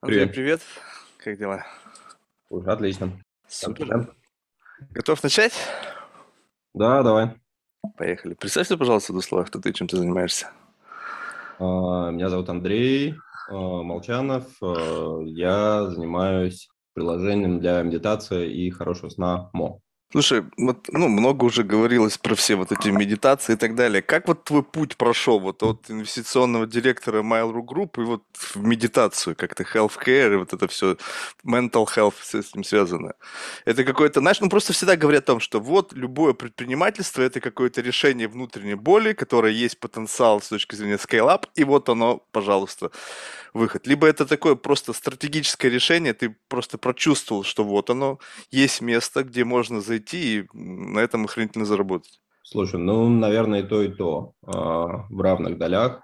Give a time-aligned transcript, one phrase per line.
[0.00, 0.34] Андрей, Привет.
[0.34, 0.60] привет.
[1.18, 1.66] Как дела?
[2.48, 3.20] Слушай, отлично.
[3.48, 4.14] Супер.
[4.90, 5.52] Готов начать?
[6.74, 7.34] Да, давай.
[7.96, 8.34] Поехали.
[8.34, 10.50] Представься, пожалуйста, в двух словах, кто ты, чем ты занимаешься.
[11.58, 13.16] А, Меня зовут Андрей
[13.48, 14.46] а, Молчанов.
[14.62, 19.80] А, Я занимаюсь приложением для медитации и хорошего сна МО.
[20.10, 24.00] Слушай, вот, ну, много уже говорилось про все вот эти медитации и так далее.
[24.00, 29.36] Как вот твой путь прошел вот от инвестиционного директора Mail.ru Group и вот в медитацию,
[29.36, 30.96] как-то healthcare и вот это все,
[31.44, 33.12] mental health, все с этим связано?
[33.66, 37.82] Это какое-то, знаешь, ну просто всегда говорят о том, что вот любое предпринимательство это какое-то
[37.82, 42.90] решение внутренней боли, которое есть потенциал с точки зрения scale-up, и вот оно, пожалуйста,
[43.54, 43.86] выход.
[43.86, 48.18] Либо это такое просто стратегическое решение, ты просто прочувствовал, что вот оно,
[48.50, 52.20] есть место, где можно зайти и на этом охренительно заработать.
[52.42, 56.00] Слушай, ну, наверное, и то, и то а, в равных долях.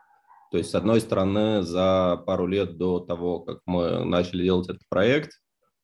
[0.50, 4.82] То есть, с одной стороны, за пару лет до того, как мы начали делать этот
[4.88, 5.32] проект,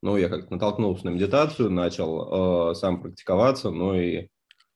[0.02, 4.28] ну, я как-то натолкнулся на медитацию, начал э, сам практиковаться, ну и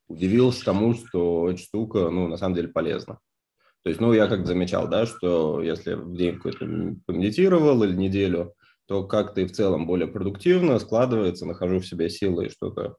[0.08, 3.20] удивился тому, что эта штука, ну, на самом деле полезна.
[3.84, 6.60] То есть, ну, я как замечал, да, что если в день какой-то
[7.06, 8.54] помедитировал или неделю,
[8.86, 12.92] то как-то и в целом более продуктивно складывается, нахожу в себе силы и что-то э,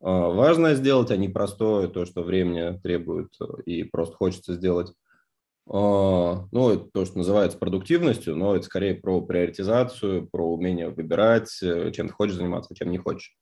[0.00, 4.94] важное сделать, а не простое, то, что времени требует э, и просто хочется сделать.
[5.68, 11.62] А, Ну, это то, что называется продуктивностью, но это скорее про приоритизацию, про умение выбирать,
[11.62, 13.36] э, чем ты хочешь заниматься, чем не хочешь.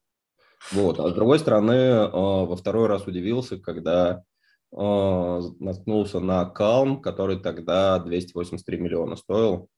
[0.72, 0.98] Вот.
[0.98, 4.24] А с другой стороны, во второй раз удивился, когда
[4.72, 9.68] наткнулся на Calm, который тогда 283 миллиона стоил.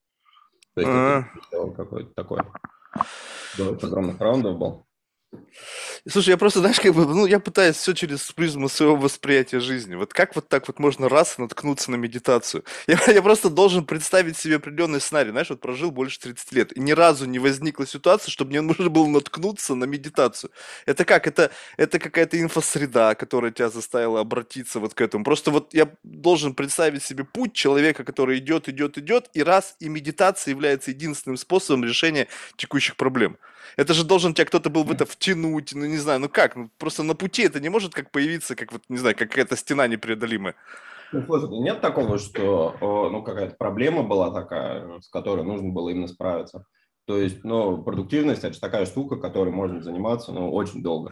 [0.74, 1.20] То есть А.
[1.20, 2.40] это сделал какой-то такой.
[3.58, 4.86] Очень огромных раундов был.
[6.08, 9.94] Слушай, я просто, знаешь, как бы, ну, я пытаюсь все через призму своего восприятия жизни.
[9.94, 12.64] Вот как вот так вот можно раз наткнуться на медитацию?
[12.88, 15.30] Я, я просто должен представить себе определенный сценарий.
[15.30, 18.88] Знаешь, вот прожил больше 30 лет, и ни разу не возникла ситуация, чтобы мне нужно
[18.88, 20.50] было наткнуться на медитацию.
[20.86, 21.28] Это как?
[21.28, 25.22] Это, это какая-то инфосреда, которая тебя заставила обратиться вот к этому.
[25.22, 29.88] Просто вот я должен представить себе путь человека, который идет, идет, идет, и раз, и
[29.88, 32.26] медитация является единственным способом решения
[32.56, 33.38] текущих проблем.
[33.76, 36.70] Это же должен тебя кто-то был в это втянуть, ну не знаю, ну как, ну
[36.78, 39.86] просто на пути это не может как появиться, как вот, не знаю, как какая-то стена
[39.86, 40.54] непреодолимая.
[41.12, 46.08] Ну, слушай, нет такого, что ну, какая-то проблема была такая, с которой нужно было именно
[46.08, 46.64] справиться.
[47.04, 51.10] То есть, ну, продуктивность– это же такая штука, которой можно заниматься, ну, очень долго.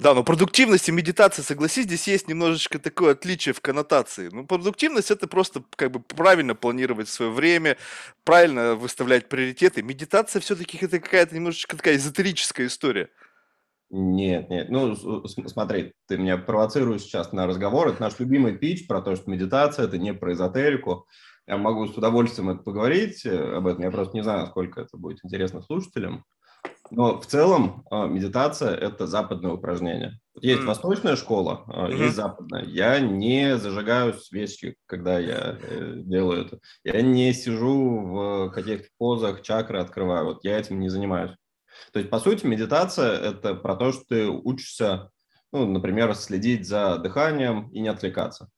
[0.00, 4.28] Да, но продуктивность и медитация, согласись, здесь есть немножечко такое отличие в коннотации.
[4.32, 7.76] Ну, продуктивность это просто как бы правильно планировать свое время,
[8.24, 9.82] правильно выставлять приоритеты.
[9.82, 13.08] Медитация все-таки это какая-то немножечко такая эзотерическая история.
[13.96, 18.88] Нет, нет, ну, с- смотри, ты меня провоцируешь сейчас на разговор, это наш любимый пич
[18.88, 21.06] про то, что медитация– это не про эзотерику.
[21.46, 24.96] Я могу с удовольствием это поговорить э, об этом, я просто не знаю, насколько это
[24.96, 26.24] будет интересно слушателям.
[26.90, 30.18] Но в целом э, медитация– это западное упражнение.
[30.40, 30.66] Есть М.
[30.66, 32.64] восточная школа, э, есть западная.
[32.64, 36.58] Я не зажигаю свечки, когда я э, делаю это.
[36.82, 40.24] Я не сижу в каких-то позах, чакры открываю.
[40.24, 41.30] Вот я этим не занимаюсь.
[41.92, 45.10] То есть, по сути, медитация– это про то, что ты учишься,
[45.52, 48.48] ну, например, следить за дыханием и не отвлекаться.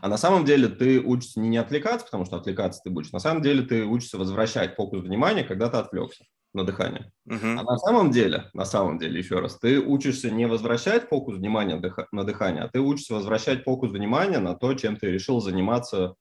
[0.00, 3.12] А на самом деле ты учишься не не отвлекаться, потому что отвлекаться ты будешь.
[3.12, 7.12] На самом деле ты учишься возвращать фокус внимания, когда ты отвлекся на дыхание.
[7.24, 7.58] Мгм.
[7.58, 11.78] А на самом деле, на самом деле, еще раз, ты учишься не возвращать фокус внимания
[11.78, 16.14] дыха- на дыхание, а ты учишься возвращать фокус внимания на то, чем ты решил заниматься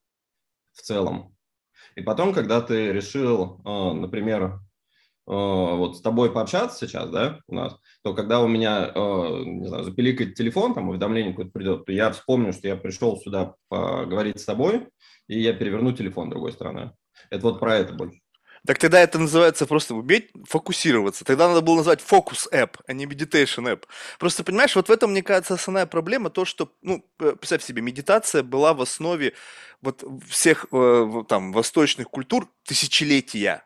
[0.73, 1.35] в целом.
[1.95, 4.59] И потом, когда ты решил, э, например,
[5.25, 9.83] вот с тобой пообщаться сейчас, да, у нас, то когда у меня, э, не знаю,
[9.83, 14.45] запиликает телефон, там уведомление какое-то придет, то я вспомню, что я пришел сюда поговорить с
[14.45, 14.87] тобой,
[15.27, 16.91] и я переверну телефон другой стороной.
[17.29, 18.19] Это вот про это больше.
[18.65, 21.25] Так тогда это называется просто уметь фокусироваться.
[21.25, 23.83] Тогда надо было назвать фокус app, а не meditation app.
[24.19, 27.81] Просто понимаешь, вот в этом, мне кажется, основная проблема то, что, ну, э, представь себе,
[27.81, 29.33] медитация была в основе
[29.81, 33.65] вот всех э, там восточных культур тысячелетия.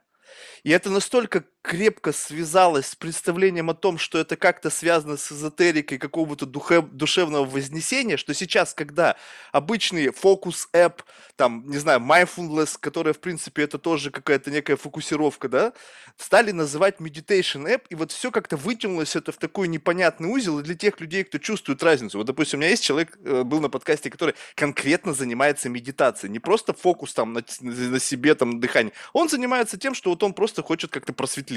[0.64, 5.98] И это настолько крепко связалось с представлением о том, что это как-то связано с эзотерикой
[5.98, 9.18] какого-то душевного вознесения, что сейчас, когда
[9.52, 11.04] обычный фокус-эп,
[11.36, 15.74] там, не знаю, mindfulness, которая, в принципе, это тоже какая-то некая фокусировка, да,
[16.16, 20.74] стали называть meditation app, и вот все как-то вытянулось это в такой непонятный узел, для
[20.74, 22.18] тех людей, кто чувствует разницу.
[22.18, 26.40] Вот, допустим, у меня есть человек, э, был на подкасте, который конкретно занимается медитацией, не
[26.40, 28.94] просто фокус там на, на себе, там, на дыхании.
[29.12, 31.12] Он занимается тем, что вот он просто хочет как-то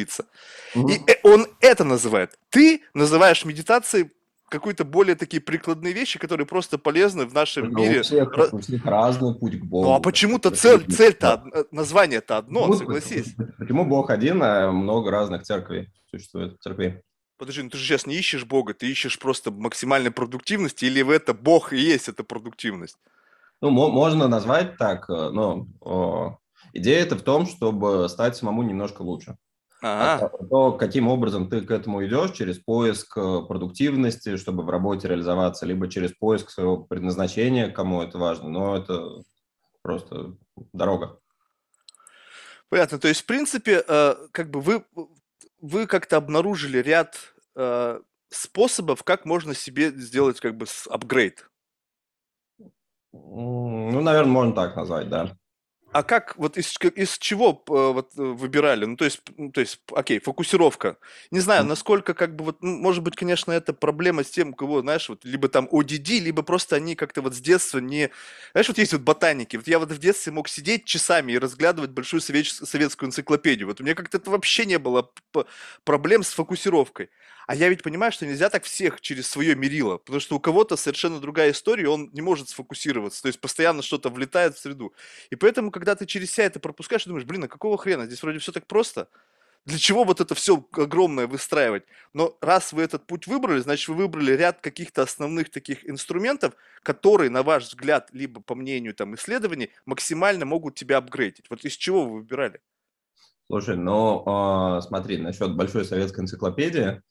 [0.04, 0.24] просветлиться.
[0.74, 2.38] И э, он это называет.
[2.50, 4.10] Ты называешь медитацией
[4.48, 8.00] какие-то более такие прикладные вещи, которые просто полезны в нашем Ну, мире.
[8.00, 9.86] у всех, Ра- у всех разный путь к Богу.
[9.88, 11.60] Ну а почему-то цель, цель-то, да.
[11.60, 13.34] э, название-то одно, Ну, согласись.
[13.58, 16.56] Почему Бог один, а много разных церквей существует?
[16.60, 17.00] Церквей.
[17.38, 21.10] Подожди, ну ты же сейчас не ищешь Бога, ты ищешь просто максимальной продуктивности, или в
[21.10, 22.96] это Бог и есть эта продуктивность?
[23.62, 26.38] Ну, мо- можно назвать так, э, но о,
[26.72, 29.36] идея это в том, чтобы стать самому немножко лучше.
[29.82, 30.30] А Ага.
[30.50, 35.64] то, каким образом ты к этому идешь, через поиск э, продуктивности, чтобы в работе реализоваться,
[35.64, 39.22] либо через поиск своего предназначения, кому это важно, но это
[39.82, 40.36] просто
[40.72, 41.18] дорога.
[42.68, 42.98] Понятно.
[42.98, 44.84] То есть, в принципе, э, как бы вы,
[45.60, 47.16] вы как-то обнаружили ряд
[47.56, 51.50] э, способов, как можно себе сделать как бы апгрейд.
[53.12, 55.36] Ну, наверное, можно так назвать, да.
[55.92, 58.84] А как, вот из, из чего э, вот э, выбирали?
[58.84, 60.98] Ну, то есть, ну, то есть, окей, фокусировка.
[61.32, 64.54] Не знаю, насколько, как бы, вот, ну, может быть, конечно, это проблема с тем, у
[64.54, 68.10] кого, знаешь, вот, либо там ODD, либо просто они как-то вот с детства не...
[68.52, 69.56] Знаешь, вот есть вот ботаники.
[69.56, 73.66] Вот я вот в детстве мог сидеть часами и разглядывать большую советскую энциклопедию.
[73.66, 75.10] Вот у меня как-то это вообще не было
[75.82, 77.10] проблем с фокусировкой.
[77.50, 80.76] А я ведь понимаю, что нельзя так всех через свое мерило, потому что у кого-то
[80.76, 84.94] совершенно другая история, он не может сфокусироваться, то есть постоянно что-то влетает в среду.
[85.30, 88.06] И поэтому, когда ты через себя это пропускаешь, ты думаешь, блин, а какого хрена?
[88.06, 89.08] Здесь вроде все так просто.
[89.64, 91.82] Для чего вот это все огромное выстраивать?
[92.14, 96.54] Но раз вы этот путь выбрали, значит, вы выбрали ряд каких-то основных таких инструментов,
[96.84, 101.46] которые, на ваш взгляд, либо по мнению там исследований, максимально могут тебя апгрейдить.
[101.50, 102.60] Вот из чего вы выбирали?
[103.50, 107.02] Слушай, ну, а, смотри, насчет большой советской энциклопедии,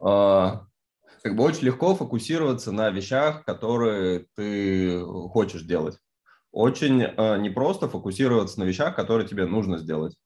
[0.00, 5.00] как бы очень легко фокусироваться на вещах, которые ты
[5.30, 5.98] хочешь делать.
[6.52, 10.16] Очень а, непросто фокусироваться на вещах, которые тебе нужно сделать.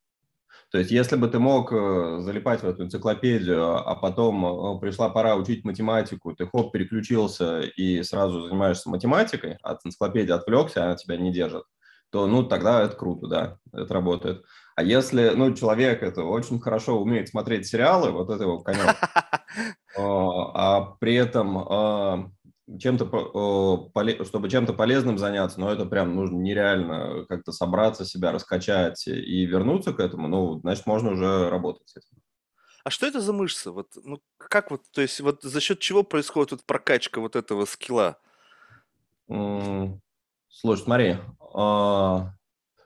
[0.72, 5.10] То есть, если бы ты мог э, залипать в эту энциклопедию, а потом э, пришла
[5.10, 11.18] пора учить математику, ты хоп, переключился и сразу занимаешься математикой, от энциклопедии отвлекся, она тебя
[11.18, 11.64] не держит,
[12.08, 14.44] то, ну, тогда это круто, да, это работает.
[14.74, 18.96] А если, ну, человек это очень хорошо умеет смотреть сериалы, вот это его конек,
[19.96, 22.30] а при этом а,
[22.78, 29.44] чем-то, чтобы чем-то полезным заняться, но это прям нужно нереально как-то собраться, себя раскачать и
[29.44, 32.18] вернуться к этому, ну, значит, можно уже работать с этим.
[32.84, 33.70] А что это за мышцы?
[33.70, 37.64] Вот, ну, как вот, то есть, вот за счет чего происходит вот прокачка вот этого
[37.64, 38.18] скилла?
[39.28, 41.16] Слушай, смотри,
[41.54, 42.34] а,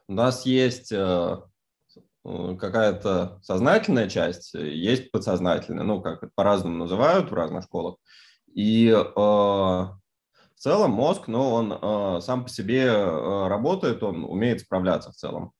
[0.08, 1.36] у нас есть э,
[2.58, 7.96] какая-то сознательная часть, э, есть подсознательная, ну, как по-разному называют в разных школах.
[8.54, 9.98] И э, в
[10.56, 15.52] целом мозг, ну, он э, сам по себе э, работает, он умеет справляться в целом.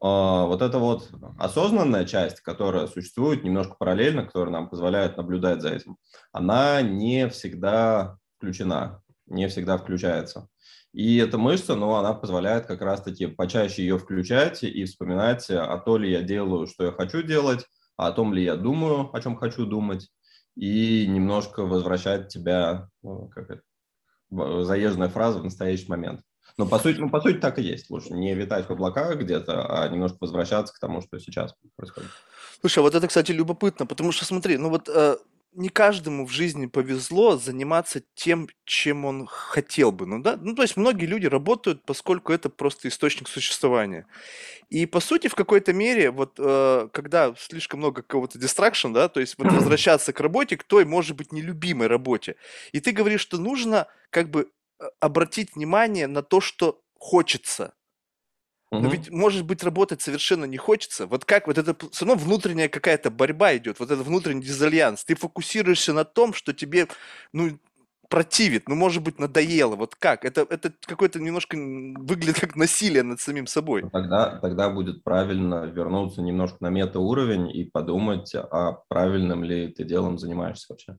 [0.00, 5.70] А, Вот эта вот осознанная часть, которая существует немножко параллельно, которая нам позволяет наблюдать за
[5.70, 5.96] этим,
[6.32, 10.48] она не всегда включена, не всегда включается.
[10.92, 15.98] И эта мышца, ну, она позволяет как раз-таки почаще ее включать и вспоминать, а то
[15.98, 19.36] ли я делаю, что я хочу делать, а о том ли я думаю, о чем
[19.36, 20.08] хочу думать,
[20.56, 23.62] и немножко возвращать тебя, ну, как это,
[24.30, 26.22] в- заезженная фраза в настоящий момент.
[26.56, 27.90] Но по сути, ну, по сути так и есть.
[27.90, 32.10] Лучше не витать в облаках где-то, а немножко возвращаться к тому, что сейчас происходит.
[32.60, 35.16] Слушай, а вот это, кстати, любопытно, потому что смотри, ну вот э,
[35.52, 40.62] не каждому в жизни повезло заниматься тем, чем он хотел бы, ну да, ну то
[40.62, 44.06] есть многие люди работают, поскольку это просто источник существования.
[44.68, 49.20] И по сути в какой-то мере вот э, когда слишком много какого-то дистракшн, да, то
[49.20, 52.36] есть вот возвращаться к работе, к той, может быть, нелюбимой работе,
[52.72, 57.74] и ты говоришь, что нужно как бы э, обратить внимание на то, что хочется.
[58.76, 58.88] Но Мгм.
[58.88, 61.06] ведь, может быть, работать совершенно не хочется.
[61.06, 65.04] Вот как вот это все равно внутренняя какая-то борьба идет, вот этот внутренний дизальянс.
[65.04, 66.86] Ты фокусируешься на том, что тебе,
[67.32, 67.58] ну,
[68.08, 69.76] противит, ну, может быть, надоело.
[69.76, 70.24] Вот как?
[70.24, 73.82] Это, это какое-то немножко выглядит как насилие над самим собой.
[73.82, 79.84] Ну, Тогда, тогда будет правильно вернуться немножко на метауровень и подумать, а правильным ли ты
[79.84, 80.98] делом занимаешься вообще.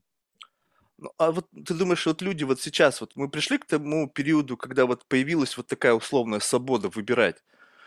[0.97, 4.57] Ну, а вот ты думаешь, вот люди вот сейчас, вот мы пришли к тому периоду,
[4.57, 7.43] когда вот появилась вот такая условная свобода выбирать.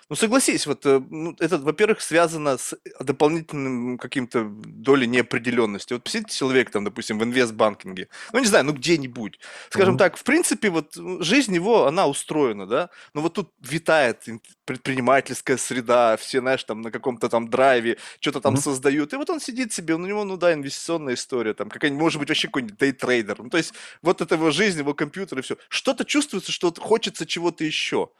[0.08, 5.94] Ну, согласись, вот э, ну, это, во-первых, связано с дополнительным каким-то долей неопределенности.
[5.94, 9.38] Вот посидите человек, там, допустим, в инвестбанкинге, ну, не знаю, ну, где-нибудь.
[9.70, 9.98] Скажем Мгм.
[9.98, 15.56] так, в принципе, вот жизнь его, она устроена, да, но вот тут витает ин- предпринимательская
[15.56, 18.62] среда, все, знаешь, там, на каком-то там драйве, что-то там Мгм.
[18.62, 22.18] создают, и вот он сидит себе, у него, ну, да, инвестиционная история, там, какая-нибудь, может
[22.20, 25.56] быть, вообще какой-нибудь дейтрейдер, ну, то есть вот это его жизнь, его компьютер и все.
[25.68, 28.10] Что-то чувствуется, что вот хочется чего-то еще.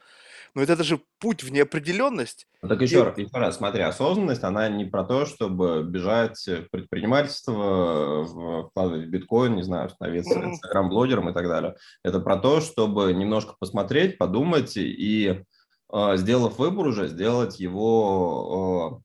[0.55, 2.47] Но это же путь в неопределенность.
[2.61, 3.21] Ну, так еще, и...
[3.21, 9.55] еще раз, смотри, осознанность, она не про то, чтобы бежать в предпринимательство, вкладывать в биткоин,
[9.55, 11.75] не знаю, становиться инстаграм-блогером и так далее.
[12.03, 15.43] Это про то, чтобы немножко посмотреть, подумать и,
[15.91, 19.01] э, сделав выбор уже, сделать его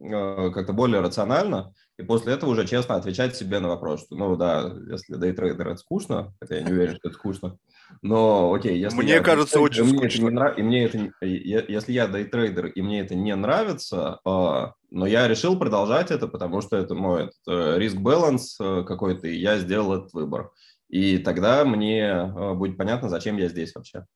[0.00, 4.16] э, э, как-то более рационально, и после этого уже честно отвечать себе на вопрос, что,
[4.16, 7.58] ну да, если дейтрейдер это скучно, хотя я не уверен, что это скучно,
[8.02, 10.16] но окей, если мне я кажется дейтрейдер, очень и мне скучно.
[10.16, 10.58] Это не нрав...
[10.58, 15.58] и мне это, если я дейтрейдер и мне это не нравится, а, но я решил
[15.58, 20.50] продолжать это, потому что это мой э, риск-баланс э, какой-то, и я сделал этот выбор.
[20.88, 24.06] И тогда мне э, будет понятно, зачем я здесь вообще.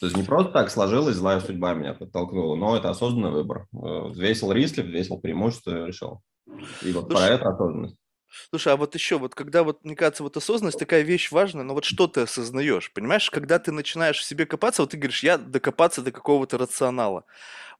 [0.00, 3.66] То есть не просто так сложилось, злая судьба меня подтолкнула, но это осознанный выбор.
[3.70, 6.22] Взвесил риски, взвесил преимущества, решил.
[6.82, 7.96] И вот Слушай, про это осознанность.
[8.50, 11.74] Слушай, а вот еще, вот когда вот, мне кажется, вот осознанность такая вещь важная, но
[11.74, 15.36] вот что ты осознаешь, понимаешь, когда ты начинаешь в себе копаться, вот ты говоришь, я
[15.38, 17.24] докопаться до какого-то рационала.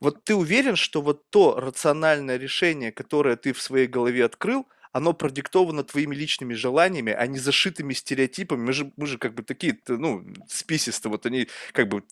[0.00, 5.12] Вот ты уверен, что вот то рациональное решение, которое ты в своей голове открыл– оно
[5.12, 8.60] продиктовано твоими личными желаниями, а не зашитыми стереотипами.
[8.60, 12.02] Мы же, мы же как бы такие, ну, списисты, вот они как бы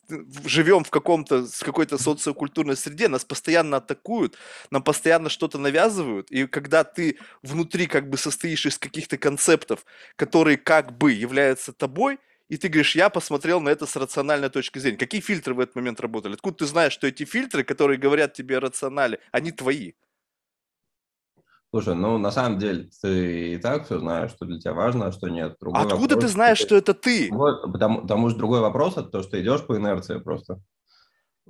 [0.45, 4.37] живем в каком-то, в какой-то социокультурной среде, нас постоянно атакуют,
[4.71, 9.85] нам постоянно что-то навязывают, и когда ты внутри как бы состоишь из каких-то концептов,
[10.17, 12.19] которые как бы являются тобой,
[12.49, 14.97] и ты говоришь, я посмотрел на это с рациональной точки зрения.
[14.97, 16.33] Какие фильтры в этот момент работали?
[16.33, 19.93] Откуда ты знаешь, что эти фильтры, которые говорят тебе о рационале, они твои?
[21.71, 25.13] Слушай, ну на самом деле ты и так все знаешь, что для тебя важно, а
[25.13, 25.57] что нет.
[25.61, 27.29] Другой Откуда вопрос, ты знаешь, что это ты?
[27.31, 30.61] Вот, потому, потому что другой вопрос это то, что идешь по инерции просто.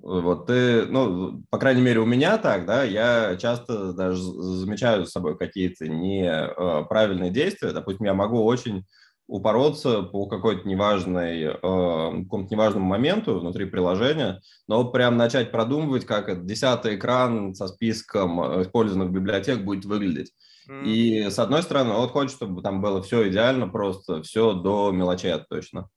[0.00, 5.10] Вот ты, ну, по крайней мере, у меня так, да, я часто даже замечаю за
[5.10, 7.72] собой какие-то неправильные действия.
[7.72, 8.84] Допустим, я могу очень
[9.28, 16.30] упороться по какой-то неважной, э, какому-то неважному моменту внутри приложения, но прям начать продумывать, как
[16.30, 20.32] этот десятый экран со списком э, использованных библиотек будет выглядеть.
[20.68, 20.84] Mm.
[20.86, 25.34] И с одной стороны, вот хочется, чтобы там было все идеально, просто все до мелочей
[25.48, 25.90] точно.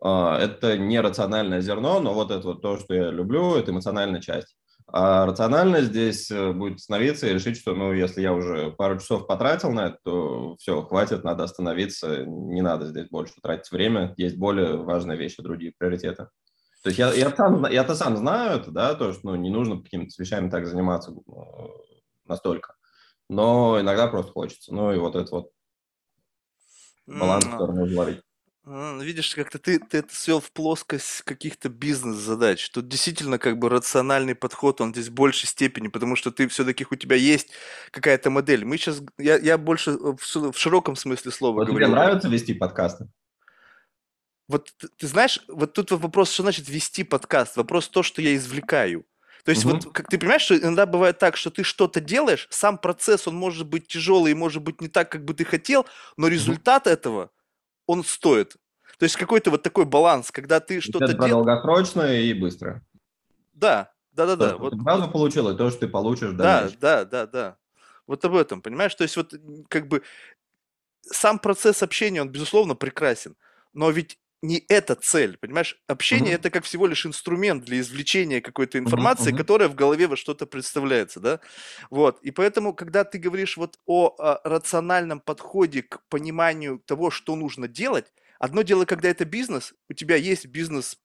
[0.00, 4.20] Э, это не рациональное зерно, но вот это вот то, что я люблю, это эмоциональная
[4.20, 4.56] часть.
[4.90, 9.26] А рационально здесь э, будет становиться и решить, что, ну, если я уже пару часов
[9.26, 14.38] потратил на это, то все, хватит, надо остановиться, не надо здесь больше тратить время, есть
[14.38, 16.28] более важные вещи, другие приоритеты.
[16.82, 19.82] То есть я, я сам, я-то сам знаю это, да, то, что ну, не нужно
[19.82, 21.42] какими-то вещами так заниматься э,
[22.24, 22.74] настолько.
[23.28, 24.74] Но иногда просто хочется.
[24.74, 25.50] Ну и вот это вот
[27.06, 28.22] баланс, который нужно ловить.
[28.70, 32.68] А, видишь, как-то ты, ты это свел в плоскость каких-то бизнес-задач.
[32.70, 36.86] Тут действительно как бы рациональный подход, он здесь в большей степени, потому что ты все-таки
[36.90, 37.48] у тебя есть
[37.90, 38.66] какая-то модель.
[38.66, 40.18] Мы сейчас, я, я больше в,
[40.52, 41.86] в широком смысле слова вот говорю.
[41.86, 43.08] Тебе нравится вести подкасты?
[44.48, 47.56] Вот ты, ты знаешь, вот тут вопрос, что значит вести подкаст?
[47.56, 49.06] Вопрос то, что я извлекаю.
[49.44, 49.76] То есть угу.
[49.76, 53.34] вот как ты понимаешь, что иногда бывает так, что ты что-то делаешь, сам процесс, он
[53.34, 55.86] может быть тяжелый может быть не так, как бы ты хотел,
[56.18, 57.30] но результат этого
[57.88, 58.56] он стоит.
[58.98, 61.30] То есть какой-то вот такой баланс, когда ты что-то делаешь...
[61.30, 62.84] долгосрочно и быстро.
[63.54, 64.56] Да, да, да, да.
[64.56, 64.74] Вот...
[64.80, 67.56] Сразу получил, и то, что ты получишь Да, да, да, да.
[68.06, 68.94] Вот об этом, понимаешь?
[68.94, 69.34] То есть вот
[69.68, 70.02] как бы
[71.00, 73.36] сам процесс общения, он, безусловно, прекрасен.
[73.72, 75.80] Но ведь не это цель, понимаешь?
[75.86, 76.36] Общение mm-hmm.
[76.36, 79.36] это как всего лишь инструмент для извлечения какой-то информации, mm-hmm.
[79.36, 81.40] которая в голове во что-то представляется, да?
[81.90, 82.20] Вот.
[82.22, 87.66] И поэтому, когда ты говоришь вот о, о рациональном подходе к пониманию того, что нужно
[87.66, 90.98] делать, одно дело, когда это бизнес, у тебя есть бизнес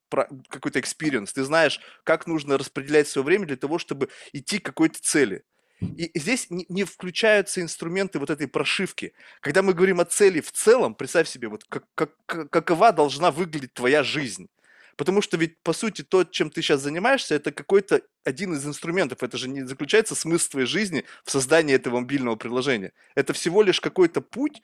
[0.48, 5.00] какой-то experience, ты знаешь, как нужно распределять свое время для того, чтобы идти к какой-то
[5.00, 5.42] цели.
[5.80, 9.12] И здесь не, включаются инструменты вот этой прошивки.
[9.40, 13.74] Когда мы говорим о цели в целом, представь себе, вот как, как, какова должна выглядеть
[13.74, 14.48] твоя жизнь.
[14.96, 19.22] Потому что ведь, по сути, то, чем ты сейчас занимаешься, это какой-то один из инструментов.
[19.22, 22.92] Это же не заключается смысл твоей жизни в создании этого мобильного приложения.
[23.16, 24.62] Это всего лишь какой-то путь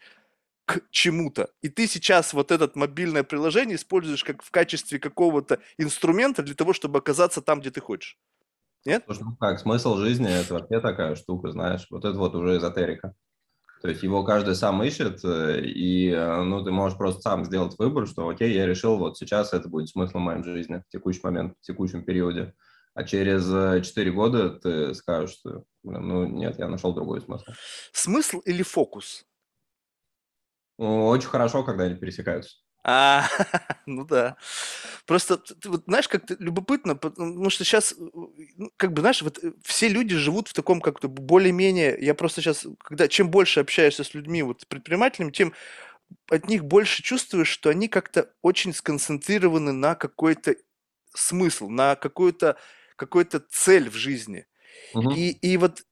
[0.66, 1.50] к чему-то.
[1.62, 6.72] И ты сейчас вот это мобильное приложение используешь как в качестве какого-то инструмента для того,
[6.72, 8.16] чтобы оказаться там, где ты хочешь.
[8.84, 9.02] Нет?
[9.06, 13.14] Слушай, ну как, смысл жизни– это вообще такая штука, знаешь, вот это вот уже эзотерика.
[13.82, 17.78] То есть его каждый сам ищет, э, и э, ну, ты можешь просто сам сделать
[17.78, 21.54] выбор, что окей, я решил, вот сейчас это будет смыслом моей жизни в текущий момент,
[21.60, 22.52] в текущем периоде.
[22.92, 23.44] А через
[23.86, 27.44] 4 э, года ты скажешь, что ну нет, я нашел другой смысл.
[27.92, 29.24] Смысл или фокус?
[30.78, 32.58] Ну, очень хорошо, когда они пересекаются.
[32.82, 33.28] А,
[33.86, 34.36] ну да.
[35.06, 39.52] Просто, ты, вот, знаешь, как-то любопытно, потому что сейчас, ну, как бы, знаешь, вот э,
[39.62, 44.14] все люди живут в таком как-то более-менее, я просто сейчас, когда, чем больше общаешься с
[44.14, 45.52] людьми, вот, предпринимателями, тем
[46.30, 50.56] от них больше чувствуешь, что они как-то очень сконцентрированы на какой-то
[51.14, 52.56] смысл, на какую-то
[52.96, 54.46] какую-то цель в жизни.
[54.94, 55.14] Мгм.
[55.14, 55.84] И, и вот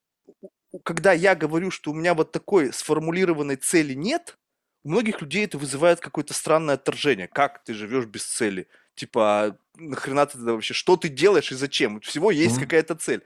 [0.85, 4.38] когда я говорю, что у меня вот такой сформулированной цели нет,
[4.85, 7.28] у многих людей это вызывает какое-то странное отторжение.
[7.28, 8.68] Как ты живешь без цели?
[8.94, 11.97] Типа, нахрена ты тогда вообще, что ты делаешь и зачем?
[11.97, 12.58] У всего есть Мгм.
[12.58, 13.23] какая-то цель.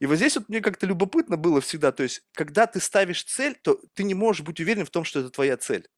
[0.00, 3.54] И вот здесь вот мне как-то любопытно было всегда, то есть, когда ты ставишь цель,
[3.62, 5.88] то ты не можешь быть уверен в том, что это твоя цель.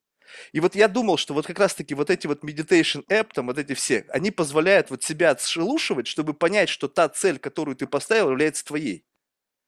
[0.52, 3.59] И вот я думал, что вот как раз-таки вот эти вот meditation app, там вот
[3.59, 8.30] эти все, они позволяют вот себя отшелушивать, чтобы понять, что та цель, которую ты поставил,
[8.30, 9.04] является твоей.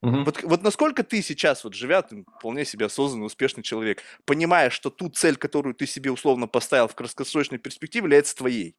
[0.05, 0.25] Мгм.
[0.25, 4.91] Вот, вот насколько ты сейчас, вот живя, ты вполне себе осознанный, успешный человек, понимаешь, что
[4.91, 8.77] ту цель, которую ты себе условно поставил в краткосрочной перспективе, является твоей,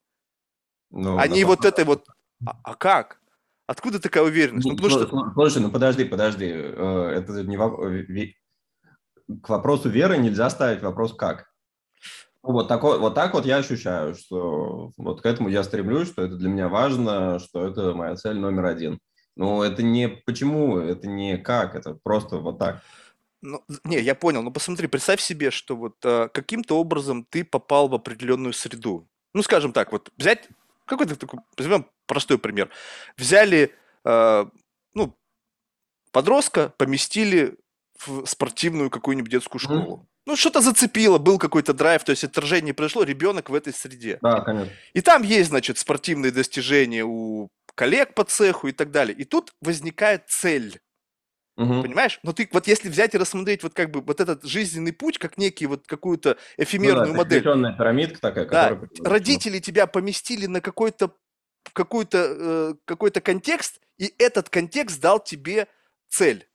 [0.92, 2.06] Ну, а не да, вот этой вот...
[2.46, 3.20] А, а как?
[3.66, 4.68] Откуда такая уверенность?
[4.68, 5.16] Ну, Ну, потому что...
[5.16, 6.46] сл- Слушай, ну подожди, подожди.
[6.46, 8.34] э, Это не э,
[9.42, 11.52] к вопросу веры нельзя ставить вопрос как.
[12.44, 16.22] Ну, Вот, такой, вот так вот я ощущаю, что вот к этому я стремлюсь, что
[16.22, 19.00] это для меня важно, что это моя цель номер один.
[19.36, 22.82] Но это не почему, это не как, это просто вот так.
[23.42, 27.88] Ну, не, я понял, но посмотри, представь себе, что вот э, каким-то образом ты попал
[27.88, 29.08] в определенную среду.
[29.34, 30.48] Ну, скажем так, вот взять
[30.86, 32.70] какой-то такой, возьмем простой пример.
[33.18, 34.46] Взяли, э,
[34.94, 35.16] ну,
[36.12, 37.58] подростка, поместили
[38.00, 40.08] в спортивную какую-нибудь детскую школу.
[40.26, 44.18] Ну, что-то зацепило, был какой-то драйв, то есть отторжение произошло, ребенок в этой среде.
[44.22, 44.74] Да, конечно.
[44.94, 49.16] И там есть, значит, спортивные достижения у коллег по цеху и так далее.
[49.16, 50.80] И тут возникает цель.
[51.58, 51.84] Мгм.
[51.84, 52.20] Понимаешь?
[52.24, 55.38] Но ты вот если взять и рассмотреть вот как бы вот этот жизненный путь, как
[55.38, 57.42] некий вот какую-то Ну да, эфемерную модель.
[57.42, 59.12] пирамидка такая, Да, которая...
[59.12, 61.16] родители тебя поместили на какой-то
[61.74, 65.68] какой-то э, какой-то контекст, и этот контекст дал тебе
[66.10, 66.48] цель.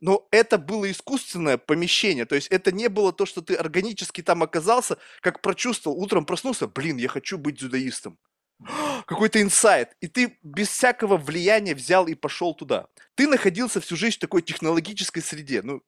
[0.00, 4.42] Но это было искусственное помещение, то есть это не было то, что ты органически там
[4.42, 8.18] оказался, как прочувствовал, утром проснулся, блин, я хочу быть дзюдоистом.
[9.06, 12.86] Какой-то инсайт, и ты без всякого влияния взял и пошел туда.
[13.14, 15.82] Ты находился всю жизнь в такой технологической среде, ну,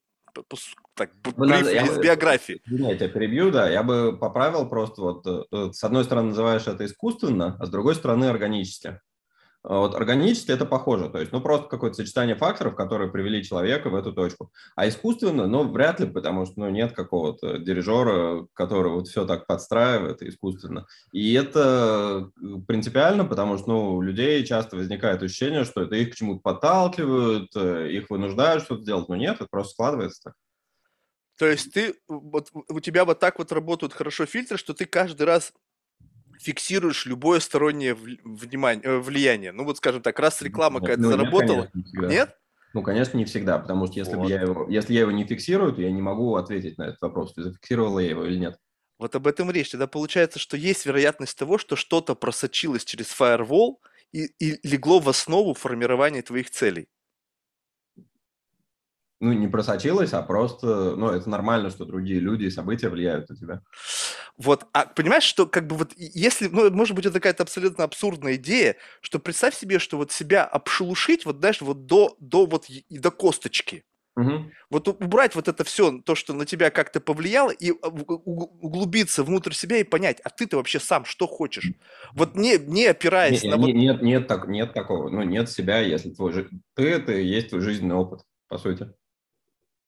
[0.95, 2.63] так, Ну, надо- я из бы- биографии.
[2.65, 3.69] Извини, я перебью, да.
[3.69, 7.71] Я бы поправил просто вот, э, э, с одной стороны называешь это искусственно, а с
[7.71, 8.99] другой стороны органически.
[9.65, 13.91] А Вот органически это похоже, то есть, ну, просто какое-то сочетание факторов, которые привели человека
[13.91, 14.53] в эту точку.
[14.75, 19.47] А искусственно, ну, вряд ли, потому что, ну, нет какого-то дирижера, который вот все так
[19.47, 20.87] подстраивает искусственно.
[21.13, 26.11] И это э, принципиально, потому что, ну, у людей часто возникает ощущение, что это их
[26.11, 30.35] к чему-то подталкивают, э, их вынуждают что-то делать, но нет, это просто складывается так.
[31.39, 35.23] То есть ты, вот у тебя вот так вот работают хорошо фильтры, что ты каждый
[35.23, 35.53] раз
[36.43, 39.53] фиксируешь любое стороннее внимание, э, влияние.
[39.53, 42.37] Ну вот скажем так, раз реклама Нет, какая-то ну, нет, заработала, конечно, не нет?
[42.75, 44.31] Ну, конечно, не всегда, потому что если, бы Вот.
[44.31, 47.35] я его, если я его не фиксирую, то я не могу ответить на этот вопрос,
[47.37, 48.59] зафиксировала я его или нет.
[48.99, 49.71] Вот об этом речь.
[49.71, 53.81] Тогда получается, что есть вероятность того, что что-то просочилось через фаервол
[54.13, 56.89] и, и легло в основу формирования твоих целей.
[59.23, 63.37] Ну, не просочилось, а просто, ну, это нормально, что другие люди и события влияют на
[63.37, 63.61] тебя.
[64.37, 68.35] Вот, а понимаешь, что как бы вот если, ну, может быть, это какая-то абсолютно абсурдная
[68.35, 72.99] идея, что представь себе, что вот себя обшелушить, вот, знаешь, вот до, до вот и
[72.99, 73.85] до косточки.
[74.17, 74.51] Мгм.
[74.71, 79.53] Вот убрать вот это все, то, что на тебя как-то повлияло, и а, углубиться внутрь
[79.53, 81.71] себя и понять, а ты-то вообще сам что хочешь?
[82.13, 83.73] Вот не, не опираясь Не- на не- вот...
[83.73, 87.61] нет, нет, так, нет такого, ну, нет себя, если твой ты это и есть твой
[87.61, 88.93] жизненный опыт, по сути.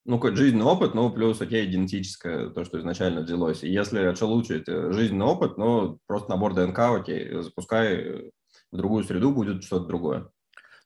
[0.07, 3.65] Ну, какой жизненный опыт, ну, плюс, окей, генетическое, то, что изначально взялось.
[3.65, 8.31] И если отшелучить э, жизненный опыт, ну, просто набор ДНК, окей, запускай э,
[8.71, 10.29] в другую среду, будет что-то другое.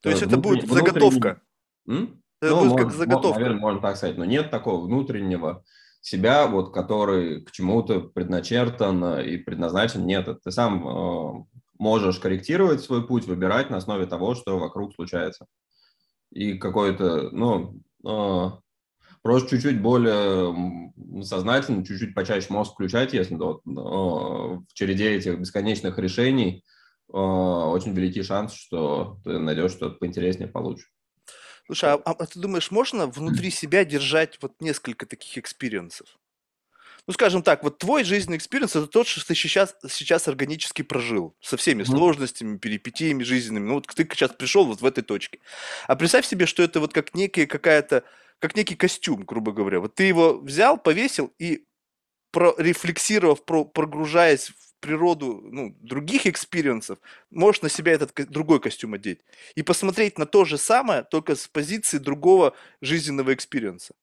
[0.03, 1.41] То есть это будет заготовка.
[1.89, 2.23] М?
[2.41, 3.41] Это Ну, будет как может, заготовка.
[3.41, 5.65] наверное, можно так сказать, но нет такого внутреннего
[6.01, 10.07] себя, вот, который к чему-то предначертан и предназначен.
[10.07, 11.45] Нет, это ты сам э,
[11.79, 15.47] можешь корректировать свой путь, выбирать на основе того, что вокруг случается.
[16.31, 18.51] И какой-то, ну, э,
[19.23, 25.99] просто чуть-чуть более сознательно, чуть-чуть почаще мозг включать, если вот, э, в череде этих бесконечных
[25.99, 26.65] решений
[27.09, 30.87] э, очень великий шанс, что ты найдешь что-то поинтереснее, получше.
[31.67, 36.19] Слушай, а, а ты думаешь, можно внутри себя держать вот несколько таких экспириенсов?
[37.09, 41.35] Ну, скажем так, вот твой жизненный experience это тот, что ты сейчас, сейчас органически прожил,
[41.41, 43.67] со всеми сложностями, перипетиями жизненными.
[43.67, 45.39] Ну, вот ты сейчас пришел вот в этой точке.
[45.87, 48.05] А представь себе, что это вот как некая какая-то,
[48.38, 49.81] как некий костюм, грубо говоря.
[49.81, 51.66] Вот ты его взял, повесил и
[52.31, 56.99] прорефлексировав, про, прогружаясь в природу ну, других experience ов,
[57.31, 59.20] можешь на себя этот другой костюм одеть
[59.55, 63.95] и посмотреть на то же самое, только с позиции другого жизненного experience а.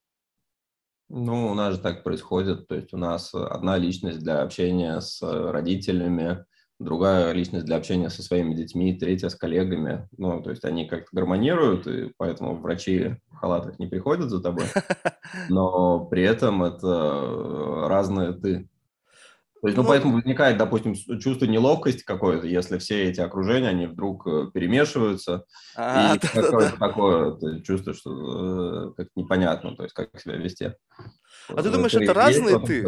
[1.07, 5.21] Ну, у нас же так происходит, то есть у нас одна личность для общения с
[5.21, 6.45] родителями,
[6.79, 10.07] другая личность для общения со своими детьми, третья с коллегами.
[10.17, 14.65] Ну, то есть они как-то гармонируют, и поэтому врачи в халатах не приходят за тобой.
[15.49, 18.69] Но при этом это разные ты.
[19.61, 23.87] То есть, ну, ну, поэтому возникает, допустим, чувство неловкости какое-то, если все эти окружения, они
[23.87, 26.87] вдруг э, перемешиваются, а, и да, какое-то да.
[26.87, 30.73] такое чувство, что э, как непонятно, то есть как себя вести.
[31.47, 32.85] А ты думаешь, это разные ты?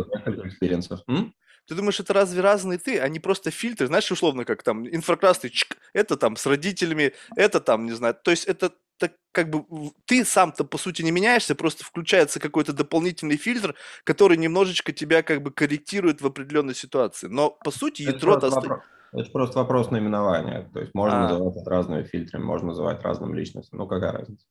[1.67, 3.87] Ты думаешь, это разве разные ты, а не просто фильтры?
[3.87, 8.15] Знаешь, условно, как там инфракрасный, чик, это там с родителями, это там, не знаю.
[8.15, 9.65] То есть это так как бы
[10.05, 15.43] ты сам-то по сути не меняешься, просто включается какой-то дополнительный фильтр, который немножечко тебя как
[15.43, 17.27] бы корректирует в определенной ситуации.
[17.27, 18.39] Но по сути это ядро...
[18.39, 18.79] Просто вопрос,
[19.11, 20.69] это просто вопрос наименования.
[20.73, 21.29] То есть можно а.
[21.29, 23.79] называть это разными фильтрами, можно называть разным личностям.
[23.79, 24.45] Ну какая разница?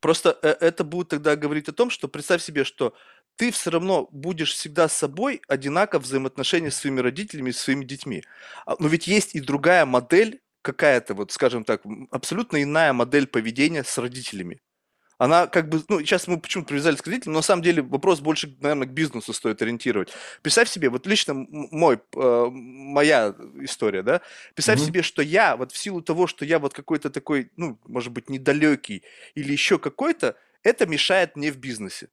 [0.00, 2.94] Просто э, это будет тогда говорить о том, что представь себе, что
[3.36, 8.24] ты все равно будешь всегда с собой одинаково взаимоотношения с своими родителями и своими детьми.
[8.66, 13.84] А, но ведь есть и другая модель, какая-то, вот скажем так, абсолютно иная модель поведения
[13.84, 14.60] с родителями.
[15.18, 18.20] Она как бы, ну, сейчас мы почему-то привязались к родителям, но на самом деле вопрос
[18.20, 20.10] больше, наверное, к бизнесу стоит ориентировать.
[20.42, 24.20] Представь себе, вот лично мой, э, моя история, да,
[24.54, 24.86] представь mm-hmm.
[24.86, 28.30] себе, что я вот в силу того, что я вот какой-то такой, ну, может быть,
[28.30, 29.02] недалекий
[29.34, 32.08] или еще какой-то, это мешает мне в бизнесе.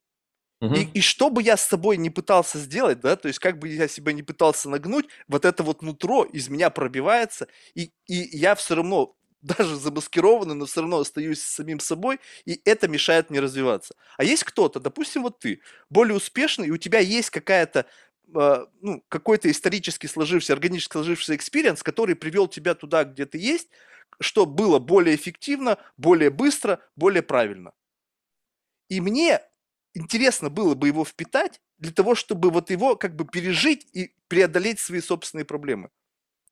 [0.60, 0.74] Угу.
[0.74, 3.68] И, и что бы я с собой не пытался сделать, да, то есть как бы
[3.68, 8.54] я себя не пытался нагнуть, вот это вот нутро из меня пробивается, и, и я
[8.54, 9.14] все равно
[9.46, 13.94] даже замаскированный, но все равно остаюсь самим собой, и это мешает мне развиваться.
[14.16, 17.86] А есть кто-то, допустим, вот ты, более успешный, и у тебя есть какая-то
[18.34, 23.68] э, ну, какой-то исторически сложившийся, органически сложившийся experience, который привел тебя туда, где ты есть,
[24.20, 27.72] что было более эффективно, более быстро, более правильно.
[28.88, 29.40] И мне
[29.94, 34.78] интересно было бы его впитать для того, чтобы вот его как бы пережить и преодолеть
[34.80, 35.90] свои собственные проблемы.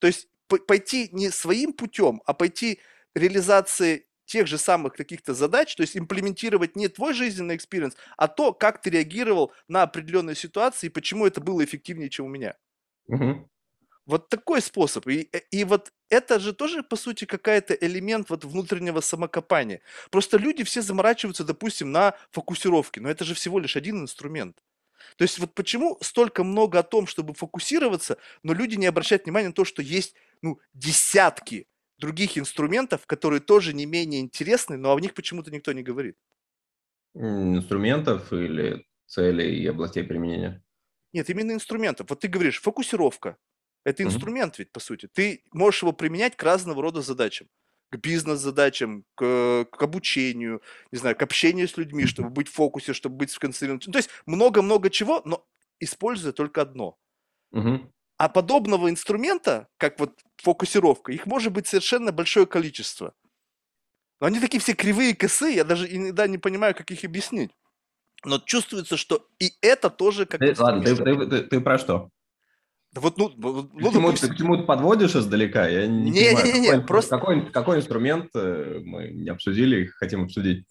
[0.01, 2.81] То есть пойти не своим путем, а пойти
[3.15, 8.53] реализации тех же самых каких-то задач, то есть имплементировать не твой жизненный experience, а то,
[8.53, 12.57] как ты реагировал на определенные ситуации и почему это было эффективнее, чем у меня.
[13.09, 13.49] Угу.
[14.07, 15.07] Вот такой способ.
[15.09, 19.81] И, э, и вот это же тоже, по сути, какая-то элемент вот внутреннего самокопания.
[20.11, 24.59] Просто люди все заморачиваются, допустим, на фокусировке, но это же всего лишь один инструмент.
[25.17, 29.49] То есть вот почему столько много о том, чтобы фокусироваться, но люди не обращают внимания
[29.49, 35.01] на то, что есть ну, десятки других инструментов, которые тоже не менее интересны, но о
[35.01, 36.17] них почему-то никто не говорит.
[37.15, 40.63] Инструментов или целей и областей применения?
[41.15, 42.11] Нет, именно инструментов.
[42.11, 43.39] Вот ты говоришь, фокусировка.
[43.85, 45.09] Это инструмент ведь, по сути.
[45.13, 47.49] Ты можешь его применять к разного рода задачам.
[47.91, 50.61] К бизнес-задачам, к, к обучению,
[50.93, 53.93] не знаю, к общению с людьми, чтобы быть в фокусе, чтобы быть сконцентрированным.
[53.93, 55.47] То есть много-много чего, но
[55.81, 56.99] используя только одно.
[57.53, 57.94] Угу.
[58.17, 63.15] А подобного инструмента, как вот фокусировка, их может быть совершенно большое количество.
[64.21, 67.51] Но они такие все кривые, косые, я даже иногда не понимаю, как их объяснить.
[68.25, 70.41] Но чувствуется, что и это тоже как...
[70.41, 72.11] Ты, ладно, ты, ты, ты, ты про что?
[72.95, 74.29] Да вот, ну, ну ты, чему, допустим...
[74.29, 75.67] ты к чему-то подводишь издалека?
[75.67, 77.19] Я не, не, понимаю, не, не, какой, просто...
[77.19, 80.65] какой, какой инструмент э, мы не обсудили хотим обсудить?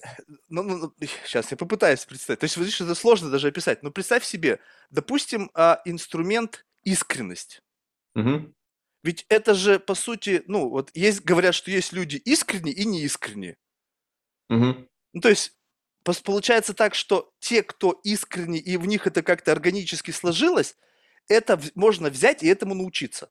[0.48, 0.94] Ну, ну, ну,
[1.26, 2.40] сейчас я попытаюсь представить.
[2.40, 3.84] То есть, видишь, это сложно даже описать.
[3.84, 7.62] Но представь себе, допустим, а, инструмент искренность.
[8.16, 8.54] Угу.
[9.04, 13.58] Ведь это же, по сути, ну, вот есть, говорят, что есть люди искренние и неискренние.
[14.50, 14.88] Угу.
[15.14, 15.58] Ну, то есть,
[16.24, 20.76] получается так, что те, кто искренне, и в них это как-то органически сложилось,
[21.28, 23.30] это можно взять и этому научиться.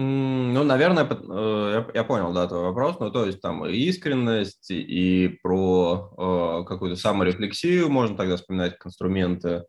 [0.00, 3.00] Ну, наверное, э, я, понял, да, твой вопрос.
[3.00, 9.64] Ну, то есть там и искренность, и про э, какую-то саморефлексию можно тогда вспоминать инструменты,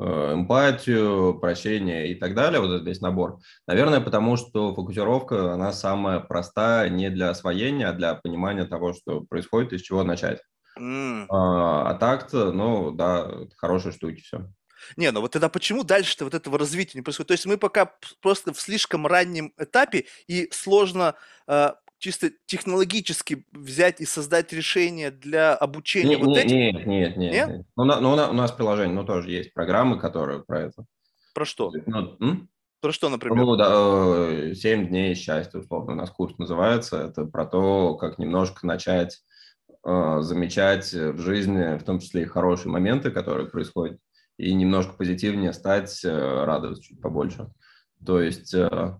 [0.00, 3.38] эмпатию, прощение и так далее, вот весь набор.
[3.66, 9.20] Наверное, потому что фокусировка, она самая простая не для освоения, а для понимания того, что
[9.20, 10.40] происходит и с чего начать.
[10.78, 11.26] Mm.
[11.28, 14.48] А, а так-то, ну, да, хорошие штуки все.
[14.96, 17.28] Не, ну вот тогда почему дальше-то вот этого развития не происходит?
[17.28, 21.14] То есть мы пока просто в слишком раннем этапе, и сложно
[21.46, 26.56] э, чисто технологически взять и создать решение для обучения нет, вот нет, этим?
[26.56, 27.48] Нет, нет, нет.
[27.48, 27.66] нет?
[27.76, 30.84] Ну, на, ну, у нас приложение, ну, тоже есть программы, которые про это.
[31.34, 31.70] Про что?
[31.86, 32.48] Ну, м?
[32.80, 33.44] Про что, например?
[33.44, 36.96] Ну, да, 7 дней счастья, условно, у нас курс называется.
[36.96, 39.20] Это про то, как немножко начать
[39.84, 44.00] э, замечать в жизни, в том числе и хорошие моменты, которые происходят
[44.38, 47.50] и немножко позитивнее стать, э, радоваться чуть побольше.
[48.04, 48.98] То есть, э,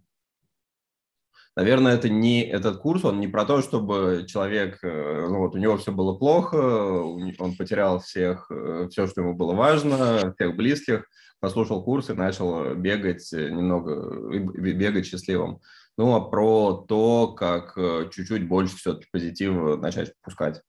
[1.60, 5.58] Наверное, это не этот курс, он не про то, чтобы человек, э, ну вот у
[5.58, 11.06] него все было плохо, он потерял всех, э, все, что ему было важно, всех близких,
[11.38, 15.60] послушал курс и начал бегать немного, бегать счастливым.
[15.98, 17.74] Ну, а про то, как
[18.10, 20.62] чуть-чуть больше все-таки позитива начать пускать.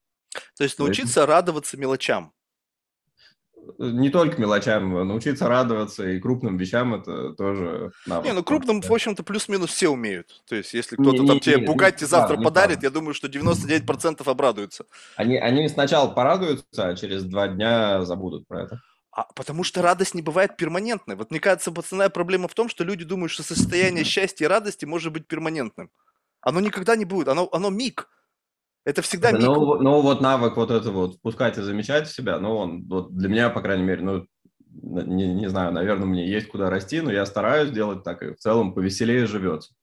[0.58, 2.34] То есть научиться радоваться мелочам
[3.78, 8.26] не только мелочам, научиться радоваться и крупным вещам это тоже навык.
[8.26, 10.42] Не, ну крупным, в общем-то, плюс-минус все умеют.
[10.48, 14.86] То есть, если кто-то там тебе Бугатти завтра да, подарит, я думаю, что 99% обрадуются.
[15.16, 18.82] Они, они сначала порадуются, а через два дня забудут про это.
[19.12, 21.16] А, потому что радость не бывает перманентной.
[21.16, 24.86] Вот мне кажется, основная проблема в том, что люди думают, что состояние счастья и радости
[24.86, 25.90] может быть перманентным.
[26.42, 28.10] Оно никогда не будет, оно, оно миг.
[28.84, 29.32] Это всегда.
[29.32, 33.30] Ну, ну, вот навык вот это вот впускать и замечать себя, ну, он вот для
[33.30, 34.28] меня, по крайней мере, ну,
[34.74, 38.38] не, не знаю, наверное, мне есть куда расти, но я стараюсь делать так, и в
[38.38, 39.74] целом повеселее живется.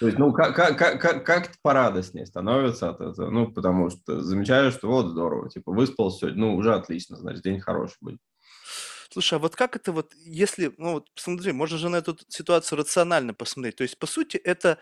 [0.00, 4.70] То есть, ну, как, как, как, как порадостнее становится от этого, ну, потому что замечаю,
[4.70, 8.20] что вот здорово, типа, выспался сегодня, ну, уже отлично, значит, день хороший будет.
[9.10, 12.78] Слушай, а вот как это вот, если, ну, вот посмотри, можно же на эту ситуацию
[12.78, 14.78] рационально посмотреть, то есть, по сути, это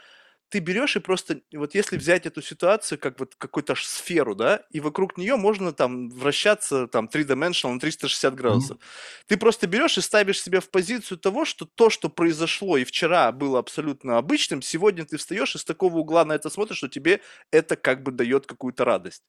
[0.48, 4.80] ты берешь и просто, вот если взять эту ситуацию как вот какую-то сферу, да, и
[4.80, 8.76] вокруг нее можно там вращаться там 3-dimensional на 360 градусов.
[8.76, 9.24] Mm-hmm.
[9.26, 13.32] Ты просто берешь и ставишь себя в позицию того, что то, что произошло и вчера
[13.32, 17.20] было абсолютно обычным, сегодня ты встаешь и с такого угла на это смотришь, что тебе
[17.50, 19.22] это как бы дает какую-то радость.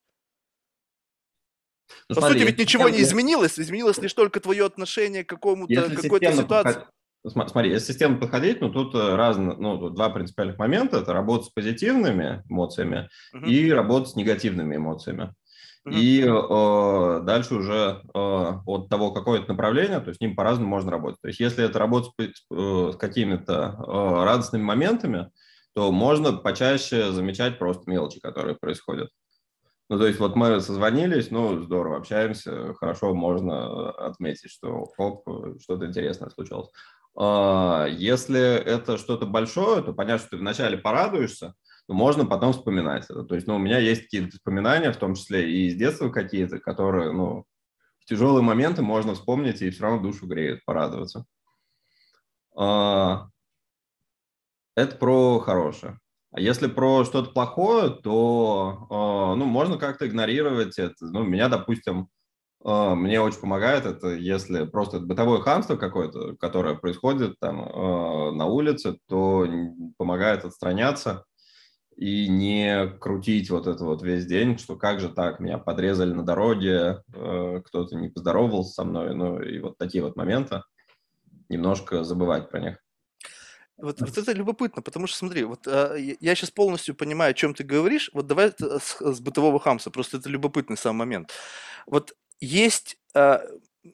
[2.10, 5.90] Ну, По смотри, сути, ведь ничего не изменилось, изменилось лишь только твое отношение к какому-то,
[5.96, 6.82] какой-то ситуации.
[7.28, 10.98] Смотри, если система подходить, ну тут э, разные, ну тут два принципиальных момента.
[10.98, 13.48] Это работа с позитивными эмоциями uh-huh.
[13.48, 15.34] и работа с негативными эмоциями.
[15.88, 15.94] Uh-huh.
[15.94, 18.18] И э, дальше уже э,
[18.66, 21.22] от того, какое это направление, то с ним по-разному можно работать.
[21.22, 25.30] То есть если это работа с, э, с какими-то э, радостными моментами,
[25.74, 29.10] то можно почаще замечать просто мелочи, которые происходят.
[29.90, 35.28] Ну, то есть вот мы созвонились, ну, здорово, общаемся, хорошо, можно отметить, что хоп,
[35.62, 36.70] что-то интересное случилось.
[37.18, 41.54] А, если это что-то большое, то понятно, что ты вначале порадуешься,
[41.88, 43.24] но можно потом вспоминать это.
[43.24, 46.60] То есть, ну, у меня есть какие-то воспоминания, в том числе и из детства какие-то,
[46.60, 47.46] которые, ну,
[48.00, 51.26] в тяжелые моменты можно вспомнить и все равно душу греет, порадоваться.
[52.56, 53.28] А,
[54.76, 56.00] это про хорошее.
[56.32, 61.06] А если про что-то плохое, то, а, ну, можно как-то игнорировать это.
[61.06, 62.10] Ну, меня, допустим,
[62.66, 68.98] мне очень помогает это, если просто бытовое хамство какое-то, которое происходит там а, на улице,
[69.08, 69.48] то
[69.98, 71.26] помогает отстраняться
[71.96, 76.24] и не крутить вот это вот весь день, что как же так, меня подрезали на
[76.24, 80.64] дороге, а, кто-то не поздоровался со мной, ну и вот такие вот моменты,
[81.50, 82.78] немножко забывать про них.
[83.78, 87.54] Вот, вот это любопытно, потому что смотри, вот э, я сейчас полностью понимаю, о чем
[87.54, 88.10] ты говоришь.
[88.14, 91.32] Вот давай с, с бытового хамса, просто это любопытный сам момент.
[91.86, 93.40] Вот есть, э,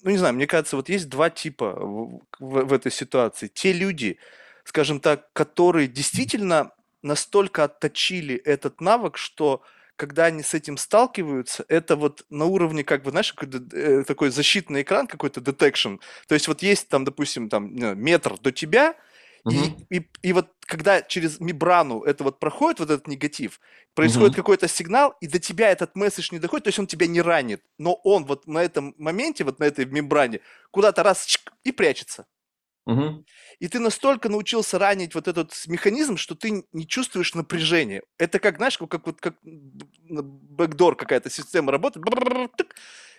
[0.03, 3.47] ну не знаю, мне кажется, вот есть два типа в, в, в этой ситуации.
[3.47, 4.17] Те люди,
[4.63, 9.63] скажем так, которые действительно настолько отточили этот навык, что
[9.95, 14.81] когда они с этим сталкиваются, это вот на уровне, как бы, знаешь, э, такой защитный
[14.81, 15.99] экран, какой-то detection.
[16.27, 18.95] То есть вот есть там, допустим, там метр до тебя,
[19.43, 19.55] Угу.
[19.89, 23.59] И, и, и вот когда через мембрану это вот проходит, вот этот негатив,
[23.93, 24.37] происходит угу.
[24.37, 27.63] какой-то сигнал, и до тебя этот месседж не доходит, то есть он тебя не ранит,
[27.77, 32.25] но он вот на этом моменте, вот на этой мембране, куда-то раз чик, и прячется.
[32.85, 33.25] Угу.
[33.59, 38.01] И ты настолько научился ранить вот этот механизм, что ты не чувствуешь напряжения.
[38.17, 42.05] Это как, знаешь, как, как, вот, как бэкдор какая-то система работает,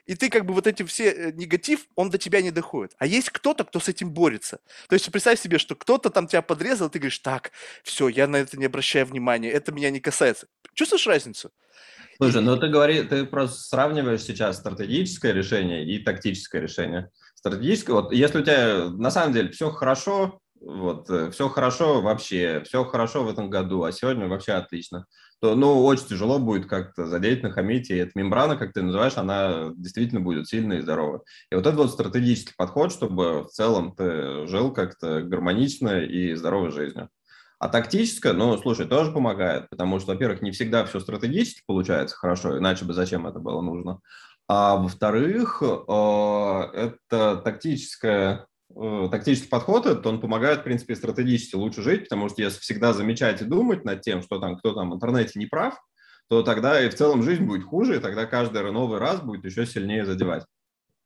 [0.06, 2.94] и ты как бы вот эти все э, негатив, он до тебя не доходит.
[2.98, 4.60] А есть кто-то, кто с этим борется.
[4.88, 8.36] То есть представь себе, что кто-то там тебя подрезал, ты говоришь, так, все, я на
[8.36, 10.46] это не обращаю внимания, это меня не касается.
[10.74, 11.50] Чувствуешь разницу?
[12.16, 17.10] Слушай, ну ты говори, ты просто сравниваешь сейчас стратегическое решение и тактическое решение.
[17.34, 22.62] Стратегическое, вот если у тебя на самом деле все хорошо, вот, э, все хорошо вообще,
[22.64, 25.06] все хорошо в этом году, а сегодня вообще отлично,
[25.42, 29.72] то, ну, очень тяжело будет как-то задеть, нахамить, и эта мембрана, как ты называешь, она
[29.74, 31.22] действительно будет сильная и здоровая.
[31.50, 36.70] И вот это вот стратегический подход, чтобы в целом ты жил как-то гармонично и здоровой
[36.70, 37.08] жизнью.
[37.58, 42.56] А тактическое, ну, слушай, тоже помогает, потому что, во-первых, не всегда все стратегически получается хорошо,
[42.56, 43.98] иначе бы зачем это было нужно.
[44.46, 48.46] А во-вторых, э, это тактическое
[49.10, 53.42] тактический подход, это он помогает, в принципе, стратегически лучше жить, потому что если всегда замечать
[53.42, 55.74] и думать над тем, что там кто там в интернете не прав,
[56.28, 59.66] то тогда и в целом жизнь будет хуже, и тогда каждый новый раз будет еще
[59.66, 60.44] сильнее задевать.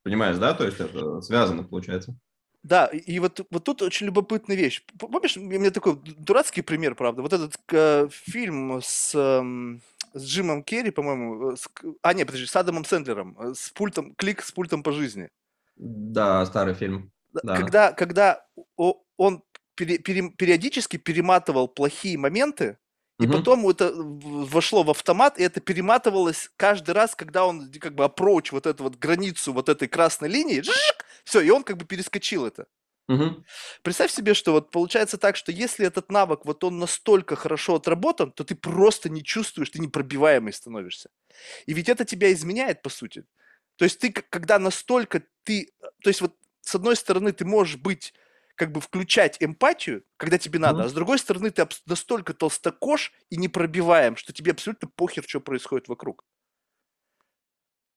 [0.03, 0.53] Понимаешь, да?
[0.53, 2.15] То есть это связано, получается.
[2.63, 4.83] Да, и вот, вот тут очень любопытная вещь.
[4.97, 9.79] Помнишь, у меня такой дурацкий пример, правда, вот этот э, фильм с, э,
[10.13, 11.69] с Джимом Керри, по-моему, э, с,
[12.01, 15.29] а, нет, подожди, с Адамом Сэндлером, э, с пультом, клик с пультом по жизни.
[15.75, 17.11] Да, старый фильм.
[17.33, 17.55] Да.
[17.55, 19.43] Когда, когда он
[19.75, 22.77] пере, пере, периодически перематывал плохие моменты,
[23.19, 23.37] и угу.
[23.37, 28.51] потом это вошло в автомат, и это перематывалось каждый раз, когда он как бы опроч
[28.51, 30.63] вот эту вот границу вот этой красной линии,
[31.23, 32.67] все, и он как бы перескочил это.
[33.07, 33.43] Угу.
[33.83, 38.31] Представь себе, что вот получается так, что если этот навык, вот он настолько хорошо отработан,
[38.31, 41.09] то ты просто не чувствуешь, ты непробиваемый становишься.
[41.65, 43.23] И ведь это тебя изменяет, по сути.
[43.77, 45.71] То есть ты, когда настолько ты,
[46.03, 46.35] то есть вот
[46.67, 48.13] с одной стороны ты можешь быть
[48.55, 50.85] как бы включать эмпатию, когда тебе надо, mm-hmm.
[50.85, 55.87] а с другой стороны ты настолько толстокож и непробиваем, что тебе абсолютно похер, что происходит
[55.87, 56.25] вокруг.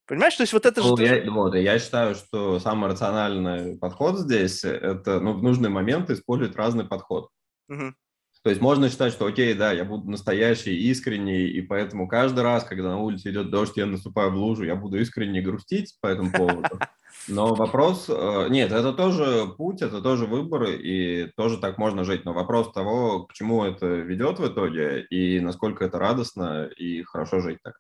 [0.07, 1.05] Понимаешь, то есть вот это ну, же...
[1.05, 6.57] Я, вот, я считаю, что самый рациональный подход здесь– это ну, в нужный момент использовать
[6.57, 7.31] разный подход.
[7.69, 7.95] Угу.
[8.43, 12.65] То есть можно считать, что окей, да, я буду настоящий, искренний, и поэтому каждый раз,
[12.65, 16.33] когда на улице идет дождь, я наступаю в лужу, я буду искренне грустить по этому
[16.33, 16.79] поводу.
[17.29, 22.25] Но вопрос, э, нет, это тоже путь, это тоже выбор, и тоже так можно жить.
[22.25, 27.41] Но вопрос того, к чему это ведет в итоге, и насколько это радостно, и хорошо
[27.41, 27.75] жить так.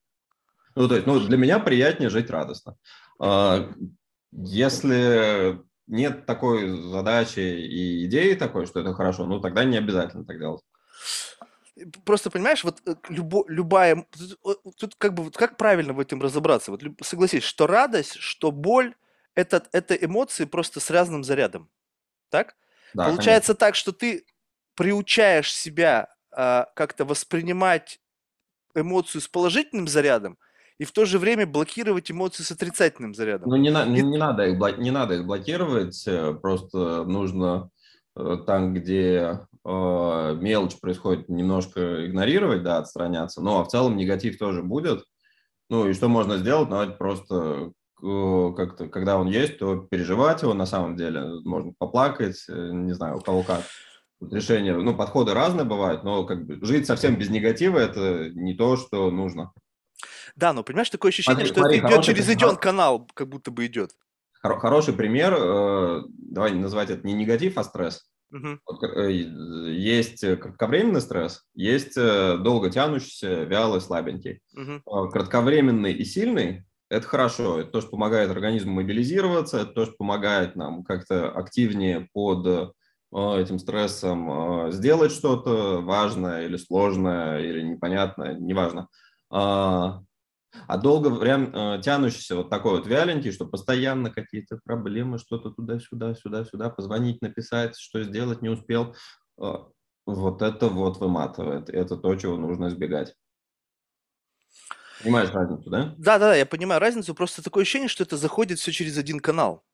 [0.77, 2.77] Ну, то есть, ну, для меня приятнее жить радостно.
[3.19, 3.71] А,
[4.33, 5.59] если
[5.91, 10.63] нет такой задачи и идеи такой, что это хорошо, ну, тогда не обязательно так делать
[12.05, 14.07] просто понимаешь, вот э, любо, любая,
[14.43, 16.71] тут, тут как бы как правильно в этом разобраться?
[16.71, 18.95] Вот согласись, что радость, что боль,
[19.35, 21.71] это, это эмоции просто с разным зарядом.
[22.29, 22.57] Так?
[22.95, 23.67] Да, Получается конечно.
[23.67, 24.27] так, что ты
[24.75, 28.01] приучаешь себя а, как-то воспринимать
[28.75, 30.39] эмоцию с положительным зарядом,
[30.81, 33.51] и в то же время блокировать эмоции с отрицательным зарядом.
[33.51, 37.71] Ну, не, на, не, не, надо, их, не надо их блокировать, э, просто нужно
[38.17, 44.63] э, там, где э, мелочь происходит, немножко игнорировать, да, отстраняться, но в целом негатив тоже
[44.63, 45.05] будет.
[45.69, 46.71] Ну и что можно сделать?
[46.71, 51.73] Ну, это просто Э, как-то, когда он есть, то переживать его на самом деле, можно
[51.79, 53.63] поплакать, не знаю, у кого как.
[54.31, 58.77] Решения, ну, подходы разные бывают, но как бы жить совсем без негатива– это не то,
[58.77, 59.53] что нужно.
[60.37, 63.51] Да, но понимаешь, такое ощущение, смотри, что смотри, это идет через иден канал, как будто
[63.51, 63.93] бы идет.
[64.43, 68.07] Хороший пример, э, давай называть это не негатив, а стресс.
[68.33, 68.97] Угу.
[69.71, 74.41] Есть кратковременный стресс, есть долго тянущийся, вялый, слабенький.
[74.55, 75.11] Угу.
[75.11, 77.61] Кратковременный и сильный это хорошо.
[77.61, 83.41] Это то, что помогает организму мобилизироваться, это то, что помогает нам как-то активнее под э,
[83.41, 88.89] этим стрессом э, сделать что-то важное или сложное, или непонятное, неважно.
[89.31, 96.15] А долго время э, тянущийся вот такой вот вяленький, что постоянно какие-то проблемы, что-то туда-сюда,
[96.15, 98.97] сюда-сюда, позвонить, написать, что сделать, не успел.
[99.37, 101.71] Вот это вот выматывает.
[101.71, 103.15] Это то, чего нужно избегать.
[105.03, 105.95] Понимаешь разницу, да?
[105.97, 107.15] Да, да, да, я понимаю разницу.
[107.15, 109.65] Просто такое ощущение, что это заходит все через один канал.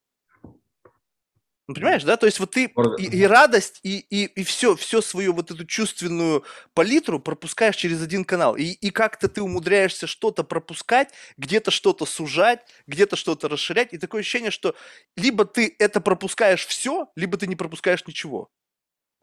[1.69, 2.17] Ну, понимаешь, да?
[2.17, 5.65] То есть вот ты и, и радость, и, и, и все, все свою вот эту
[5.65, 8.55] чувственную палитру пропускаешь через один канал.
[8.57, 13.93] И, и как-то ты умудряешься что-то пропускать, где-то что-то сужать, где-то что-то расширять.
[13.93, 14.77] И такое ощущение, что
[15.17, 18.49] либо ты это пропускаешь все, либо ты не пропускаешь ничего.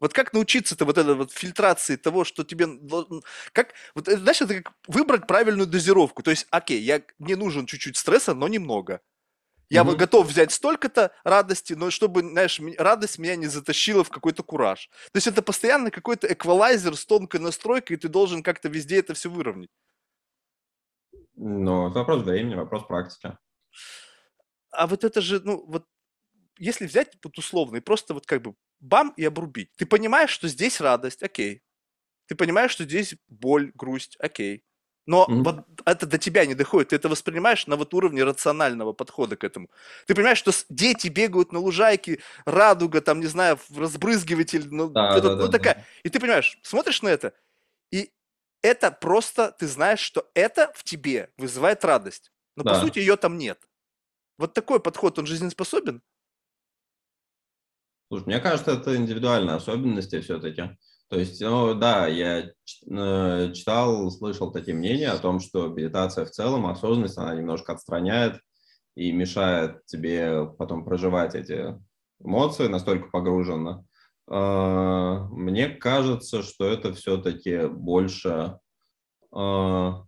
[0.00, 2.66] Вот как научиться-то вот этой вот фильтрации того, что тебе...
[3.52, 6.22] Как, вот, э, знаешь, это как выбрать правильную дозировку.
[6.22, 9.00] То есть, окей, я, мне нужен чуть-чуть стресса, но немного.
[9.74, 9.96] Я mm-hmm.
[9.96, 14.88] готов взять столько-то радости, но чтобы, знаешь, радость меня не затащила в какой-то кураж.
[15.10, 19.14] То есть это постоянно какой-то эквалайзер с тонкой настройкой, и ты должен как-то везде это
[19.14, 19.70] все выровнять.
[21.34, 23.36] Ну, это вопрос времени, вопрос практики.
[24.70, 25.88] А вот это же, ну, вот
[26.56, 30.46] если взять вот условно и просто вот как бы бам и обрубить, ты понимаешь, что
[30.46, 31.64] здесь радость, окей.
[32.26, 34.64] Ты понимаешь, что здесь боль, грусть, окей.
[35.06, 35.42] Но mm-hmm.
[35.42, 36.88] вот это до тебя не доходит.
[36.88, 39.68] Ты это воспринимаешь на вот уровне рационального подхода к этому.
[40.06, 45.28] Ты понимаешь, что дети бегают на лужайке, радуга, там, не знаю, разбрызгиватель, ну, да, это,
[45.28, 45.74] да, ну да, такая.
[45.74, 45.84] Да.
[46.04, 47.34] И ты понимаешь, смотришь на это,
[47.90, 48.12] и
[48.62, 52.32] это просто, ты знаешь, что это в тебе вызывает радость.
[52.56, 52.74] Но да.
[52.74, 53.60] по сути ее там нет.
[54.38, 56.02] Вот такой подход, он жизнеспособен?
[58.08, 60.76] Слушай, мне кажется, это индивидуальные особенности все-таки.
[61.08, 66.30] То есть, ну да, я э, читал, слышал такие мнения о том, что медитация в
[66.30, 68.40] целом, осознанность, она немножко отстраняет
[68.96, 71.78] и мешает тебе потом проживать эти
[72.20, 73.84] эмоции, настолько погруженно.
[74.26, 78.58] А, мне кажется, что это все-таки больше,
[79.30, 80.04] а,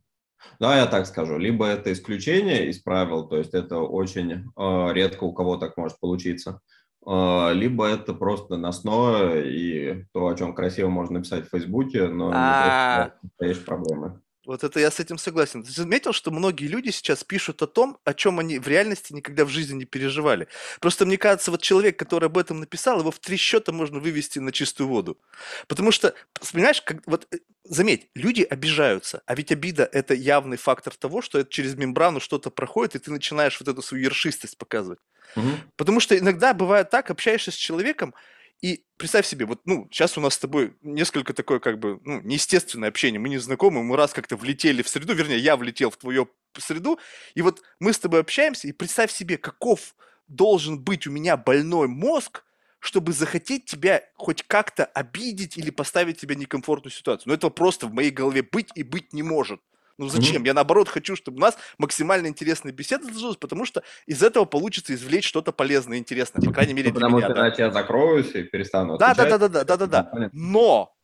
[0.58, 4.44] да, я так скажу, либо это исключение из правил, то есть это очень
[4.92, 6.60] редко у кого так может получиться,
[7.06, 13.12] либо это просто наносное и то, о чем красиво можно написать в Фейсбуке, но А.
[13.22, 14.20] не настоящие проблемы.
[14.46, 15.64] Вот это я с этим согласен.
[15.64, 19.44] Ты заметил, что многие люди сейчас пишут о том, о чем они в реальности никогда
[19.44, 20.46] в жизни не переживали.
[20.80, 24.38] Просто мне кажется, вот человек, который об этом написал, его в три счета можно вывести
[24.38, 25.18] на чистую воду.
[25.66, 26.14] Потому что,
[26.52, 31.40] понимаешь, как, вот э, заметь, люди обижаются, а ведь обида– это явный фактор того, что
[31.40, 35.00] это через мембрану что-то проходит, и ты начинаешь вот эту свою ершистость показывать.
[35.34, 35.58] Мгм.
[35.74, 38.14] Потому что иногда бывает так, общаешься с человеком,
[38.62, 42.20] и представь себе, вот, ну, сейчас у нас с тобой несколько такое, как бы, ну,
[42.22, 43.20] неестественное общение.
[43.20, 46.98] Мы не знакомы, мы раз как-то влетели в среду, вернее, я влетел в твою среду,
[47.34, 49.94] и вот мы с тобой общаемся, и представь себе, каков
[50.26, 52.44] должен быть у меня больной мозг,
[52.78, 57.28] чтобы захотеть тебя хоть как-то обидеть или поставить тебя в некомфортную ситуацию.
[57.28, 59.60] Но этого просто в моей голове быть и быть не может.
[59.98, 60.44] Ну зачем?
[60.44, 64.94] Я наоборот хочу, чтобы у нас максимально интересная беседа сложилась, потому что из этого получится
[64.94, 67.28] извлечь что-то полезное и интересное, по крайней мере Ну, потому меня.
[67.28, 67.40] что да.
[67.40, 69.38] иначе я закроюсь и перестану Да, да, отвечать.
[69.38, 70.06] да, да, да, да, да, да.
[70.32, 70.96] Но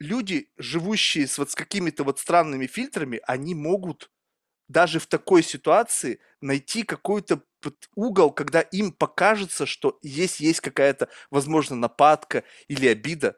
[0.00, 4.10] люди, живущие с вот с какими-то вот странными фильтрами, они могут
[4.68, 7.42] даже в такой ситуации найти какой-то
[7.96, 13.36] угол, когда им покажется, что есть, есть какая-то, возможно, нападка или обида.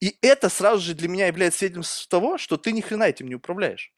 [0.00, 3.36] И это сразу же для меня является свидетельством того, что ты ни хрена этим не
[3.36, 3.92] управляешь.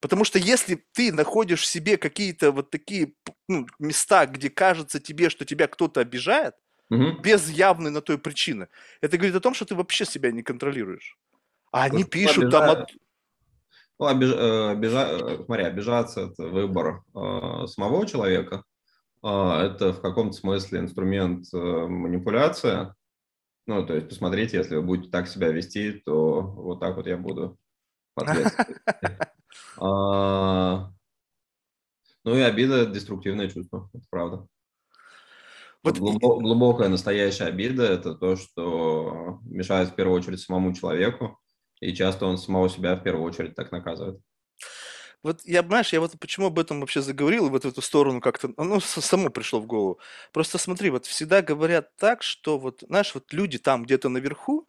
[0.00, 3.14] Потому что если ты находишь в себе какие-то вот такие
[3.48, 6.54] ну, места, где кажется тебе, что тебя кто-то обижает,
[6.88, 7.20] Мгм.
[7.20, 8.68] без явной на той причины.
[9.00, 11.18] Это говорит о том, что ты вообще себя не контролируешь.
[11.72, 12.62] А они Просто пишут там...
[12.62, 12.90] обижают.
[12.90, 12.96] от-
[13.98, 18.62] Ну, обиж- э, обижа- э, смотри, обижаться– это выбор э, самого человека.
[19.22, 22.94] А, Это в каком-то смысле инструмент э, манипуляции.
[23.66, 27.16] Ну, то есть, посмотрите, если вы будете так себя вести, то вот так вот я
[27.16, 27.58] буду.
[29.78, 30.90] А,
[32.24, 34.48] Ну и обида– деструктивное чувство, это правда.
[35.82, 41.38] Вот Глубо- глубокая настоящая обида– это то, что мешает в первую очередь самому человеку,
[41.80, 44.20] и часто он самого себя в первую очередь так наказывает.
[45.22, 48.20] Вот я, понимаешь, я вот почему об этом вообще заговорил, и вот в эту сторону
[48.20, 50.00] как-то, ну, само пришло в голову.
[50.32, 54.68] Просто смотри, вот всегда говорят так, что вот, знаешь, вот люди там где-то наверху,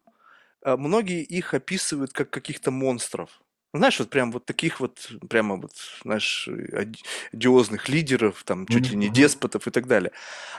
[0.62, 3.42] а, многие их описывают как каких-то монстров.
[3.74, 5.72] Знаешь, вот прям вот таких вот, прямо вот,
[6.04, 7.04] знаешь, оди-
[7.34, 9.14] одиозных лидеров, там, чуть ли не Мгм.
[9.14, 10.12] деспотов и так далее.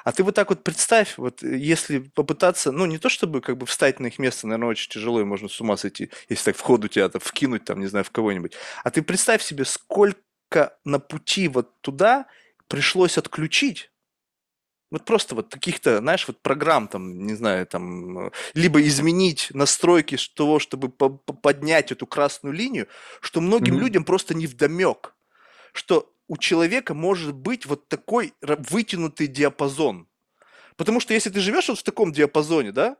[0.04, 3.56] А ты вот так вот представь, вот э, если попытаться, ну, не то чтобы как
[3.56, 6.56] бы встать на их место, наверное, очень тяжело, и можно с ума сойти, если так
[6.56, 8.54] в ходу тебя то вкинуть, там, не знаю, в кого-нибудь.
[8.84, 12.26] А ты представь себе, сколько на пути вот туда
[12.68, 13.90] пришлось отключить,
[14.90, 20.16] вот просто вот каких-то, знаешь, вот программ там, не знаю, там, э, либо изменить настройки
[20.34, 22.88] того, чтобы по- по- поднять эту красную линию,
[23.20, 23.80] что многим Мгм.
[23.80, 25.14] людям просто не вдомек,
[25.72, 30.08] что у человека может быть вот такой вытянутый диапазон.
[30.76, 32.96] Потому что если ты живешь вот в таком диапазоне, да,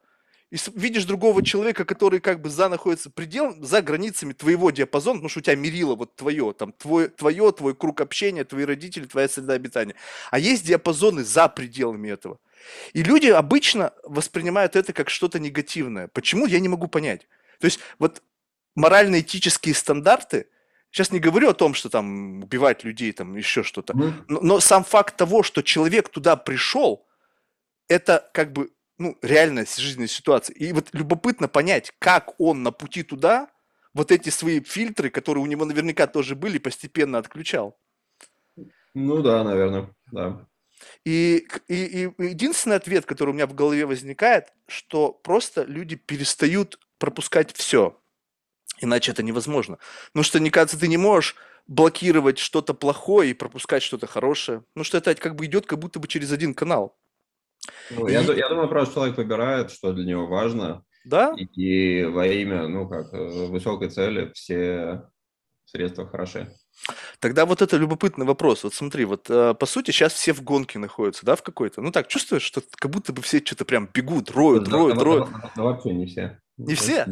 [0.51, 5.29] и видишь другого человека, который как бы за находится предел, за границами твоего диапазона, потому
[5.29, 9.29] что у тебя мерило вот твое, там, твой, твое, твой круг общения, твои родители, твоя
[9.29, 9.95] среда обитания.
[10.31, 12.39] А есть диапазоны за пределами этого.
[12.95, 16.09] И люди обычно воспринимают это как что-то негативное.
[16.09, 17.29] Почему, я не могу понять.
[17.61, 18.23] То есть вот
[18.75, 20.47] морально-этические стандарты,
[20.91, 24.83] сейчас не говорю о том, что там убивать людей, там еще что-то, но, но сам
[24.83, 27.07] факт того, что человек туда пришел,
[27.89, 30.55] это как бы ну, реальная с- жизненная ситуация.
[30.55, 33.49] И вот любопытно понять, как он на пути туда
[33.95, 37.79] вот эти свои фильтры, которые у него наверняка тоже были, постепенно отключал.
[38.95, 40.47] Ну да, наверное, да.
[41.05, 46.79] И, и, и единственный ответ, который у меня в голове возникает, что просто люди перестают
[46.99, 47.99] пропускать все.
[48.81, 49.79] Иначе это невозможно.
[50.09, 51.37] Потому что, мне кажется, ты не можешь
[51.67, 54.65] блокировать что-то плохое и пропускать что-то хорошее.
[54.75, 56.97] Ну что это как бы идет как будто бы через один канал.
[57.91, 61.35] Ну, я, И- ду- я думаю, просто человек выбирает, что для него важно, Да?
[61.37, 65.09] и, и во имя, ну как, э, высокой цели все
[65.65, 66.51] средства хороши.
[67.19, 68.65] Тогда вот это любопытный вопрос.
[68.65, 71.83] Вот смотри, вот э, по сути сейчас все в гонке находятся, да, в какой-то.
[71.83, 75.05] Ну так, чувствуешь, что как будто бы все что-то прям бегут, роют, Да, роют, да,
[75.05, 75.29] роют.
[75.31, 76.41] да, да, вообще не все.
[76.57, 77.07] Не все?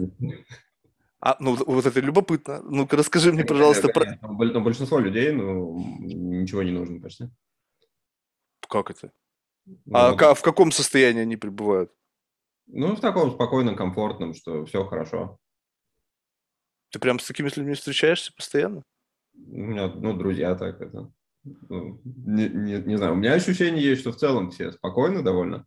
[1.20, 2.62] А, ну вот это любопытно.
[2.62, 4.18] Ну-ка расскажи мне, пожалуйста, про...
[4.22, 7.24] но большинство людей, ну, ничего не нужно почти.
[8.68, 9.10] Как это?
[9.66, 10.18] Ну, А вот.
[10.18, 11.92] ка- в каком состоянии они пребывают?
[12.68, 15.38] Ну, в таком спокойном, комфортном, что все хорошо.
[16.90, 18.82] Ты прям с такими людьми встречаешься постоянно?
[19.34, 21.10] У меня, ну, друзья так это.
[21.68, 25.66] ну, не, не- не знаю, у меня ощущение есть, что в целом все спокойны довольно.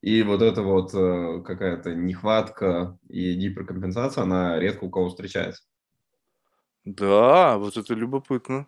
[0.00, 5.64] И вот эта вот э, какая-то нехватка и гиперкомпенсация, она редко у кого встречается.
[6.84, 8.66] Да, вот это любопытно.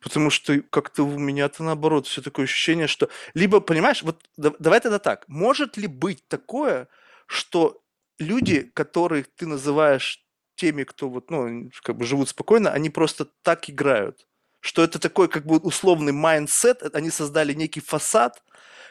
[0.00, 3.08] Потому что как-то у меня-то наоборот все такое ощущение, что...
[3.34, 5.24] Либо, понимаешь, вот давай тогда так.
[5.26, 6.88] Может ли быть такое,
[7.26, 7.82] что
[8.18, 10.24] люди, которых ты называешь
[10.54, 14.26] теми, кто вот, ну, как бы живут спокойно, они просто так играют?
[14.60, 18.42] Что это такой как бы условный mindset, они создали некий фасад,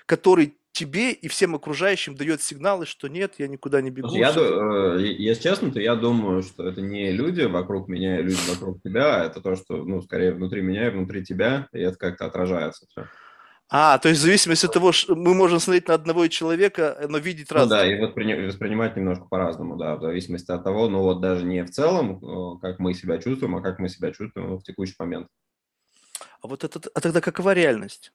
[0.05, 4.13] который тебе и всем окружающим дает сигналы, что нет, я никуда не бегу.
[4.13, 8.39] Я, э, если честно, то я думаю, что это не люди вокруг меня и люди
[8.49, 11.97] вокруг тебя, а это то, что, ну, скорее внутри меня и внутри тебя, и это
[11.97, 13.07] как-то отражается все.
[13.67, 17.17] А, то есть в зависимости от того, что мы можем смотреть на одного человека, но
[17.17, 18.45] видеть ну, да, и воспри...
[18.45, 22.59] воспринимать немножко по-разному, да, в зависимости от того, ну вот даже не в целом, э,
[22.61, 25.27] как мы себя чувствуем, а как мы себя чувствуем в текущий момент.
[26.43, 28.11] А вот это, а тогда какова реальность?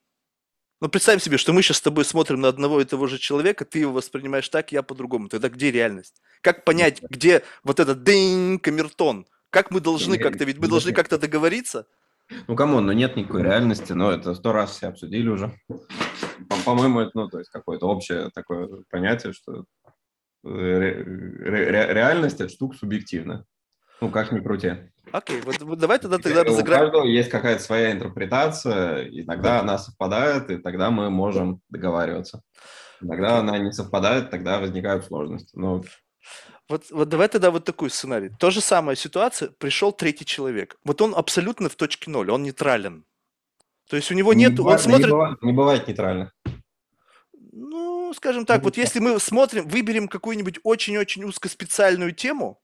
[0.80, 3.66] Ну, представим себе, что мы сейчас с тобой смотрим на одного и того же человека,
[3.66, 5.28] ты его воспринимаешь так, я по-другому.
[5.28, 6.22] Тогда где реальность?
[6.40, 9.26] Как понять, где вот этот день камертон?
[9.50, 11.86] Как мы должны как-то, ведь мы должны как-то договориться?
[12.46, 15.52] Ну, come on, ну нет никакой реальности, но это сто раз все обсудили уже.
[16.64, 19.64] По-моему, это, ну, то есть какое-то общее такое понятие, что
[20.44, 23.44] ре- ре- реальность– это штука субъективная.
[24.00, 24.74] Ну, как ни крути.
[25.12, 26.82] Окей, вот, вот давай тогда, тогда разыграем.
[26.82, 32.42] У каждого есть какая-то своя интерпретация, иногда она совпадает, и тогда мы можем договариваться.
[33.00, 35.56] Иногда она не совпадает, тогда возникают сложности.
[35.56, 35.82] Но...
[36.68, 38.30] Вот, вот давай тогда вот такой сценарий.
[38.38, 40.76] То же самая ситуация, пришел третий человек.
[40.84, 43.04] Вот он абсолютно в точке ноль, он нейтрален.
[43.88, 45.06] То есть у него нет, не он бывает, смотрит...
[45.06, 46.36] Не бывает, не бывает нейтральных.
[47.52, 52.60] Ну, скажем так, вот если мы смотрим, выберем какую-нибудь очень-очень узкоспециальную тему,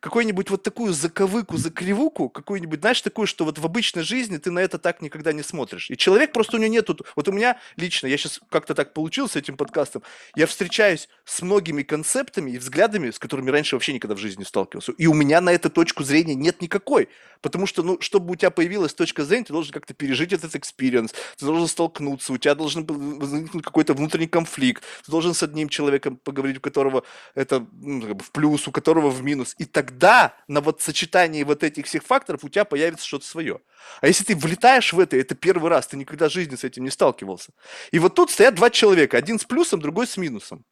[0.00, 4.58] какую-нибудь вот такую заковыку, закривуку, какую-нибудь, знаешь, такую, что вот в обычной жизни ты на
[4.58, 5.90] это так никогда не смотришь.
[5.90, 6.98] И человек просто у него нету...
[7.16, 10.02] Вот у меня лично, я сейчас как-то так получился с этим подкастом,
[10.34, 14.46] я встречаюсь с многими концептами и взглядами, с которыми раньше вообще никогда в жизни не
[14.46, 14.92] сталкивался.
[14.92, 17.08] И у меня на эту точку зрения нет никакой.
[17.42, 21.12] Потому что, ну, чтобы у тебя появилась точка зрения, ты должен как-то пережить этот experience,
[21.38, 26.16] ты должен столкнуться, у тебя должен возникнуть какой-то внутренний конфликт, ты должен с одним человеком
[26.16, 27.02] поговорить, у которого
[27.34, 29.54] это ну, как бы в плюс, у которого в минус.
[29.58, 33.60] И тогда на вот сочетании вот этих всех факторов у тебя появится что-то свое.
[34.00, 36.84] А если ты влетаешь в это, это первый раз, ты никогда в жизни с этим
[36.84, 37.52] не сталкивался.
[37.90, 40.64] И вот тут стоят два человека, один с плюсом, другой с минусом.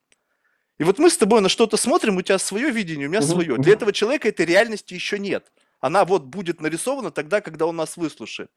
[0.78, 3.56] И вот мы с тобой на что-то смотрим, у тебя свое видение, у меня свое.
[3.56, 5.52] Для этого человека этой реальности еще нет.
[5.80, 8.50] Она вот будет нарисована тогда, когда он нас выслушает.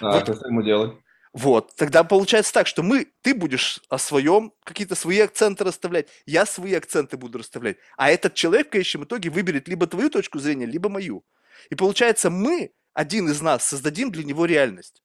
[0.00, 0.36] А, вот.
[0.36, 0.92] что ему делать?
[1.34, 6.46] Вот, тогда получается так, что мы, ты будешь о своем, какие-то свои акценты расставлять, я
[6.46, 10.64] свои акценты буду расставлять, а этот человек в конечном итоге выберет либо твою точку зрения,
[10.64, 11.24] либо мою.
[11.70, 15.02] И получается, мы, один из нас, создадим для него реальность.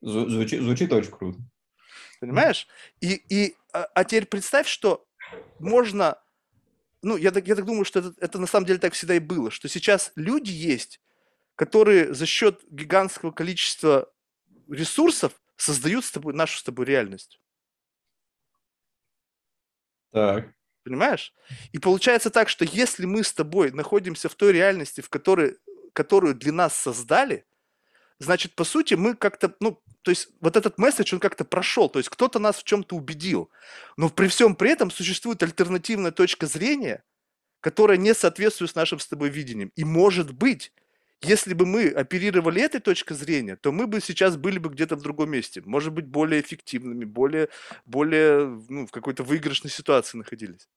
[0.00, 1.38] Звучит, звучит очень круто.
[2.18, 2.66] Понимаешь?
[3.02, 5.06] И, и, а, а теперь представь, что
[5.58, 6.16] можно
[7.02, 9.20] ну, я так, я так думаю, что это, это на самом деле так всегда и
[9.20, 11.00] было, что сейчас люди есть,
[11.54, 14.10] которые за счет гигантского количества
[14.70, 17.40] ресурсов создают с тобой, нашу с тобой реальность.
[20.12, 20.52] Так.
[20.82, 21.34] Понимаешь?
[21.72, 25.58] И получается так, что если мы с тобой находимся в той реальности, в которой,
[25.92, 27.44] которую для нас создали,
[28.18, 31.98] значит, по сути, мы как-то, ну, то есть вот этот месседж, он как-то прошел, то
[31.98, 33.50] есть кто-то нас в чем-то убедил.
[33.96, 37.04] Но при всем при этом существует альтернативная точка зрения,
[37.60, 39.70] которая не соответствует с нашим с тобой видением.
[39.76, 40.72] И может быть,
[41.22, 45.02] если бы мы оперировали этой точкой зрения, то мы бы сейчас были бы где-то в
[45.02, 45.62] другом месте.
[45.64, 47.48] Может быть, более эффективными, более,
[47.84, 50.68] более ну, в какой-то выигрышной ситуации находились.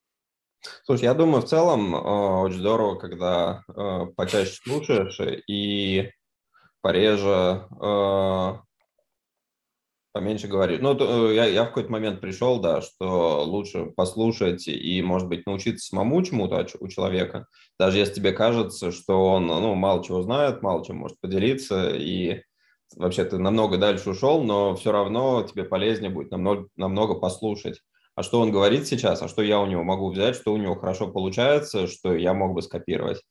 [0.84, 6.12] Слушай, я думаю, в целом э, очень здорово, когда э, почаще слушаешь и
[6.82, 8.54] пореже э,
[10.14, 10.80] Поменьше говорить.
[10.80, 15.28] Ну, то, э, я, я в какой-то момент пришел, да, что лучше послушать и, может
[15.28, 17.48] быть, научиться самому чему-то у человека,
[17.80, 22.44] даже если тебе кажется, что он, ну, мало чего знает, мало чем может поделиться, и
[22.96, 27.82] вообще ты намного дальше ушел, но все равно тебе полезнее будет намного, намного послушать.
[28.16, 30.76] А что он говорит сейчас, а что я у него могу взять, что у него
[30.76, 33.24] хорошо получается, что я мог бы скопировать.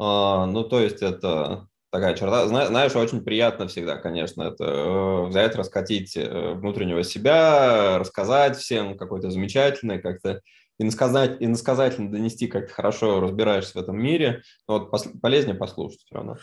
[0.00, 2.48] А, ну, то есть это такая черта.
[2.48, 9.30] Знаешь, очень приятно всегда, конечно, это э, взять, раскатить э, внутреннего себя, рассказать всем какой-то
[9.30, 10.42] замечательный, как-то
[10.80, 14.42] иносказать, иносказательно донести, как ты хорошо разбираешься в этом мире.
[14.66, 14.90] Вот
[15.22, 16.36] полезнее послушать все равно.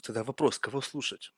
[0.00, 1.32] Тогда вопрос, кого слушать?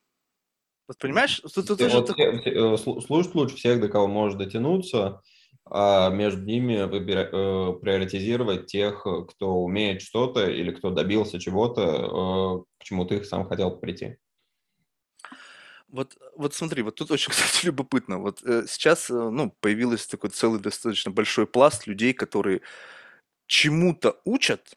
[0.86, 2.43] Вот понимаешь, тут, тут вот тоже...
[2.45, 5.22] Э, слушать лучше всех, до кого можешь дотянуться,
[5.71, 7.29] а между ними выбира...
[7.33, 13.49] э, приоритизировать тех, кто умеет что-то или кто добился чего-то, э, к чему ты сам
[13.49, 14.16] хотел прийти.
[15.89, 18.18] Вот, вот смотри, вот тут очень, кстати, любопытно.
[18.18, 22.62] Вот э, сейчас, э, ну, появился такой целый достаточно большой пласт людей, которые
[23.47, 24.77] чему-то учат,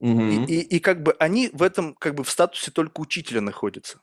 [0.00, 0.22] угу.
[0.22, 4.00] и, и, и как бы они в этом, как бы в статусе только учителя находятся.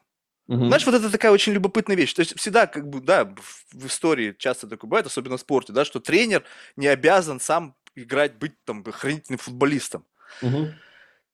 [0.49, 0.65] Угу.
[0.65, 2.11] Знаешь, вот это такая очень любопытная вещь.
[2.15, 3.25] То есть всегда, как бы, да,
[3.71, 6.43] в истории часто такое бывает, особенно в спорте, да, что тренер
[6.75, 10.05] не обязан сам играть, быть там хранительным футболистом.
[10.41, 10.73] Угу.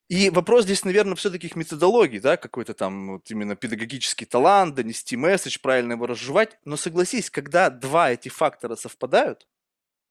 [0.10, 5.16] И вопрос здесь, наверное, все-таки их методологии, да, какой-то там вот именно педагогический талант, донести
[5.16, 6.60] месседж, правильно его разжевать.
[6.66, 9.48] Но согласись, когда два эти фактора совпадают,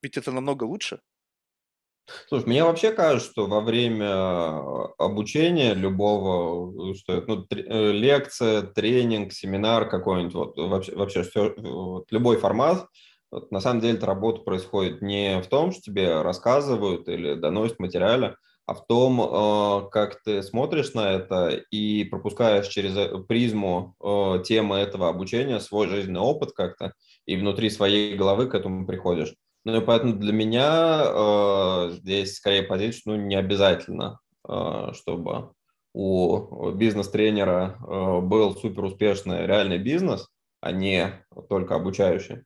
[0.02, 1.00] ведь это намного лучше.
[2.28, 8.62] Слушай, мне вообще кажется, что во время а, обучения любого, э, что ну, э, лекция,
[8.62, 12.86] тренинг, семинар какой-нибудь, вот, вообще, вообще все, вот, любой формат,
[13.30, 18.36] вот, на самом деле работа происходит не в том, что тебе рассказывают или доносят материалы,
[18.66, 23.96] а в том, э, как ты смотришь на это и пропускаешь через призму
[24.44, 26.92] темы этого обучения свой жизненный опыт как-то,
[27.24, 29.34] и внутри своей головы к этому приходишь.
[29.64, 35.52] Ну и поэтому для меня э, здесь скорее позиция, ну не обязательно, э, чтобы
[35.94, 40.28] у бизнес-тренера э, был супер успешный реальный бизнес,
[40.60, 42.42] а не только обучающий.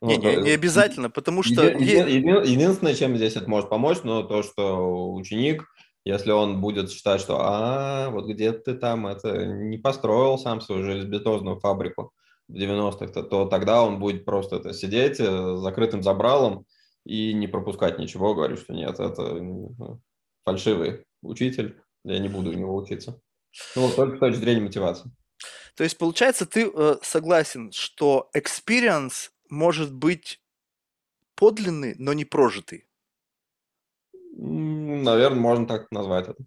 [0.00, 1.64] Не, не, не обязательно, потому что...
[1.66, 5.64] Еди, еди, единственное, чем здесь это может помочь, ну, то, что ученик,
[6.04, 10.84] если он будет считать, что а, вот где ты там это не построил сам свою
[10.84, 12.12] железобетонную фабрику,
[12.48, 16.66] в 90-х, то, тогда он будет просто это сидеть э, закрытым забралом
[17.04, 19.40] и не пропускать ничего, говорю, что нет, это
[20.44, 23.20] фальшивый учитель, я не буду у него учиться.
[23.76, 25.10] Ну, только с точки зрения мотивации.
[25.74, 30.40] То есть, получается, ты э, согласен, что experience может быть
[31.34, 32.86] подлинный, но не прожитый?
[34.34, 36.44] Наверное, можно так назвать это.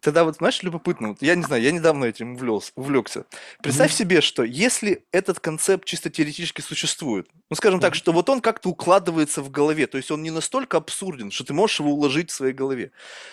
[0.00, 2.72] Тогда вот, знаешь, любопытно, вот я не знаю, я недавно этим увлекся.
[2.76, 3.26] увлекся.
[3.62, 3.96] Представь mm-hmm.
[3.96, 7.82] себе, что если этот концепт чисто теоретически существует, ну, скажем mm-hmm.
[7.82, 11.44] так, что вот он как-то укладывается в голове, то есть он не настолько абсурден, что
[11.44, 12.92] ты можешь его уложить в своей голове.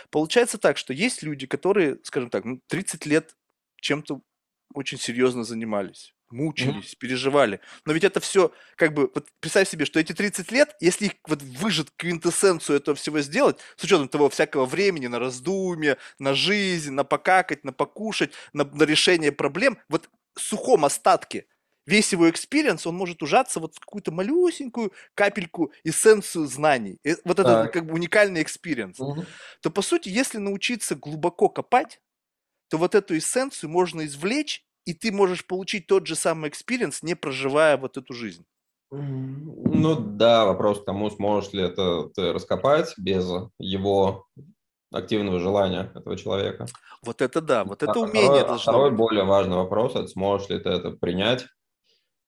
[0.09, 3.35] Получается так, что есть люди, которые, скажем так, 30 лет
[3.81, 4.21] чем-то
[4.73, 6.97] очень серьезно занимались мучились, mm-hmm.
[6.99, 7.59] переживали.
[7.85, 11.13] Но ведь это все, как бы, вот представь себе, что эти 30 лет, если их
[11.27, 16.91] вот выжить квинтэссенцию этого всего сделать, с учетом того всякого времени на раздумье, на жизнь,
[16.91, 21.45] на покакать, на покушать, на, на решение проблем, вот в сухом остатке
[21.85, 26.99] весь его experience, он может ужаться вот в какую-то малюсенькую капельку эссенцию знаний.
[27.03, 27.73] И вот это так.
[27.73, 28.99] как бы уникальный experience.
[28.99, 29.25] Угу.
[29.61, 32.01] То, по сути, если научиться глубоко копать,
[32.69, 37.15] то вот эту эссенцию можно извлечь и ты можешь получить тот же самый experience, не
[37.15, 38.45] проживая вот эту жизнь.
[38.91, 43.27] Ну да, вопрос к тому, сможешь ли это ты раскопать без
[43.59, 44.27] его
[44.91, 46.67] активного желания этого человека.
[47.01, 50.59] Вот это да, вот это а умение второй, Второй более важный вопрос, это сможешь ли
[50.59, 51.45] ты это принять.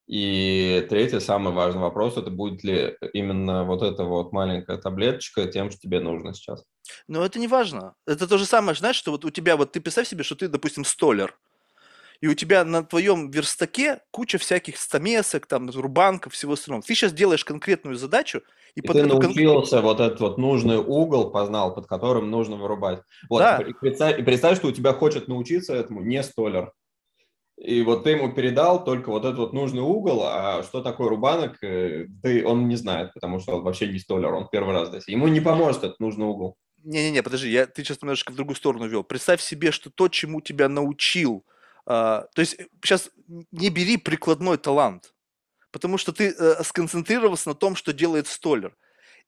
[0.07, 5.69] И третий, самый важный вопрос, это будет ли именно вот эта вот маленькая таблеточка тем,
[5.69, 6.63] что тебе нужно сейчас.
[7.07, 7.93] Но это не важно.
[8.05, 10.47] Это то же самое, знаешь, что вот у тебя, вот ты представь себе, что ты,
[10.47, 11.37] допустим, столер
[12.22, 16.84] и у тебя на твоем верстаке куча всяких стамесок, там, рубанков, всего остального.
[16.84, 18.41] Ты сейчас делаешь конкретную задачу,
[18.76, 19.86] и, и под ты научился кон...
[19.86, 23.01] вот этот вот нужный угол, познал, под которым нужно вырубать.
[23.30, 23.57] Вот, да.
[23.57, 26.72] и, представь, и представь, что у тебя хочет научиться этому не столер.
[27.57, 31.57] И вот ты ему передал только вот этот вот нужный угол, а что такое рубанок,
[31.63, 35.07] э, ты, он не знает, потому что он вообще не столер, он первый раз здесь.
[35.07, 36.55] Ему не поможет этот нужный угол.
[36.84, 39.03] Не-не-не, подожди, я, ты сейчас немножечко в другую сторону вел.
[39.03, 41.43] Представь себе, что то, чему тебя научил–
[41.88, 43.09] то есть сейчас э,
[43.51, 45.13] не бери прикладной талант,
[45.71, 48.75] потому что ты э, сконцентрировался на том, что делает столяр.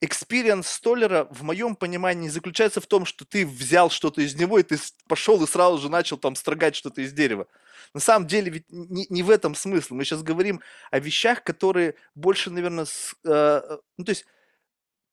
[0.01, 4.64] Experience столяра, в моем понимании, заключается в том, что ты взял что-то из него, и
[4.64, 7.47] ты пошел и сразу же начал там строгать что-то из дерева.
[7.93, 9.95] На самом деле ведь не, не в этом смысл.
[9.95, 14.26] Мы сейчас говорим о вещах, которые больше, наверное, с, э, ну, то есть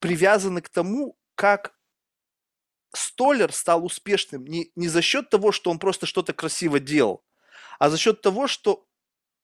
[0.00, 1.74] привязаны к тому, как
[2.92, 7.22] столяр стал успешным не, не за счет того, что он просто что-то красиво делал,
[7.78, 8.86] а за счет того, что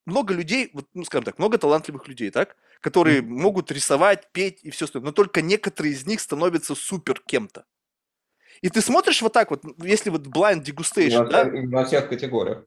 [0.05, 3.27] много людей, вот, ну, скажем так, много талантливых людей, так, которые mm-hmm.
[3.27, 7.65] могут рисовать, петь и все остальное, но только некоторые из них становятся супер кем-то.
[8.61, 11.49] И ты смотришь вот так вот, если вот blind degustation, во, да?
[11.51, 12.65] Во всех категориях.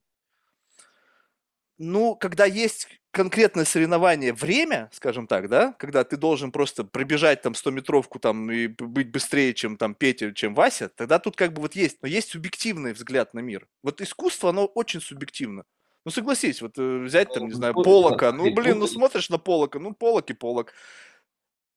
[1.79, 7.55] Ну, когда есть конкретное соревнование, время, скажем так, да, когда ты должен просто пробежать там
[7.55, 11.75] 100-метровку там и быть быстрее, чем там Петя, чем Вася, тогда тут как бы вот
[11.75, 13.69] есть, но есть субъективный взгляд на мир.
[13.83, 15.65] Вот искусство, оно очень субъективно.
[16.05, 19.79] Ну, согласись, вот э, взять там, не знаю, Полока, ну, блин, ну смотришь на Полока,
[19.79, 20.75] ну, Полок и Полок.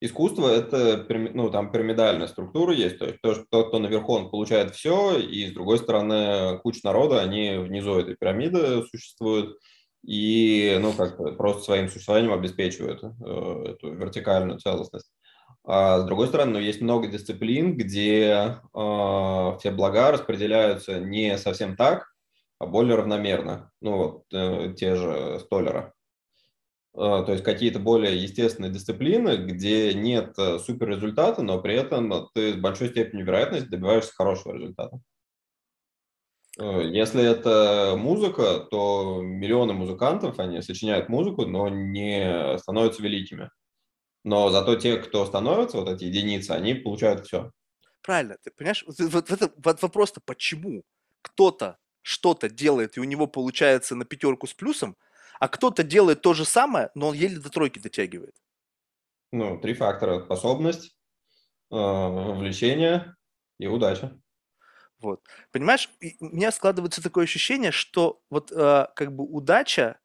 [0.01, 5.17] Искусство– это, ну, там пирамидальная структура есть, то есть тот, кто наверху, он получает все,
[5.17, 9.57] и с другой стороны куча народа, они внизу этой пирамиды существуют,
[10.03, 13.07] и, ну, как просто своим существованием обеспечивают э,
[13.71, 15.11] эту вертикальную целостность.
[15.65, 21.75] А с другой стороны, ну, есть много дисциплин, где э, все блага распределяются не совсем
[21.75, 22.07] так,
[22.59, 23.71] более равномерно.
[23.81, 25.93] Ну, вот э, те же столеры.
[26.95, 32.29] Э, то есть какие-то более естественные дисциплины, где нет э, супер результата, но при этом
[32.33, 34.99] ты с большой степенью вероятности добиваешься хорошего результата.
[36.59, 43.49] Э, если это музыка, то миллионы музыкантов, они сочиняют музыку, но не становятся великими.
[44.23, 47.51] Но зато те, кто становятся, вот эти единицы, они получают все.
[48.01, 50.83] Правильно, ты понимаешь, вот, вот, это, вот вопрос-то почему
[51.21, 54.97] кто-то что-то делает, и у него получается на пятерку с плюсом,
[55.39, 58.35] а кто-то делает то же самое, но он еле до тройки дотягивает.
[59.31, 60.21] Ну, три фактора.
[60.23, 60.97] Способность,
[61.71, 63.15] э, влечение
[63.59, 64.19] и удача.
[64.99, 65.21] Вот.
[65.51, 65.89] Понимаешь,
[66.19, 69.97] у меня складывается такое ощущение, что вот э, как бы удача,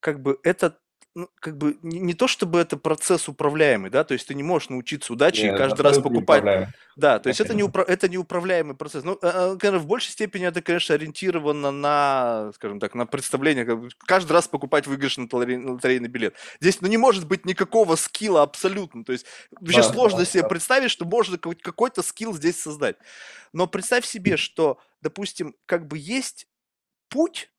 [0.00, 0.78] как бы это
[1.14, 4.42] ну, как бы не, не то чтобы это процесс управляемый, да, то есть ты не
[4.42, 6.68] можешь научиться удаче Нет, и каждый раз покупать.
[6.96, 7.82] Да, то есть это, не упра...
[7.82, 9.04] это неуправляемый процесс.
[9.04, 14.32] Ну, конечно, в большей степени это, конечно, ориентировано на, скажем так, на представление, как каждый
[14.32, 16.34] раз покупать выигрышный лотерейный билет.
[16.60, 19.04] Здесь, ну, не может быть никакого скилла абсолютно.
[19.04, 20.48] То есть вообще да, сложно да, себе да.
[20.48, 22.96] представить, что можно какой-то скилл здесь создать.
[23.52, 26.46] Но представь себе, что, допустим, как бы есть
[27.08, 27.50] путь,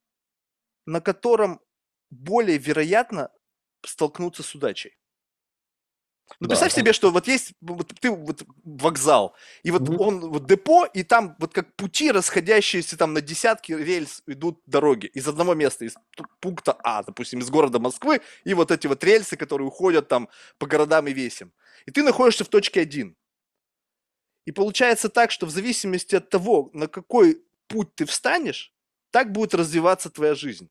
[0.86, 1.62] на котором
[2.10, 3.30] более вероятно
[3.86, 4.98] столкнуться с удачей.
[6.40, 10.04] Ну, да, представь себе, что вот есть вот ты вот вокзал, и вот угу.
[10.04, 15.08] он вот депо, и там вот как пути, расходящиеся там на десятки рельс идут дороги
[15.08, 15.96] из одного места, из
[16.40, 20.68] пункта А, допустим, из города Москвы, и вот эти вот рельсы, которые уходят там по
[20.68, 21.52] городам и весям.
[21.86, 23.16] И ты находишься в точке 1.
[24.46, 28.74] И получается так, что в зависимости от того, на какой путь ты встанешь,
[29.12, 30.70] так будет развиваться твоя жизнь.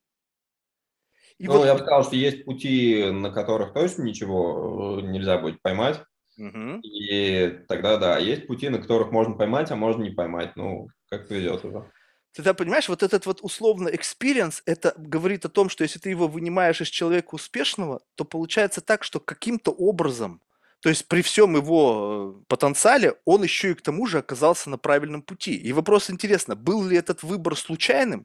[1.38, 1.66] И ну, вот...
[1.66, 6.02] я бы сказал, что есть пути, на которых точно ничего э, нельзя будет поймать.
[6.36, 6.80] Угу.
[6.82, 10.56] И тогда да, есть пути, на которых можно поймать, а можно не поймать.
[10.56, 11.90] Ну, как повезет уже.
[12.32, 16.28] Ты понимаешь, вот этот вот условно experience, это говорит о том, что если ты его
[16.28, 20.40] вынимаешь из человека успешного, то получается так, что каким-то образом,
[20.80, 24.78] то есть при всем его э, потенциале, он еще и к тому же оказался на
[24.78, 25.56] правильном пути.
[25.56, 28.24] И вопрос интересно, был ли этот выбор случайным,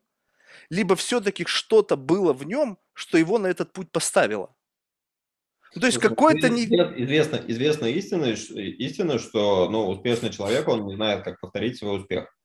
[0.70, 4.56] либо все-таки что-то было в нем, что его на этот путь поставило.
[5.76, 6.66] Ну, то есть какой-то не...
[6.66, 12.36] Известно, известно истина, истина, что ну, успешный человек, он не знает, как повторить свой успех.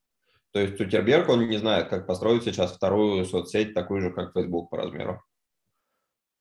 [0.53, 4.71] То есть Цукерберг, он не знает, как построить сейчас вторую соцсеть, такую же, как Facebook
[4.71, 5.23] по размеру.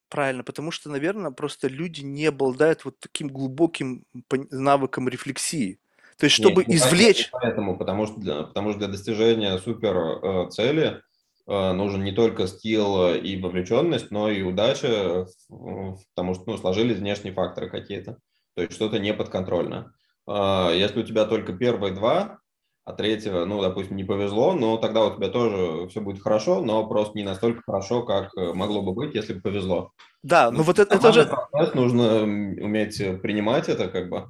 [0.09, 4.05] Правильно, потому что, наверное, просто люди не обладают вот таким глубоким
[4.49, 5.82] навыком рефлексии.
[6.17, 7.30] То есть, чтобы Нет, извлечь...
[7.32, 11.03] Поэтому, потому что, для, потому что для достижения супер э, цели
[11.48, 17.70] нужен не только скилл и вовлеченность, но и удача, потому что ну, сложились внешние факторы
[17.70, 18.18] какие-то.
[18.58, 19.93] То есть что-то неподконтрольно.
[20.28, 22.39] Э, если у тебя только первые два,
[22.86, 26.88] а третьего, ну, допустим, не повезло, но тогда у тебя тоже все будет хорошо, но
[26.88, 29.91] просто не настолько хорошо, как э, могло бы быть, если бы повезло.
[30.24, 31.26] Да, ну, ну вот это, это же...
[31.26, 34.28] Процесс, нужно уметь принимать это, как бы,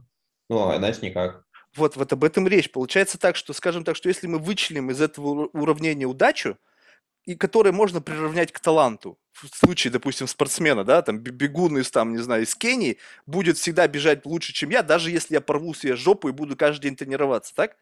[0.50, 1.44] ну, а иначе никак.
[1.76, 2.72] Вот, вот об этом речь.
[2.72, 6.58] Получается так, что, скажем так, что если мы вычленим из этого уравнения удачу,
[7.28, 9.20] и которые можно приравнять к таланту.
[9.34, 12.98] В случае, допустим, спортсмена, да, там бегун из, там, не знаю, из Кении
[13.28, 16.84] будет всегда бежать лучше, чем я, даже если я порву себе жопу и буду каждый
[16.84, 17.76] день тренироваться, так?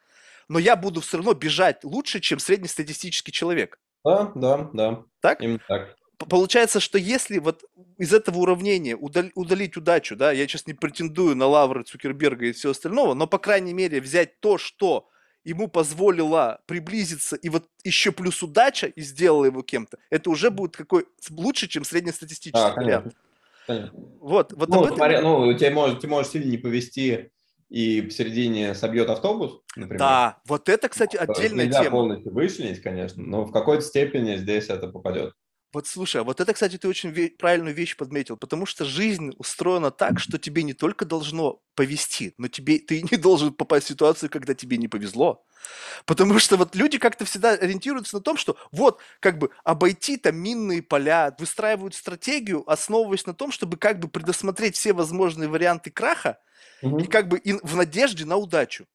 [0.50, 3.80] Но я буду все равно бежать лучше, чем среднестатистический человек.
[4.04, 5.04] Да, да, да.
[5.22, 5.42] Так?
[5.42, 5.96] Именно так.
[6.18, 7.64] Получается, что если вот
[7.98, 12.52] из этого уравнения удалить, удалить удачу, да, я сейчас не претендую на лавры Цукерберга и
[12.52, 15.08] все остального, но, по крайней мере, взять то, что
[15.46, 20.76] ему позволила приблизиться, и вот еще плюс удача, и сделала его кем-то, это уже будет
[20.76, 23.16] какой лучше, чем среднестатистический да, вариант.
[23.68, 24.00] Конечно.
[24.20, 25.24] Вот, вот ну, этом...
[25.24, 27.32] ну, тебе может, тебе может сильно не повезти,
[27.70, 30.00] и посередине собьет автобус, например.
[30.00, 31.98] Да, вот это, кстати, отдельная Нельзя тема.
[31.98, 35.34] полностью вычленить, конечно, но в какой-то степени здесь это попадет.
[35.76, 39.34] Вот слушай, а вот это, кстати, ты очень ве- правильную вещь подметил, потому что жизнь
[39.38, 43.90] устроена так, что тебе не только должно повезти, но тебе ты не должен попасть в
[43.90, 45.44] ситуацию, когда тебе не повезло.
[46.06, 50.38] Потому что вот люди как-то всегда ориентируются на том, что вот как бы обойти там
[50.38, 56.40] минные поля, выстраивают стратегию, основываясь на том, чтобы как бы предусмотреть все возможные варианты краха
[56.84, 57.00] угу.
[57.00, 58.86] и как бы и в надежде на удачу.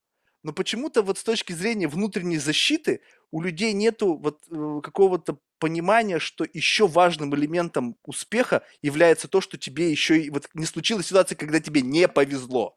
[0.42, 6.18] Но почему-то вот с точки зрения внутренней защиты у людей нету вот э, какого-то понимания,
[6.18, 11.36] что еще важным элементом успеха является то, что тебе еще и вот не случилась ситуация,
[11.36, 12.76] когда тебе не повезло.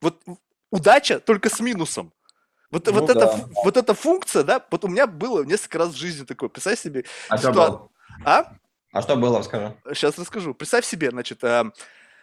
[0.00, 0.22] Вот
[0.70, 2.12] удача только с минусом.
[2.70, 3.12] Вот, ну, вот, да.
[3.12, 6.48] эта, вот эта функция, да, вот у меня было несколько раз в жизни такое.
[6.48, 7.04] Представь себе.
[7.28, 7.88] А что было?
[8.24, 8.56] А?
[8.90, 9.76] А что было, расскажи.
[9.92, 10.54] Сейчас расскажу.
[10.54, 11.64] Представь себе, значит, э,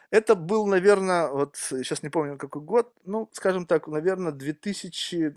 [0.10, 5.34] это был, наверное, вот сейчас не помню какой год, ну, скажем так, наверное, 2000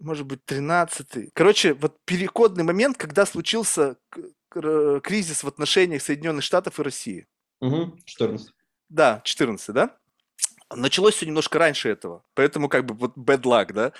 [0.00, 3.96] может быть, 13 Короче, вот переходный момент, когда случился
[4.50, 7.26] кризис в отношениях Соединенных Штатов и России.
[7.60, 8.52] Угу, 14.
[8.88, 9.96] Да, 14, да?
[10.74, 13.92] Началось все немножко раньше этого, поэтому как бы вот bad luck, да?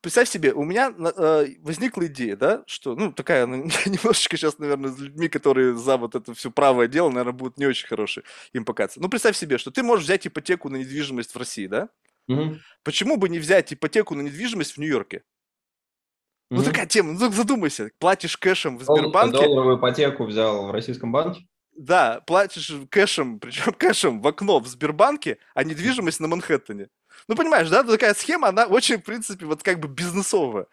[0.00, 3.56] Представь себе, у меня э, возникла идея, да, что, ну, такая, ну,
[3.86, 7.66] немножечко сейчас, наверное, с людьми, которые за вот это все правое дело, наверное, будут не
[7.66, 9.00] очень хорошие им показаться.
[9.00, 11.88] Ну, представь себе, что ты можешь взять ипотеку на недвижимость в России, да?
[12.28, 12.56] Угу.
[12.84, 15.22] Почему бы не взять ипотеку на недвижимость в Нью-Йорке?
[16.50, 16.66] Ну, угу.
[16.66, 19.38] такая тема, ну, задумайся, платишь кэшем в Сбербанке.
[19.38, 21.46] Долларовую ипотеку взял в российском банке?
[21.74, 26.88] Да, платишь кэшем, причем кэшем в окно в Сбербанке, а недвижимость на Манхэттене.
[27.28, 30.66] Ну, понимаешь, да, такая схема, она очень, в принципе, вот как бы бизнесовая.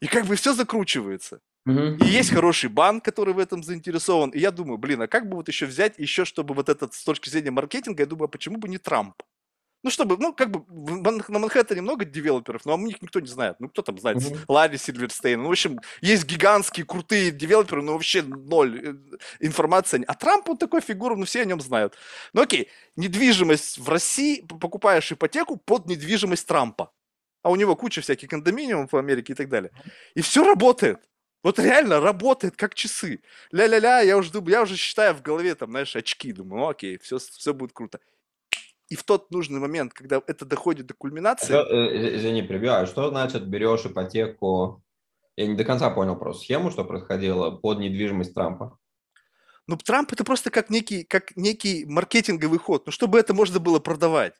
[0.00, 1.40] И как бы все закручивается.
[1.66, 2.04] Угу.
[2.04, 4.30] И есть хороший банк, который в этом заинтересован.
[4.30, 7.04] И я думаю, блин, а как бы вот еще взять, еще чтобы вот этот с
[7.04, 9.22] точки зрения маркетинга, я думаю, а почему бы не Трамп?
[9.82, 13.56] Ну, чтобы, ну, как бы на Манхэттене много девелоперов, но о них никто не знает.
[13.60, 14.18] Ну, кто там знает?
[14.18, 14.44] Mm-hmm.
[14.48, 15.40] Ларри Сильверстейн.
[15.40, 18.94] Ну, в общем, есть гигантские, крутые девелоперы, но вообще ноль э,
[19.40, 20.04] информации.
[20.06, 21.94] А Трамп, он такой фигура, ну, все о нем знают.
[22.34, 26.92] Ну, окей, недвижимость в России, покупаешь ипотеку под недвижимость Трампа.
[27.42, 29.70] А у него куча всяких кондоминиумов в Америке и так далее.
[30.14, 30.98] И все работает.
[31.42, 33.22] Вот реально работает как часы.
[33.50, 36.32] Ля-ля-ля, я уже думаю, я уже считаю в голове там, знаешь, очки.
[36.32, 37.98] Думаю, окей, все, все будет круто.
[38.90, 41.44] И в тот нужный момент, когда это доходит до кульминации...
[41.44, 42.88] Что, э, извини, прибиваю.
[42.88, 44.82] Что значит берешь ипотеку?
[45.36, 48.76] Я не до конца понял просто схему, что происходило под недвижимость Трампа.
[49.68, 52.86] Ну, Трамп это просто как некий, как некий маркетинговый ход.
[52.86, 54.34] Ну, чтобы это можно было продавать.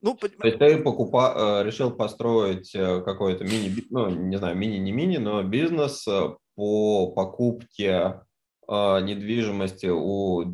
[0.00, 1.34] Ну, То есть ты покупа...
[1.60, 6.06] Э, решил построить э, какой-то мини, ну, не знаю, мини, не мини, но бизнес
[6.54, 8.22] по покупке
[8.68, 10.44] недвижимости у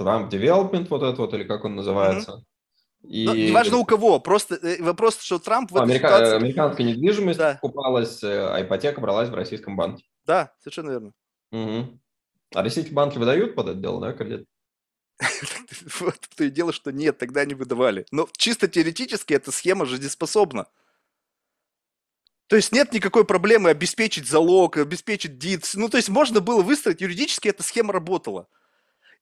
[0.00, 2.32] Trump Development, вот это вот, или как он называется.
[2.32, 3.08] Mm-hmm.
[3.08, 3.24] И...
[3.26, 6.08] Ну, неважно у кого, просто э, вопрос, что Трамп в этой Америка...
[6.08, 6.36] ситуации...
[6.36, 7.58] Американская недвижимость да.
[7.60, 10.04] покупалась, э, а ипотека бралась в российском банке.
[10.26, 11.12] Да, совершенно верно.
[11.52, 12.00] Угу.
[12.54, 14.46] А российские банки выдают под это дело, да, кредит?
[16.00, 18.06] Вот то и дело, что нет, тогда не выдавали.
[18.10, 20.66] Но чисто теоретически эта схема жизнеспособна.
[22.48, 25.70] То есть нет никакой проблемы обеспечить залог, обеспечить дит.
[25.74, 28.48] Ну, то есть можно было выстроить, юридически эта схема работала.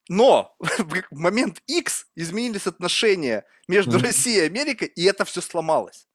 [0.09, 4.03] Но в момент X изменились отношения между mm-hmm.
[4.03, 6.07] Россией и Америкой, и это все сломалось.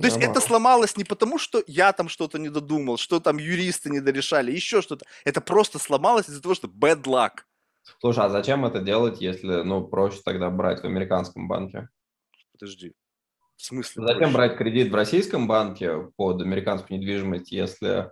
[0.00, 3.90] То есть это сломалось не потому, что я там что-то не додумал, что там юристы
[3.90, 5.04] не дорешали, еще что-то.
[5.24, 7.40] Это просто сломалось из-за того, что bad luck.
[8.00, 11.88] Слушай, а зачем это делать, если, ну, проще тогда брать в американском банке?
[12.52, 12.94] Подожди.
[13.56, 14.02] В смысле?
[14.06, 14.34] Зачем проще?
[14.34, 18.10] брать кредит в российском банке под американскую недвижимость, если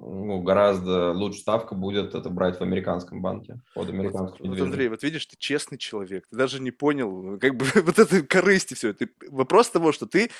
[0.00, 4.88] ну, гораздо лучше ставка будет это брать в американском банке, под американскую вот, вот, Андрей,
[4.88, 8.94] вот видишь, ты честный человек, ты даже не понял, как бы вот это корысти все.
[8.94, 10.30] Ты, вопрос того, что ты,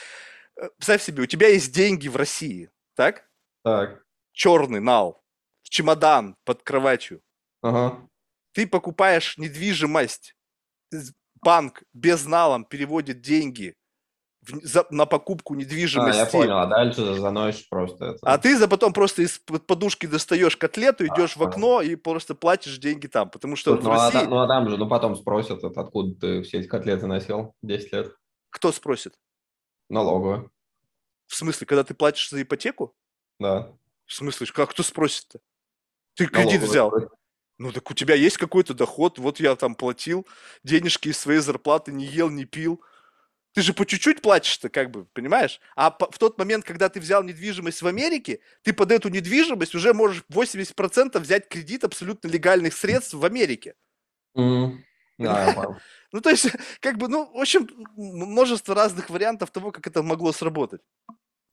[0.57, 3.29] э, представь себе, у тебя есть деньги в России, так?
[3.63, 4.03] Так.
[4.33, 5.23] Черный нал,
[5.63, 7.21] чемодан под кроватью.
[7.61, 8.09] Ага.
[8.53, 10.37] Ты покупаешь недвижимость,
[11.43, 13.77] банк без налом переводит деньги
[14.43, 16.21] в, за, на покупку недвижимости.
[16.21, 18.19] А, я понял, а дальше заносишь просто это.
[18.23, 22.35] А ты за потом просто из подушки достаешь котлету, идешь а, в окно и просто
[22.35, 24.27] платишь деньги там, потому что Тут, вот ну, а России...
[24.27, 27.93] а, ну а там же, ну потом спросят, откуда ты все эти котлеты носил 10
[27.93, 28.17] лет.
[28.51, 29.15] Кто спросит?
[29.89, 30.49] Налоговая.
[31.27, 32.95] В смысле, когда ты платишь за ипотеку?
[33.39, 33.73] Да.
[34.07, 35.41] В смысле, как кто спросит-то?
[36.15, 36.93] Ты кредит взял.
[37.59, 40.27] Ну так у тебя есть какой-то доход, вот я там платил
[40.65, 42.83] денежки из своей зарплаты, не ел, не пил.
[43.53, 45.61] Ты же по чуть-чуть платишь-то, как бы, понимаешь?
[45.75, 49.75] А по, в тот момент, когда ты взял недвижимость в Америке, ты под эту недвижимость
[49.75, 53.75] уже можешь 80% взять кредит абсолютно легальных средств в Америке.
[54.37, 54.79] Mm.
[55.19, 55.77] Да,
[56.13, 60.33] ну, то есть, как бы, ну, в общем, множество разных вариантов того, как это могло
[60.33, 60.81] сработать.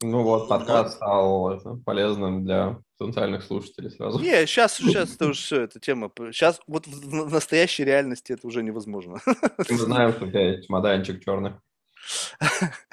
[0.04, 4.20] Ну вот, подкаст стал полезным для потенциальных слушателей сразу.
[4.20, 6.12] Не, сейчас, сейчас это уже все, эта тема.
[6.32, 9.20] Сейчас вот в настоящей реальности это уже невозможно.
[9.26, 11.54] Мы знаем, что у тебя чемоданчик черный.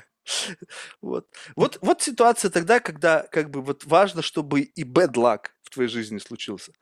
[1.02, 1.28] Вот.
[1.54, 5.88] Вот, вот ситуация тогда, когда как бы вот важно, чтобы и bad luck в твоей
[5.88, 6.72] жизни случился.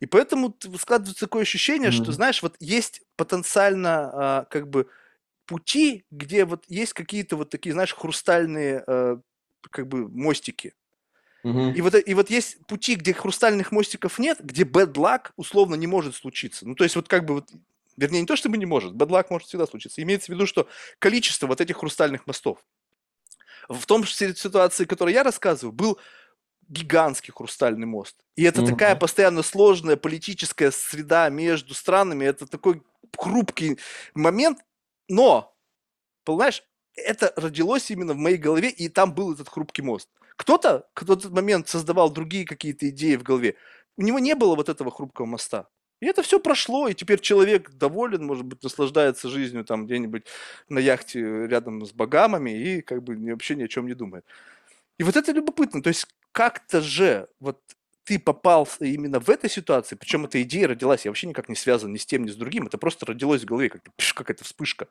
[0.00, 2.02] И поэтому складывается такое ощущение, mm-hmm.
[2.02, 4.88] что, знаешь, вот есть потенциально а, как бы
[5.46, 9.20] пути, где вот есть какие-то вот такие, знаешь, хрустальные а,
[9.70, 10.74] как бы мостики.
[11.44, 11.74] Mm-hmm.
[11.74, 15.86] И, вот, и вот есть пути, где хрустальных мостиков нет, где bad luck условно не
[15.86, 16.66] может случиться.
[16.66, 17.50] Ну, то есть вот как бы вот
[17.98, 20.00] Вернее, не то чтобы не может, бэдлак может всегда случиться.
[20.00, 20.68] Имеется в виду, что
[21.00, 22.64] количество вот этих хрустальных мостов.
[23.68, 25.98] В том ситуации, которую я рассказываю, был
[26.68, 28.16] гигантский хрустальный мост.
[28.36, 28.68] И это mm-hmm.
[28.68, 32.24] такая постоянно сложная политическая среда между странами.
[32.24, 32.82] Это такой
[33.16, 33.78] хрупкий
[34.14, 34.60] момент.
[35.08, 35.56] Но,
[36.22, 36.62] понимаешь,
[36.94, 40.08] это родилось именно в моей голове, и там был этот хрупкий мост.
[40.36, 43.56] Кто-то, кто в этот момент создавал другие какие-то идеи в голове,
[43.96, 45.68] у него не было вот этого хрупкого моста.
[46.00, 50.26] И это все прошло, и теперь человек доволен, может быть, наслаждается жизнью там где-нибудь
[50.68, 54.24] на яхте рядом с богамами и как бы вообще ни о чем не думает.
[54.98, 57.60] И вот это любопытно, то есть как-то же вот
[58.04, 61.92] ты попал именно в этой ситуации, причем эта идея родилась, я вообще никак не связан
[61.92, 63.82] ни с тем, ни с другим, это просто родилось в голове, как
[64.14, 64.88] какая-то вспышка.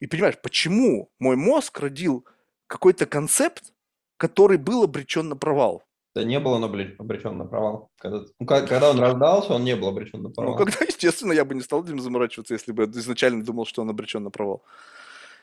[0.00, 2.26] И понимаешь, почему мой мозг родил
[2.66, 3.72] какой-то концепт,
[4.16, 5.84] который был обречен на провал?
[6.14, 7.90] Да не был он обречен на провал.
[7.98, 10.58] Когда, ну, когда он рождался, он не был обречен на ну, провал.
[10.58, 13.90] Ну, когда, естественно, я бы не стал этим заморачиваться, если бы изначально думал, что он
[13.90, 14.62] обречен на провал.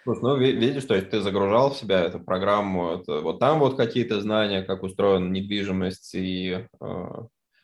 [0.03, 3.77] Слушай, ну, видишь, то есть ты загружал в себя эту программу, это, вот там вот
[3.77, 7.05] какие-то знания, как устроена недвижимость и э,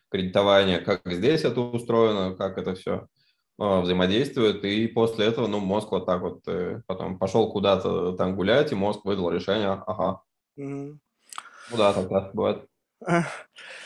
[0.09, 3.07] кредитование, как здесь это устроено, как это все
[3.59, 8.35] э, взаимодействует, и после этого, ну, мозг вот так вот э, потом пошел куда-то там
[8.35, 10.21] гулять, и мозг выдал решение, ага.
[10.59, 10.97] Mm-hmm.
[11.71, 12.67] Ну да, так бывает.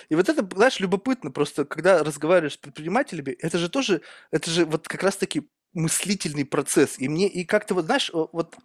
[0.09, 4.01] И вот это, знаешь, любопытно, просто когда разговариваешь с предпринимателями, это же тоже,
[4.31, 6.99] это же вот как раз-таки мыслительный процесс.
[6.99, 8.55] И мне, и как-то вот, знаешь, вот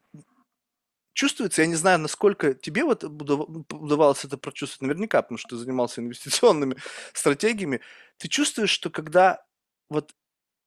[1.13, 6.01] чувствуется, я не знаю, насколько тебе вот удавалось это прочувствовать, наверняка, потому что ты занимался
[6.01, 6.77] инвестиционными
[7.13, 7.81] стратегиями,
[8.19, 9.45] ты чувствуешь, что когда
[9.89, 10.15] вот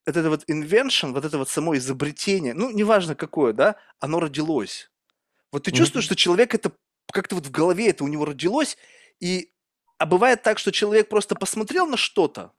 [0.05, 4.89] это вот invention, вот это вот само изобретение, ну, неважно какое, да, оно родилось.
[5.51, 6.07] Вот ты чувствуешь, mm-hmm.
[6.07, 6.71] что человек это
[7.11, 8.77] как-то вот в голове это у него родилось,
[9.19, 9.51] и
[9.97, 12.53] а бывает так, что человек просто посмотрел на что-то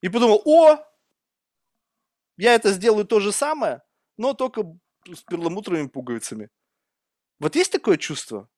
[0.00, 0.78] и подумал, о,
[2.36, 3.82] я это сделаю то же самое,
[4.16, 4.64] но только
[5.06, 6.50] с перламутровыми пуговицами.
[7.38, 8.48] Вот есть такое чувство?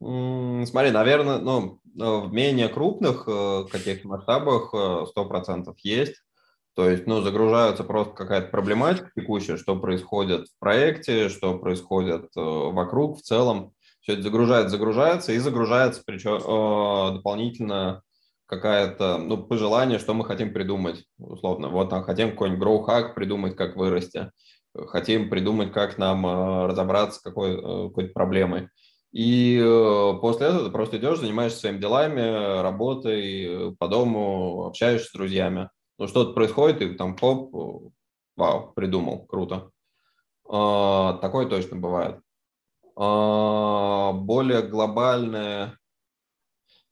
[0.00, 6.16] Смотри, наверное, ну, в менее крупных э, каких-то масштабах э, сто процентов есть.
[6.74, 12.40] То есть, ну, загружается просто какая-то проблематика текущая, что происходит в проекте, что происходит э,
[12.40, 18.02] вокруг в целом все это загружается, загружается и загружается, причем дополнительно
[18.52, 21.70] какая-то, ну, пожелание, что мы хотим придумать, условно.
[21.70, 24.30] Вот там хотим какой-нибудь гроу-хак придумать, как вырасти.
[24.74, 28.68] Хотим придумать, как нам э, разобраться с какой, э, какой-то проблемой.
[29.10, 35.12] И э, после этого ты просто идешь, занимаешься своими делами, работой, по дому, общаешься с
[35.12, 35.70] друзьями.
[35.98, 37.54] Ну, что-то происходит, и там, хоп,
[38.36, 39.70] вау, придумал, круто.
[40.46, 42.20] Э, такое точно бывает.
[42.96, 45.78] А, более глобальные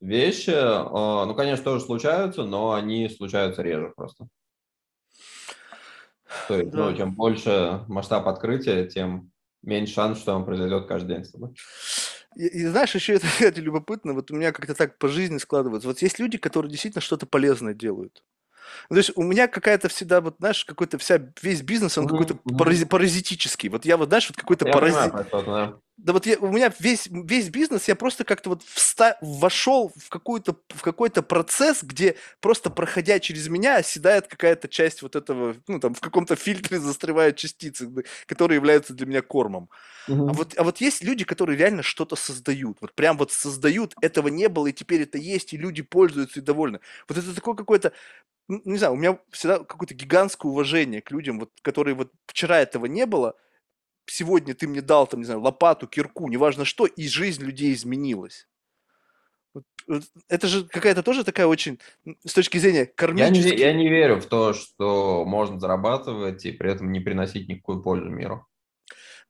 [0.01, 4.28] вещи, а, ну, конечно, тоже случаются, но они случаются реже просто.
[6.48, 6.90] То есть, ну, да.
[6.90, 9.30] ну, чем больше масштаб открытия, тем
[9.62, 11.55] меньше шанс, что он произойдет каждый день с тобой.
[12.36, 15.88] И, и знаешь, еще это, это любопытно, вот у меня как-то так по жизни складывается.
[15.88, 18.22] Вот есть люди, которые действительно что-то полезное делают.
[18.88, 22.09] Ну, то есть у меня какая-то всегда, вот, знаешь, какой-то вся, весь бизнес, он mm-hmm.
[22.09, 23.68] какой-то парази- паразитический.
[23.68, 25.12] Вот я вот, знаешь, вот какой-то паразит.
[25.32, 25.78] Да.
[26.05, 30.09] Да вот я, у меня весь, весь бизнес, я просто как-то вот вста- вошел в,
[30.09, 35.78] какую-то, в какой-то процесс, где просто проходя через меня оседает какая-то часть вот этого, ну,
[35.78, 37.88] там, в каком-то фильтре застревают частицы,
[38.26, 39.68] которые являются для меня кормом.
[40.09, 40.30] Mm-hmm.
[40.30, 42.78] А, вот, а вот есть люди, которые реально что-то создают.
[42.80, 46.42] Вот прям вот создают, этого не было, и теперь это есть, и люди пользуются и
[46.42, 46.80] довольны.
[47.09, 47.92] Вот это такое какое-то
[48.48, 52.86] не знаю, у меня всегда какое-то гигантское уважение к людям, вот, которые вот вчера этого
[52.86, 53.36] не было,
[54.11, 58.48] сегодня ты мне дал, там, не знаю, лопату, кирку, неважно что, и жизнь людей изменилась.
[60.28, 61.80] Это же какая-то тоже такая очень,
[62.24, 63.50] с точки зрения кармической...
[63.50, 67.48] Я не, я не верю в то, что можно зарабатывать и при этом не приносить
[67.48, 68.46] никакую пользу миру.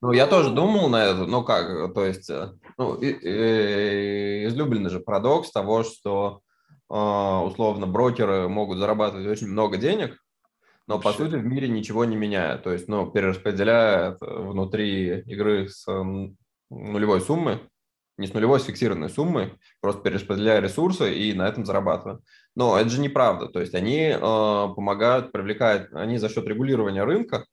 [0.01, 0.55] Ну, я тоже ну.
[0.55, 5.83] думал на это, ну как, то есть, э, ну, и, и, излюбленный же парадокс того,
[5.83, 6.41] что
[6.89, 10.17] а, условно брокеры могут зарабатывать очень много денег,
[10.87, 12.57] но по сути в мире ничего не меняя.
[12.57, 15.85] То есть, ну, перераспределяя внутри игры с
[16.69, 17.61] нулевой суммы,
[18.17, 22.19] не с нулевой, с фиксированной суммой, просто перераспределяя ресурсы и на этом зарабатывая.
[22.55, 23.47] Но это же неправда.
[23.47, 27.45] То есть они э, помогают привлекать, они за счет регулирования рынка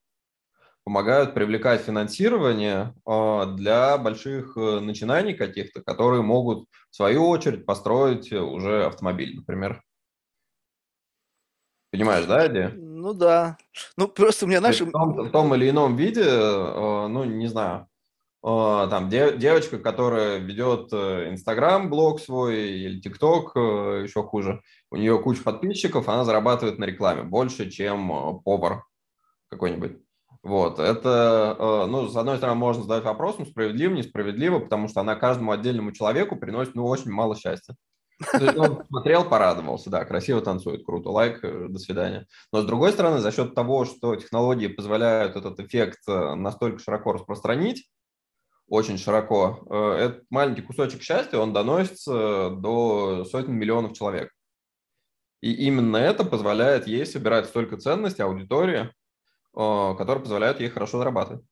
[0.89, 8.33] помогают привлекать финансирование а, для больших э, начинаний каких-то, которые могут, в свою очередь, построить
[8.33, 9.83] уже автомобиль, например.
[11.91, 12.71] Понимаешь, да, идея?
[12.99, 13.57] Ну да.
[13.97, 14.81] Ну просто у меня, знаешь...
[14.81, 17.87] В том, в том или ином виде, э, ну не знаю,
[18.43, 25.43] э, там девочка, которая ведет Инстаграм, блог свой или ТикТок, еще хуже, у нее куча
[25.43, 28.85] подписчиков, она зарабатывает на рекламе больше, чем повар
[29.49, 29.99] какой-нибудь.
[30.43, 35.01] Вот, это, э, ну, с одной стороны, можно задать вопрос, ну, справедливо, несправедливо, потому что
[35.01, 37.75] она каждому отдельному человеку приносит, ну, очень мало счастья.
[38.57, 42.27] Он смотрел, порадовался, да, красиво танцует, круто, лайк, э, до свидания.
[42.53, 47.13] Но с другой стороны, за счет того, что технологии позволяют этот эффект э, настолько широко
[47.13, 47.89] распространить,
[48.69, 54.33] очень широко, э, этот маленький кусочек счастья, он доносится до сотен миллионов человек.
[55.41, 58.93] И именно это позволяет ей собирать столько ценностей аудитории,
[59.55, 61.45] которая позволяет ей хорошо зарабатывать.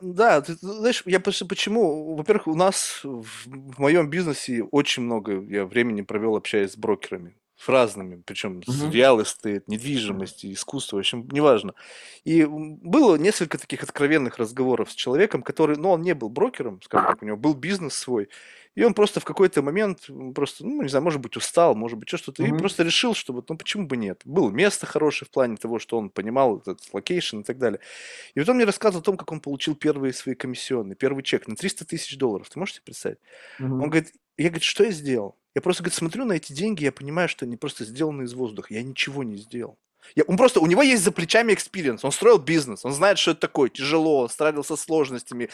[0.00, 2.16] Да, ты знаешь, я просто почему?
[2.16, 7.68] Во-первых, у нас в моем бизнесе очень много я времени провел, общаясь с брокерами с
[7.68, 8.90] разными, причем с Мгм.
[8.90, 11.74] real estate, недвижимости, искусство, в общем, неважно.
[12.24, 17.06] И было несколько таких откровенных разговоров с человеком, который, ну, он не был брокером, скажем
[17.06, 18.28] так, у него был бизнес свой,
[18.74, 22.08] и он просто в какой-то момент просто, ну, не знаю, может быть, устал, может быть,
[22.08, 24.20] что-то, и просто решил, что вот, ну, почему бы нет.
[24.24, 27.80] Было место хорошее в плане того, что он понимал этот location и так далее.
[28.34, 31.46] И вот он мне рассказывал о том, как он получил первые свои комиссионные, первый чек
[31.46, 32.50] на 300 тысяч долларов.
[32.50, 33.18] Ты можешь себе представить?
[33.80, 35.36] Он говорит, я, говорит, что я сделал?
[35.54, 38.74] Я просто, говорит, смотрю на эти деньги, я понимаю, что они просто сделаны из воздуха.
[38.74, 39.78] Я ничего не сделал.
[40.14, 43.30] Я, он просто, у него есть за плечами experience, он строил бизнес, он знает, что
[43.30, 45.48] это такое, тяжело, он справился с сложностями,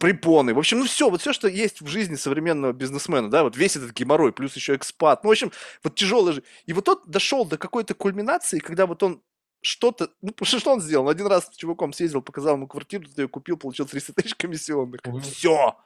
[0.00, 0.54] препоны.
[0.54, 3.76] В общем, ну все, вот все, что есть в жизни современного бизнесмена, да, вот весь
[3.76, 5.24] этот геморрой, плюс еще экспат.
[5.24, 5.52] Ну, в общем,
[5.82, 6.42] вот тяжелый же.
[6.66, 9.22] И вот тот дошел до какой-то кульминации, когда вот он
[9.60, 11.08] что-то, ну, что он сделал?
[11.08, 15.00] Один раз с чуваком съездил, показал ему квартиру, ты ее купил, получил 300 тысяч комиссионных.
[15.00, 15.20] Mm-hmm.
[15.20, 15.76] Все!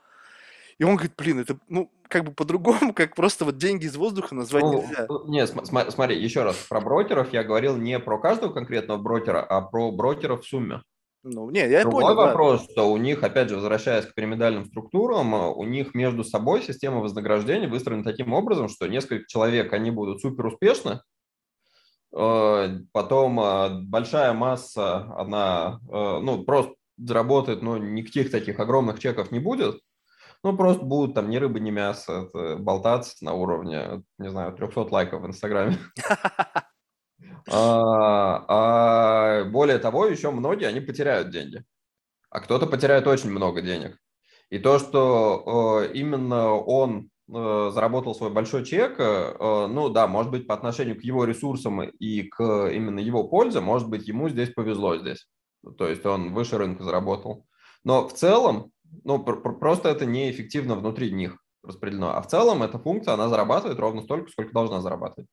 [0.79, 4.35] И он говорит, блин, это, ну, как бы по-другому, как просто вот деньги из воздуха
[4.35, 5.07] назвать ну, нельзя.
[5.27, 9.63] Нет, см- смотри, еще раз, про брокеров я говорил не про каждого конкретного брокера, а
[9.63, 10.83] про брокеров в сумме.
[11.29, 12.73] Ну, не, я Другой понял, вопрос, да.
[12.73, 17.67] что у них, опять же, возвращаясь к пирамидальным структурам, у них между собой система вознаграждения
[17.67, 21.01] выстроена таким образом, что несколько человек, они будут супер успешны,
[22.17, 29.33] э, потом э, большая масса, она, э, ну, просто заработает, но никаких таких огромных чеков
[29.33, 29.81] не будет,
[30.45, 35.23] ну, просто будут там ни рыба, ни мясо болтаться на уровне, не знаю, 300 лайков
[35.23, 35.77] в Инстаграме.
[37.49, 41.65] А, а более того, еще многие, они потеряют деньги.
[42.31, 43.99] А кто-то потеряет очень много денег.
[44.51, 50.31] И то, что э, именно он э, заработал свой большой чек, э, ну да, может
[50.31, 54.51] быть, по отношению к его ресурсам и к именно его пользе, может быть, ему здесь
[54.51, 55.27] повезло здесь.
[55.79, 57.47] То есть он выше рынка заработал.
[57.83, 58.71] Но в целом,
[59.05, 62.17] ну, просто это неэффективно внутри них распределено.
[62.17, 65.29] А в целом эта функция, она зарабатывает ровно столько, сколько должна зарабатывать.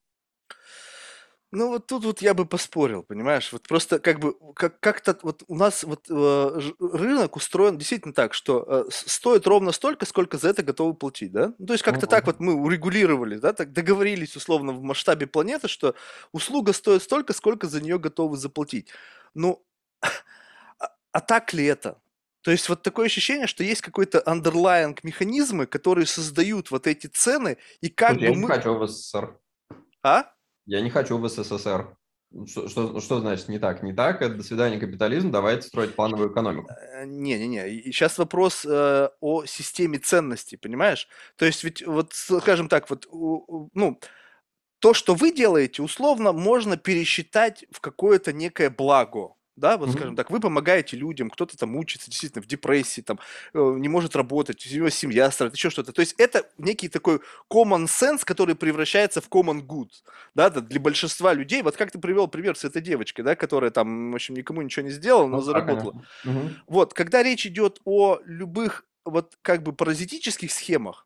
[1.56, 3.54] Ну, вот тут вот я бы поспорил, понимаешь?
[3.54, 8.34] Вот просто как бы как- как-то вот у нас вот э, рынок устроен действительно так,
[8.34, 11.54] что э, стоит ровно столько, сколько за это готовы платить, да?
[11.60, 15.68] Ну, то есть как-то так вот мы урегулировали, да, так договорились условно в масштабе планеты,
[15.68, 15.94] что
[16.32, 18.90] услуга стоит столько, сколько за нее готовы заплатить.
[19.36, 19.64] Ну,
[20.02, 22.02] а, а так ли это?
[22.42, 27.58] То есть вот такое ощущение, что есть какой-то underlying механизмы, которые создают вот эти цены,
[27.80, 28.38] и как бы я мы...
[28.38, 29.38] не хочу в СССР.
[30.02, 30.33] А?
[30.66, 31.96] Я не хочу в СССР.
[32.48, 33.84] Что, что, что значит не так?
[33.84, 36.68] Не так, это до свидания капитализм, давайте строить плановую экономику.
[36.72, 41.08] Э, Не-не-не, сейчас вопрос э, о системе ценностей, понимаешь?
[41.36, 44.00] То есть ведь вот, скажем так, вот, ну,
[44.80, 49.94] то, что вы делаете, условно можно пересчитать в какое-то некое благо, да, вот, mm-hmm.
[49.94, 53.20] скажем так, вы помогаете людям, кто-то там учится действительно в депрессии, там,
[53.54, 55.92] э, не может работать, у него семья страдает, еще что-то.
[55.92, 57.20] То есть это некий такой
[57.52, 59.90] common sense, который превращается в common good,
[60.34, 61.62] да, для большинства людей.
[61.62, 64.86] Вот как ты привел пример с этой девочкой, да, которая там, в общем, никому ничего
[64.86, 66.04] не сделала, но ну, заработала.
[66.26, 66.54] Mm-hmm.
[66.68, 71.06] Вот, когда речь идет о любых вот как бы паразитических схемах,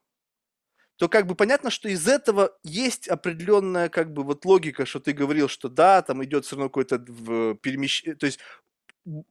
[0.98, 5.14] то как бы понятно, что из этого есть определенная как бы вот логика, что ты
[5.14, 6.98] говорил, что да, там идет все равно какое-то
[7.62, 8.40] перемещение, то есть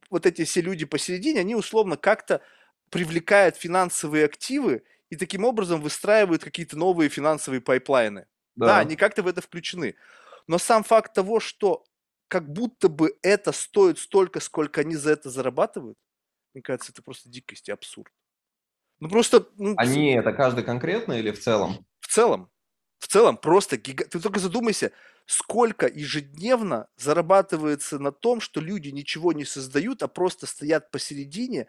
[0.09, 2.41] вот эти все люди посередине, они условно как-то
[2.89, 8.27] привлекают финансовые активы и таким образом выстраивают какие-то новые финансовые pipeline ы.
[8.55, 8.67] Да.
[8.67, 9.95] да, они как-то в это включены.
[10.47, 11.83] Но сам факт того, что
[12.29, 15.97] как будто бы это стоит столько, сколько они за это зарабатывают,
[16.53, 18.11] мне кажется, это просто дикость и абсурд.
[18.99, 19.47] Ну просто...
[19.57, 21.85] Ну, Они это каждый конкретно или в целом?
[21.99, 22.49] В целом.
[22.99, 24.05] В целом просто гига...
[24.05, 24.91] Ты только задумайся,
[25.25, 31.67] сколько ежедневно зарабатывается на том, что люди ничего не создают, а просто стоят посередине,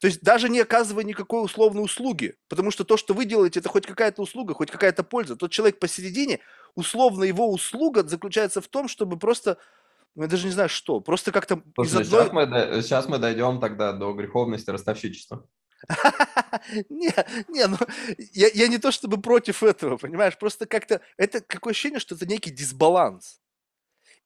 [0.00, 3.68] то есть даже не оказывая никакой условной услуги, потому что то, что вы делаете, это
[3.68, 5.36] хоть какая-то услуга, хоть какая-то польза.
[5.36, 6.40] Тот человек посередине,
[6.74, 9.58] условно его услуга заключается в том, чтобы просто,
[10.14, 12.24] ну, я даже не знаю что, просто как-то Слушай, из одной...
[12.24, 15.46] сейчас, мы, сейчас мы дойдем тогда до греховности ростовщичества.
[16.90, 17.12] Не,
[17.48, 17.76] не, ну,
[18.32, 22.26] я, я не то чтобы против этого, понимаешь, просто как-то, это какое ощущение, что это
[22.26, 23.40] некий дисбаланс.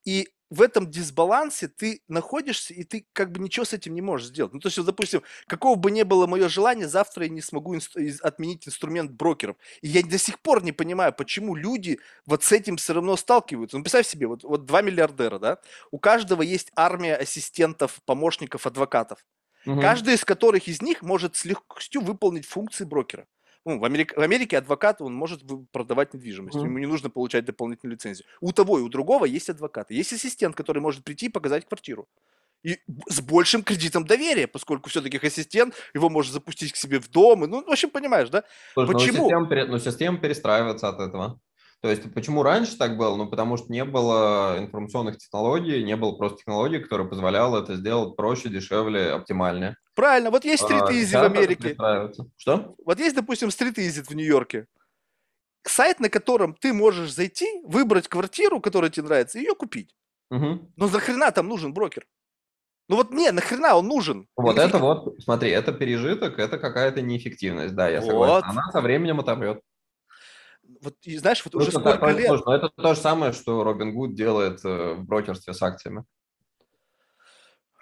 [0.05, 4.29] И в этом дисбалансе ты находишься, и ты как бы ничего с этим не можешь
[4.29, 4.53] сделать.
[4.55, 7.75] Ну, то есть, вот, допустим, какого бы ни было мое желание, завтра я не смогу
[7.77, 9.57] инст- отменить инструмент брокеров.
[9.83, 13.79] И я до сих пор не понимаю, почему люди вот с этим все равно сталкиваются.
[13.79, 15.59] Ну, представь себе, вот, вот два миллиардера, да,
[15.91, 19.25] у каждого есть армия ассистентов, помощников, адвокатов.
[19.67, 19.81] Угу.
[19.81, 23.27] Каждый из которых из них может с легкостью выполнить функции брокера.
[23.67, 25.43] Ну, в, Америке, в Америке адвокат, он может
[25.73, 28.27] продавать недвижимость, mm ему не нужно получать дополнительную лицензию.
[28.41, 29.95] У того и у другого есть адвокаты.
[29.95, 32.07] Есть ассистент, который может прийти и показать квартиру.
[32.63, 32.79] И
[33.09, 37.45] с большим кредитом доверия, поскольку все-таки ассистент, его может запустить к себе в дом.
[37.45, 38.45] И, ну, в общем, понимаешь, да?
[38.73, 39.31] Слушай, ну, Почему?
[39.31, 41.41] Но система, но система перестраивается от этого.
[41.85, 43.15] То есть почему раньше так было?
[43.15, 48.17] Ну, потому что не было информационных технологий, не было просто технологий, которые позволяла это сделать
[48.17, 49.77] проще, дешевле, оптимальнее.
[49.95, 51.77] Правильно, вот есть Easy а, в Америке.
[52.39, 52.75] Что?
[52.83, 54.67] Вот есть, допустим, Easy в Нью-Йорке.
[55.67, 59.95] Сайт, на котором ты можешь зайти, выбрать квартиру, которая тебе нравится, и ее купить.
[60.31, 60.73] Угу.
[60.77, 62.07] Но нахрена там нужен брокер?
[62.89, 64.27] Ну вот не, нахрена он нужен?
[64.37, 68.07] Вот это вот, смотри, это пережиток, это какая-то неэффективность, да, я вот.
[68.07, 68.49] согласен.
[68.49, 69.61] Она со временем отобьет
[70.85, 72.29] вот, и знаешь, вот ну, уже сколько так, лет...
[72.29, 76.05] Слушай, это то же самое, что Робин Гуд делает э, в брокерстве с акциями.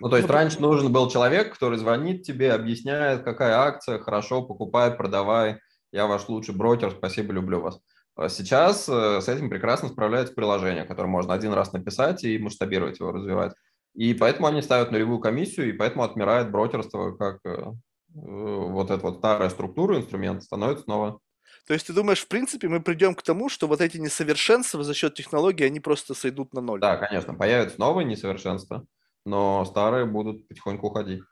[0.01, 4.43] Ну, то есть ну, раньше нужен был человек, который звонит тебе, объясняет, какая акция, хорошо,
[4.43, 5.59] покупай, продавай,
[5.93, 7.81] я ваш лучший брокер, спасибо, люблю вас.
[8.15, 13.01] А сейчас э, с этим прекрасно справляется приложение, которое можно один раз написать и масштабировать
[13.01, 13.53] его, развивать.
[13.95, 17.73] И поэтому они ставят нулевую комиссию, и поэтому отмирает брокерство как э,
[18.15, 21.21] вот эта вот старая структура инструмента становится снова
[21.67, 24.95] то есть ты думаешь, в принципе, мы придем к тому, что вот эти несовершенства за
[24.95, 26.81] счет технологий, они просто сойдут на ноль?
[26.81, 28.87] Да, конечно, появятся новые несовершенства,
[29.25, 31.23] но старые будут потихоньку уходить.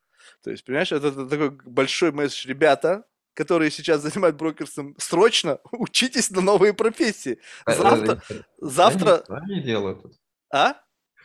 [0.45, 2.47] То есть, понимаешь, это, это такой большой месседж.
[2.47, 3.05] Ребята,
[3.35, 7.39] которые сейчас занимают брокерством, срочно учитесь на новые профессии.
[7.67, 8.23] Э, завтра...
[8.31, 9.25] Э, завтра...
[9.29, 10.15] Они, они делают это.
[10.53, 10.75] А?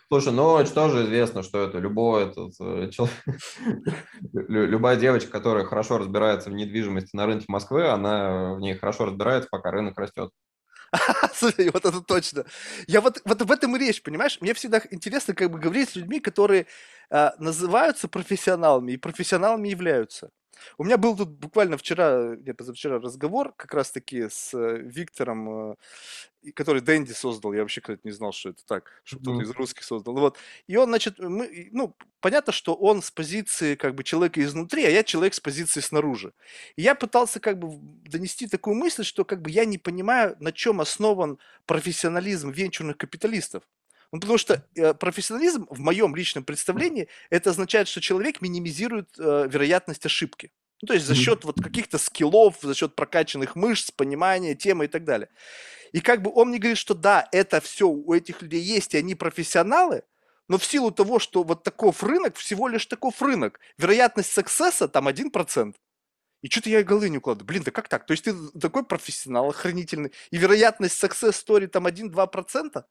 [0.07, 3.15] Слушай, ну что же известно, что это любой этот, э, человек,
[4.33, 9.49] любая девочка, которая хорошо разбирается в недвижимости на рынке Москвы, она в ней хорошо разбирается,
[9.49, 10.29] пока рынок растет.
[11.33, 12.45] Слушай, вот это точно.
[12.87, 14.37] Я вот, вот в этом и речь, понимаешь?
[14.41, 16.67] Мне всегда интересно как бы говорить с людьми, которые
[17.09, 20.29] э, называются профессионалами и профессионалами являются.
[20.77, 25.75] У меня был тут буквально вчера, нет, позавчера разговор как раз-таки с э, Виктором, э,
[26.53, 27.53] который Дэнди создал.
[27.53, 30.15] Я вообще, кстати, не знал, что это так, что кто-то из русских создал.
[30.15, 30.37] Вот.
[30.67, 34.89] И он, значит, мы, ну, понятно, что он с позиции как бы человека изнутри, а
[34.89, 36.33] я человек с позиции снаружи.
[36.75, 37.77] И я пытался как бы
[38.09, 43.63] донести такую мысль, что как бы я не понимаю, на чем основан профессионализм венчурных капиталистов.
[44.15, 49.47] Ну, потому что э, профессионализм, в моем личном представлении, это означает, что человек минимизирует э,
[49.49, 50.51] вероятность ошибки.
[50.81, 54.87] Ну, то есть за счет вот каких-то скиллов, за счет прокачанных мышц, понимания темы и
[54.87, 55.27] так далее.
[55.91, 58.97] И как бы он мне говорит, что да, это все у этих людей есть, и
[58.97, 60.03] они профессионалы,
[60.47, 65.09] но в силу того, что вот таков рынок, всего лишь таков рынок, вероятность саксесса там
[65.09, 65.75] 1%.
[66.41, 67.47] И что-то я и головы не укладываю.
[67.47, 68.05] Блин, да как так?
[68.05, 72.85] То есть ты такой профессионал, охранительный, и вероятность success story там 1-2%?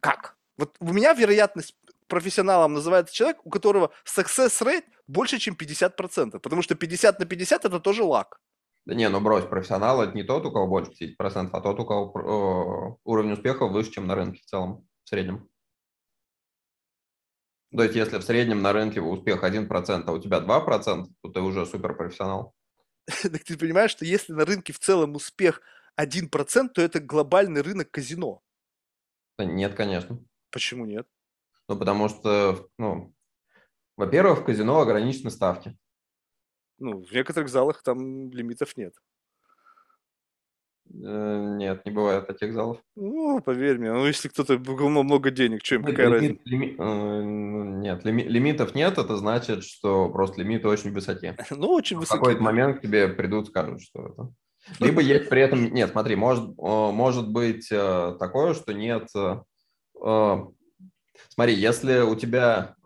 [0.00, 0.36] Как?
[0.56, 1.76] Вот у меня вероятность
[2.08, 7.64] профессионалом называется человек, у которого success rate больше, чем 50%, потому что 50 на 50
[7.64, 8.40] это тоже лак.
[8.86, 11.84] Да не, ну брось, профессионал это не тот, у кого больше 50%, а тот, у
[11.84, 15.48] кого э, уровень успеха выше, чем на рынке в целом, в среднем.
[17.76, 21.40] То есть, если в среднем на рынке успех 1%, а у тебя 2%, то ты
[21.40, 22.54] уже суперпрофессионал.
[23.22, 25.60] Так ты понимаешь, что если на рынке в целом успех
[26.00, 28.42] 1%, то это глобальный рынок казино.
[29.38, 30.18] Нет, конечно.
[30.50, 31.06] Почему нет?
[31.68, 33.14] Ну, потому что, ну,
[33.96, 35.76] во-первых, в казино ограничены ставки.
[36.78, 38.94] Ну, в некоторых залах там лимитов нет.
[40.90, 42.78] Э, нет, не бывает таких залов.
[42.96, 46.82] Ну, поверь мне, ну если кто-то много денег, что им какая лимит, разница?
[46.82, 51.36] Э, нет, лими, лимитов нет, это значит, что просто лимиты очень высоки.
[51.50, 52.16] Ну, очень высоки.
[52.16, 54.32] В какой-то момент к тебе придут, скажут, что это.
[54.80, 59.08] Либо есть при этом, нет, смотри, может, может быть э, такое, что нет,
[61.28, 62.76] смотри, если у тебя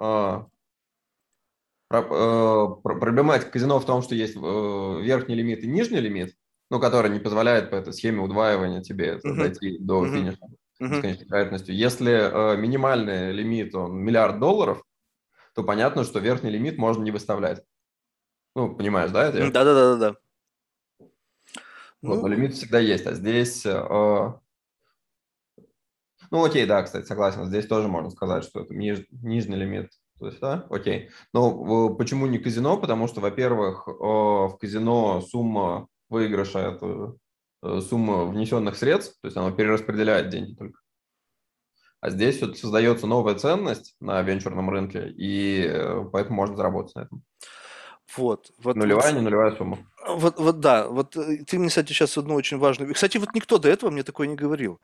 [1.89, 6.35] проблематика казино в том, что есть верхний лимит и нижний лимит,
[6.71, 9.35] ну, который не позволяет по этой схеме удваивания тебе uh-huh.
[9.35, 10.11] дойти до uh-huh.
[10.11, 10.39] финиша
[10.81, 10.97] uh-huh.
[10.97, 11.77] с конечной вероятностью.
[11.77, 14.83] Если э, минимальный лимит, он миллиард долларов,
[15.55, 17.63] то понятно, что верхний лимит можно не выставлять.
[18.57, 19.31] Ну, понимаешь, да?
[19.31, 20.17] Да-да-да-да.
[22.03, 22.23] Вот, ну...
[22.23, 23.65] Но лимит всегда есть, а здесь...
[23.65, 24.33] Э,
[26.31, 27.47] ну, окей, да, кстати, согласен.
[27.47, 29.91] Здесь тоже можно сказать, что это ниж, нижний лимит.
[30.19, 31.11] То есть, да, окей.
[31.33, 32.77] Но почему не казино?
[32.77, 37.17] Потому что, во-первых, э, в казино сумма выигрыша– это
[37.63, 40.79] э, сумма внесенных средств, то есть оно перераспределяет деньги только.
[42.01, 47.01] А здесь вот создается новая ценность на венчурном рынке, и э, поэтому можно заработать на
[47.03, 47.23] этом.
[48.17, 49.79] Вот, вот, нулевая, вот, не нулевая сумма.
[50.07, 52.93] Вот, вот да, вот э, ты мне, кстати, сейчас одну очень важную...
[52.93, 54.81] Кстати, вот никто до этого мне такое не говорил.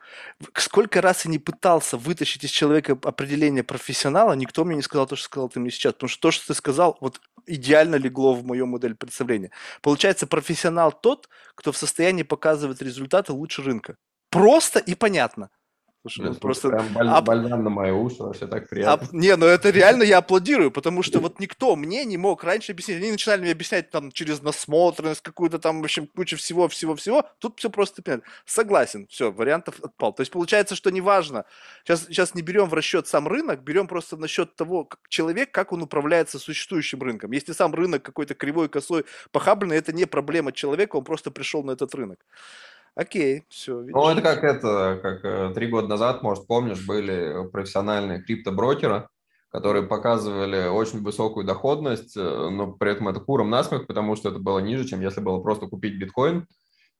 [0.54, 5.16] Сколько раз я не пытался вытащить из человека определение профессионала, никто мне не сказал то,
[5.16, 5.92] что сказал ты мне сейчас.
[5.94, 9.50] Потому что то, что ты сказал, вот идеально легло в мою модель представления.
[9.82, 13.96] Получается, профессионал тот, кто в состоянии показывать результаты лучше рынка.
[14.30, 15.50] Просто и понятно.
[16.02, 17.24] Слушай, ну, просто прям баль, ап...
[17.24, 19.06] бальзам на мои уши, вообще так приятно.
[19.06, 19.12] Ап...
[19.12, 22.98] Не, ну это реально я аплодирую, потому что вот никто мне не мог раньше объяснить.
[22.98, 27.24] Они начинали мне объяснять там через насмотренность какую-то там, в общем, кучу всего-всего-всего.
[27.40, 28.26] Тут все просто понятно.
[28.46, 30.12] Согласен, все, вариантов отпал.
[30.12, 31.44] То есть получается, что неважно.
[31.84, 35.72] Сейчас, сейчас не берем в расчет сам рынок, берем просто насчет того, как человек, как
[35.72, 37.32] он управляется существующим рынком.
[37.32, 41.72] Если сам рынок какой-то кривой, косой, похабленный, это не проблема человека, он просто пришел на
[41.72, 42.20] этот рынок.
[42.98, 43.80] Окей, все.
[43.80, 43.94] Видишь?
[43.94, 49.06] Ну, это как это, как э, три года назад, может, помнишь, были профессиональные криптоброкеры,
[49.52, 54.40] которые показывали очень высокую доходность, э, но при этом это куром насмех, потому что это
[54.40, 56.48] было ниже, чем если было просто купить биткоин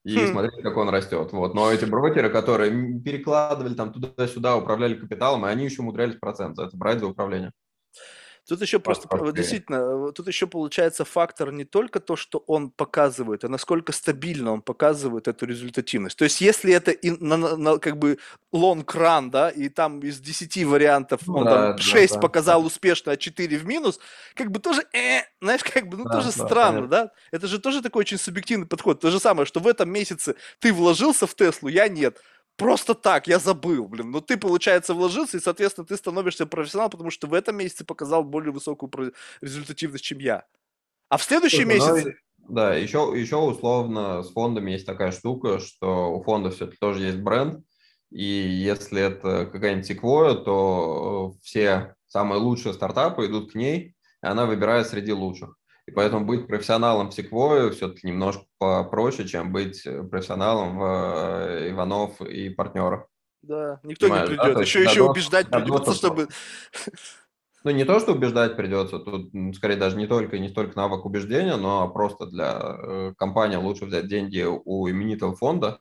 [0.05, 0.29] и хм.
[0.29, 1.33] смотреть, как он растет.
[1.33, 1.55] Вот.
[1.55, 2.71] Но эти брокеры, которые
[3.01, 7.51] перекладывали там туда-сюда, управляли капиталом, и они еще умудрялись процент за это брать за управление.
[8.49, 13.45] Тут еще просто, вот, действительно, тут еще получается фактор не только то, что он показывает,
[13.45, 16.17] а насколько стабильно он показывает эту результативность.
[16.17, 18.19] То есть, если это и на, на, на, как бы
[18.55, 22.67] long run, да, и там из 10 вариантов он да, там 6 да, показал да.
[22.69, 24.01] успешно, а 4 в минус,
[24.35, 27.05] как бы тоже, э, знаешь, как бы, ну, да, тоже да, странно, да.
[27.05, 27.13] да?
[27.31, 28.99] Это же тоже такой очень субъективный подход.
[28.99, 32.19] То же самое, что в этом месяце ты вложился в Теслу, я нет
[32.59, 34.11] просто так, я забыл, блин.
[34.11, 38.25] Но ты, получается, вложился, и, соответственно, ты становишься профессионалом, потому что в этом месяце показал
[38.25, 40.45] более высокую результативность, чем я.
[41.09, 42.15] А в следующий Слушай, ну месяц...
[42.49, 47.19] да, еще, еще условно с фондами есть такая штука, что у фонда все-таки тоже есть
[47.19, 47.65] бренд,
[48.11, 54.47] и если это какая-нибудь Sequoia, то все самые лучшие стартапы идут к ней, и она
[54.47, 55.57] выбирает среди лучших.
[55.89, 61.71] И поэтому быть профессионалом в Sequoia все-таки немножко попроще, чем быть э, профессионалом в э,
[61.71, 63.07] Иванов и партнерах.
[63.41, 64.55] Да, никто Понимаешь, не придет.
[64.55, 64.61] Да?
[64.61, 66.29] еще, еще убеждать придется, чтобы...
[67.65, 71.57] Ну, не то, что убеждать придется, тут скорее даже не только не столько навык убеждения,
[71.57, 75.81] но просто для э, компании лучше взять деньги у именитого фонда,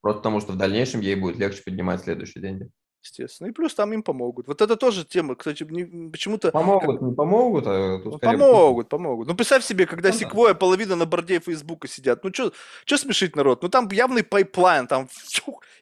[0.00, 2.70] просто потому что в дальнейшем ей будет легче поднимать следующие деньги
[3.06, 3.48] естественно.
[3.48, 4.46] И плюс там им помогут.
[4.46, 6.50] Вот это тоже тема, кстати, почему-то...
[6.50, 9.28] Помогут, не помогут, а тут ну, Помогут, помогут.
[9.28, 10.58] Ну, представь себе, когда ну, секвоя, да.
[10.58, 12.24] половина на board е Фейсбука сидят.
[12.24, 13.62] Ну, что смешить народ?
[13.62, 15.08] Ну, там явный pipeline, там,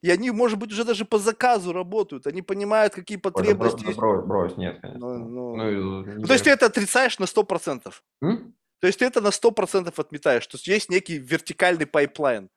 [0.02, 2.26] и они, может быть, уже даже по заказу работают.
[2.26, 3.86] Они понимают, какие потребности...
[3.86, 5.00] Ой, брось, брось, нет, конечно.
[5.00, 5.56] Ну, ну...
[5.56, 7.92] Ну, ну, то есть ты это отрицаешь на 100%?
[8.22, 8.54] М?
[8.80, 10.46] То есть ты это на 100% отметаешь.
[10.46, 12.50] То есть есть некий вертикальный pipeline.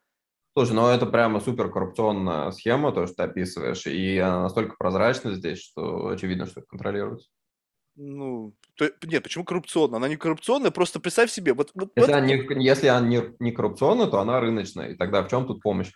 [0.57, 5.35] Слушай, ну это прямо супер коррупционная схема, то, что ты описываешь, и она настолько прозрачна
[5.35, 7.29] здесь, что очевидно, что это контролируется.
[7.95, 9.97] Ну, то, нет, почему коррупционная?
[9.97, 11.53] Она не коррупционная, просто представь себе.
[11.53, 14.95] Вот, вот, если, вот, она не, если она не, не коррупционная, то она рыночная, и
[14.95, 15.91] тогда в чем тут помощь?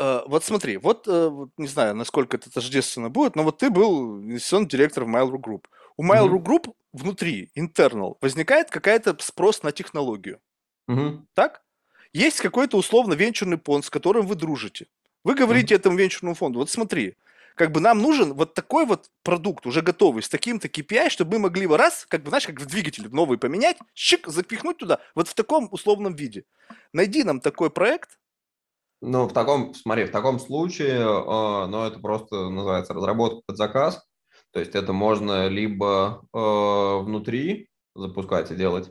[0.00, 3.70] Uh, вот смотри, вот, uh, вот не знаю, насколько это тождественно будет, но вот ты
[3.70, 5.66] был инвестиционный директор в Mail.ru Group.
[5.96, 6.44] У Mail.ru mm-hmm.
[6.44, 10.40] Group внутри, internal, возникает какая-то спрос на технологию.
[10.90, 11.20] Mm-hmm.
[11.34, 11.62] Так?
[12.12, 14.86] Есть какой-то условно венчурный фонд, с которым вы дружите.
[15.22, 15.78] Вы говорите mm-hmm.
[15.78, 17.16] этому венчурному фонду, вот смотри,
[17.54, 21.40] как бы нам нужен вот такой вот продукт, уже готовый, с таким-то KPI, чтобы мы
[21.40, 25.28] могли его раз, как бы, знаешь, как в двигателе новый поменять, щик, запихнуть туда, вот
[25.28, 26.44] в таком условном виде.
[26.92, 28.18] Найди нам такой проект.
[29.02, 34.02] Ну, в таком, смотри, в таком случае, э, ну, это просто называется разработка под заказ,
[34.52, 38.90] то есть это можно либо э, внутри запускать и делать,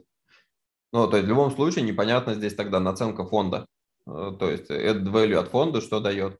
[0.91, 3.66] ну, то есть в любом случае непонятно здесь тогда наценка фонда.
[4.07, 6.40] Э, то есть add value от фонда что дает?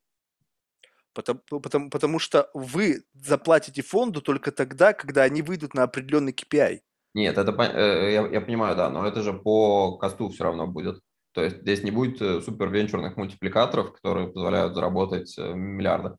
[1.14, 6.80] Потому, потому, потому что вы заплатите фонду только тогда, когда они выйдут на определенный KPI.
[7.14, 11.02] Нет, это э, я, я понимаю, да, но это же по косту все равно будет.
[11.34, 16.16] То есть здесь не будет э, супер венчурных мультипликаторов, которые позволяют заработать миллиарды.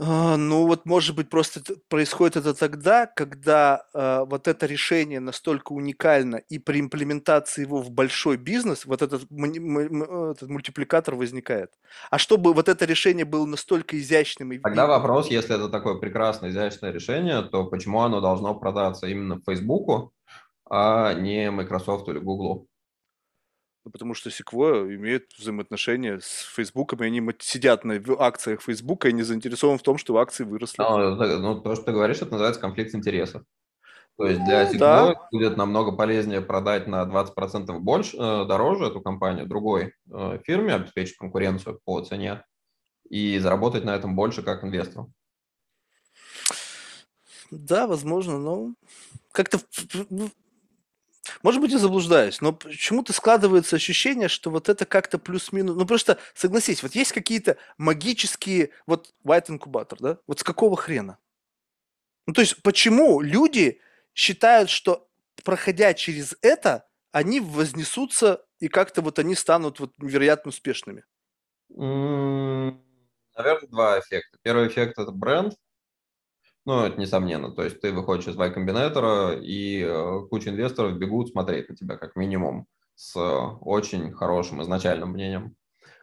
[0.00, 5.72] А, ну вот, может быть, просто происходит это тогда, когда э, вот это решение настолько
[5.72, 11.72] уникально, и при имплементации его в большой бизнес вот этот, этот мультипликатор возникает.
[12.10, 14.52] А чтобы вот это решение было настолько изящным...
[14.52, 19.40] И, Тогда вопрос, если это такое прекрасное, изящное решение, то почему оно должно продаться именно
[19.44, 20.12] Фейсбуку,
[20.70, 22.68] а не Microsoft или Google?
[23.88, 29.14] Ну, потому что Sequoia имеет взаимоотношения с Фейсбуком, и они сидят на акциях Фейсбука и
[29.14, 30.82] не заинтересованы в том, что акции выросли.
[30.82, 33.44] Ну, ну, то, что ты говоришь, это называется конфликт интересов.
[34.18, 35.28] То есть для Sequoia да.
[35.32, 41.16] будет намного полезнее продать на 20% больше, э, дороже эту компанию другой э, фирме, обеспечить
[41.16, 42.44] конкуренцию по цене,
[43.08, 45.10] и заработать на этом больше как инвестору.
[47.50, 48.74] Да, возможно, но
[49.32, 49.58] как-то
[50.10, 50.28] ну,
[51.42, 55.76] может быть, я заблуждаюсь, но почему-то складывается ощущение, что вот это как-то плюс-минус...
[55.76, 58.70] Ну, просто, согласись, вот есть какие-то магические...
[58.86, 60.18] Вот white инкубатор, да?
[60.26, 61.18] Вот с какого хрена?
[62.26, 63.80] Ну, то есть, почему люди
[64.14, 65.08] считают, что,
[65.44, 71.04] проходя через это, они вознесутся, и как-то вот они станут вот невероятно успешными?
[71.70, 74.38] Наверное, два эффекта.
[74.42, 75.54] Первый эффект– это бренд,
[76.68, 77.50] ну, это несомненно.
[77.50, 81.96] То есть ты выходишь из Y Combinator, и э, куча инвесторов бегут смотреть на тебя
[81.96, 85.56] как минимум с очень хорошим изначальным мнением.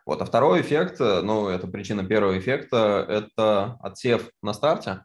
[0.07, 0.23] Вот.
[0.23, 5.03] А второй эффект, э, ну, это причина первого эффекта, это отсев на старте.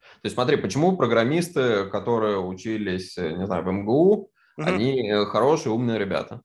[0.00, 4.30] То есть смотри, почему программисты, которые учились, э, не знаю, в МГУ,
[4.60, 4.64] mm-hmm.
[4.64, 6.42] они хорошие, умные ребята.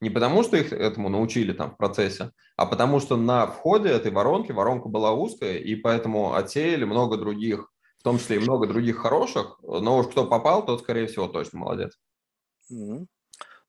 [0.00, 4.10] Не потому, что их этому научили там в процессе, а потому что на входе этой
[4.10, 7.70] воронки воронка была узкая, и поэтому отсеяли много других
[8.00, 11.58] в том числе и много других хороших, но уж кто попал, тот, скорее всего, точно
[11.58, 11.98] молодец.
[12.72, 13.06] Mm-hmm.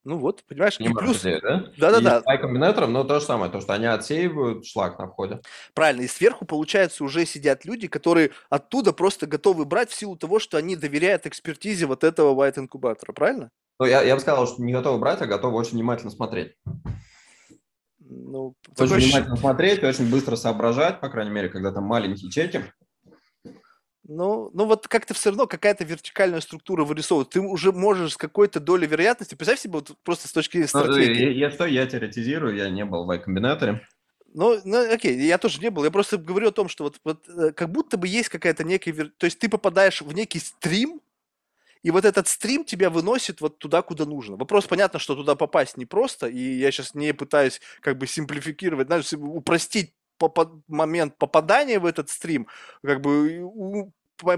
[0.04, 1.22] Ну вот, понимаешь, не плюс...
[1.22, 1.66] да?
[1.78, 2.24] Да-да-да.
[2.34, 5.42] И комбинатором, но то же самое, то, что они отсеивают шлак на входе.
[5.76, 10.40] Правильно, и сверху, получается, уже сидят люди, которые оттуда просто готовы брать в силу того,
[10.40, 13.52] что они доверяют экспертизе вот этого white инкубатора, правильно?
[13.80, 16.56] Ну, я, я бы сказал, что не готовы брать, а готовы очень внимательно смотреть.
[18.00, 19.00] Ну, очень такой...
[19.02, 22.64] внимательно смотреть, очень быстро соображать, по крайней мере, когда там маленькие чеки.
[24.08, 27.30] Ну, ну вот как-то все равно какая-то вертикальная структура вырисовывает.
[27.30, 30.80] Ты уже можешь с какой-то долей вероятности, представь себе вот просто с точки зрения ну,
[30.82, 31.34] стратегии.
[31.34, 33.88] Я, я что, я теоретизирую, я не был в Y-комбинаторе.
[34.34, 35.84] Ну, ну, окей, я тоже не был.
[35.84, 39.12] Я просто говорю о том, что вот, вот э, как будто бы есть какая-то некая...
[39.18, 41.02] То есть ты попадаешь в некий стрим,
[41.84, 44.38] и вот этот стрим тебя выносит вот туда, куда нужно.
[44.38, 49.12] Вопрос, понятно, что туда попасть непросто, и я сейчас не пытаюсь как бы симплификировать, знаешь,
[49.14, 49.94] упростить
[50.68, 52.48] момент попадания в этот стрим,
[52.84, 53.92] как бы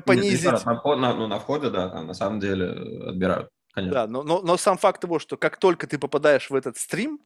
[0.05, 0.51] понизить.
[0.51, 3.93] Нет, на, на, ну, на входе, да, на самом деле э, отбирают, конечно.
[3.93, 7.19] Да, но, но, но сам факт того, что как только ты попадаешь в этот стрим,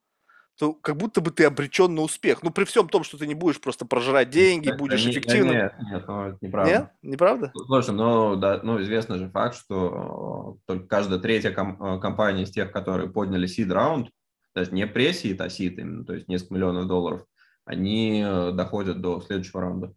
[0.58, 2.42] то как будто бы ты обречен на успех.
[2.42, 5.56] Ну, при всем том, что ты не будешь просто прожирать деньги, это, будешь не, эффективным.
[5.56, 6.72] Нет, нет, ну, это неправда.
[6.72, 6.92] Нет?
[7.04, 7.52] Неправда?
[7.68, 12.50] Слушай, ну, да, ну, известный же факт, что только каждая третья ком- э, компания из
[12.50, 14.10] тех, которые подняли seed раунд,
[14.56, 17.26] даже не пресс-сид, а сид именно, то есть несколько миллионов долларов,
[17.68, 19.94] они э, доходят до следующего раунда.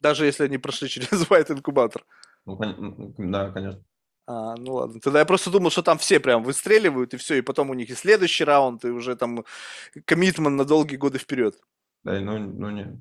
[0.00, 2.04] Даже если они прошли через white инкубатор?
[2.44, 2.58] Ну,
[3.18, 3.82] да, конечно.
[4.26, 5.00] А, ну ладно.
[5.00, 7.90] Тогда я просто думал, что там все прям выстреливают, и все, и потом у них
[7.90, 9.44] и следующий раунд, и уже там
[10.04, 11.56] коммитмент на долгие годы вперед.
[12.04, 13.00] Да, ну, ну не.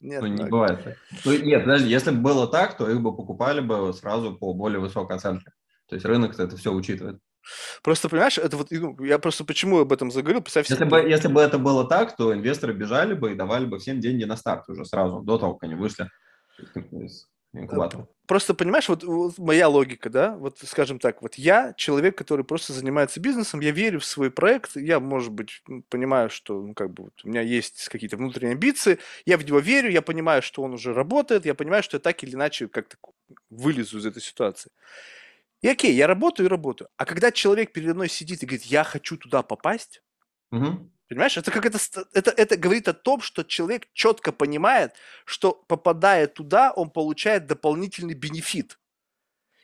[0.00, 0.50] Нет, ну, не так.
[0.50, 0.96] бывает так.
[1.24, 4.80] Ну, нет, подожди, если бы было так, то их бы покупали бы сразу по более
[4.80, 5.52] высокой оценке.
[5.88, 7.20] То есть рынок это все учитывает.
[7.82, 11.28] Просто, понимаешь, это вот, ну, я просто почему об этом заговорил, представь если Бы, если
[11.28, 14.68] бы это было так, то инвесторы бежали бы и давали бы всем деньги на старт
[14.68, 16.08] уже сразу, до того, как они вышли
[16.92, 18.06] из инкубатора.
[18.26, 22.72] Просто, понимаешь, вот, вот моя логика, да, вот, скажем так, вот я человек, который просто
[22.72, 27.04] занимается бизнесом, я верю в свой проект, я, может быть, понимаю, что, ну, как бы,
[27.04, 30.74] вот, у меня есть какие-то внутренние амбиции, я в него верю, я понимаю, что он
[30.74, 32.96] уже работает, я понимаю, что я так или иначе как-то
[33.48, 34.70] вылезу из этой ситуации.
[35.62, 36.88] И окей, я работаю и работаю.
[36.96, 40.02] А когда человек передо мной сидит и говорит, я хочу туда попасть,
[40.50, 40.90] угу.
[41.08, 41.78] понимаешь, это как это,
[42.14, 44.94] это, это говорит о том, что человек четко понимает,
[45.26, 48.78] что попадая туда, он получает дополнительный бенефит.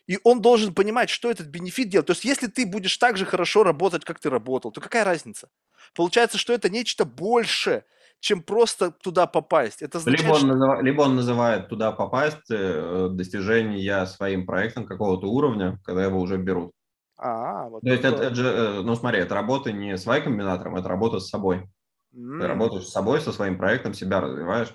[0.06, 2.06] И он должен понимать, что этот бенефит делает.
[2.06, 5.48] То есть, если ты будешь так же хорошо работать, как ты работал, то какая разница?
[5.94, 7.84] Получается, что это нечто большее,
[8.20, 9.82] чем просто туда попасть.
[9.82, 10.46] Это означает, либо, он что...
[10.48, 10.82] назыв...
[10.82, 16.72] либо он называет туда попасть э, достижение своим проектом какого-то уровня, когда его уже берут.
[17.18, 20.76] А, вот То есть это, это же, э, ну смотри, это работа не с Y-комбинатором,
[20.76, 21.68] это работа с собой.
[22.14, 22.40] Mm.
[22.40, 24.74] Ты работаешь с собой, со своим проектом, себя развиваешь.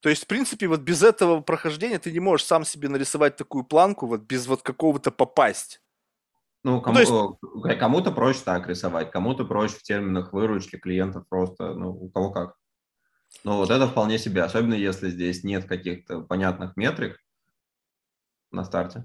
[0.00, 3.64] То есть, в принципе, вот без этого прохождения ты не можешь сам себе нарисовать такую
[3.64, 5.80] планку, вот без вот какого-то попасть.
[6.64, 7.38] Ну, кому, ну,
[7.68, 7.78] есть...
[7.78, 12.54] кому-то проще так рисовать, кому-то проще в терминах выручки клиентов просто, ну, у кого как.
[13.44, 17.20] Но вот это вполне себе, особенно если здесь нет каких-то понятных метрик
[18.50, 19.04] на старте.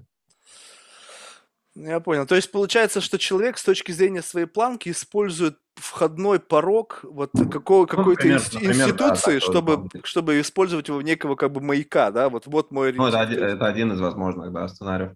[1.74, 2.26] Я понял.
[2.26, 7.82] То есть получается, что человек с точки зрения своей планки использует входной порог вот какого,
[7.82, 12.28] ну, какой-то например, институции, да, чтобы, чтобы использовать его в некого как бы маяка, да?
[12.28, 15.12] Вот, вот мой Ну, это один, это один из возможных, да, сценариев.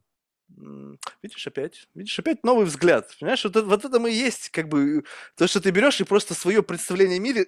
[1.22, 3.14] Видишь опять, видишь опять новый взгляд.
[3.18, 5.04] Понимаешь, вот, вот это мы и есть, как бы,
[5.36, 7.46] то, что ты берешь и просто свое представление о мире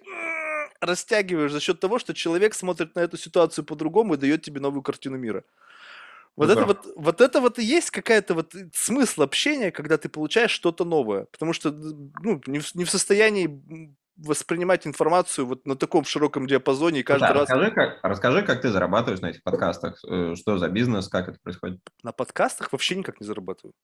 [0.80, 4.82] растягиваешь за счет того, что человек смотрит на эту ситуацию по-другому и дает тебе новую
[4.82, 5.44] картину мира.
[6.36, 10.50] Вот, это вот, вот это вот и есть какая-то вот смысл общения, когда ты получаешь
[10.50, 11.24] что-то новое.
[11.32, 17.00] Потому что ну, не, в, не в состоянии воспринимать информацию вот на таком широком диапазоне
[17.00, 17.42] и каждый Да, раз...
[17.42, 21.38] расскажи как, расскажи, как ты зарабатываешь на этих подкастах, э, что за бизнес, как это
[21.42, 21.80] происходит.
[22.02, 23.74] На подкастах вообще никак не зарабатываю.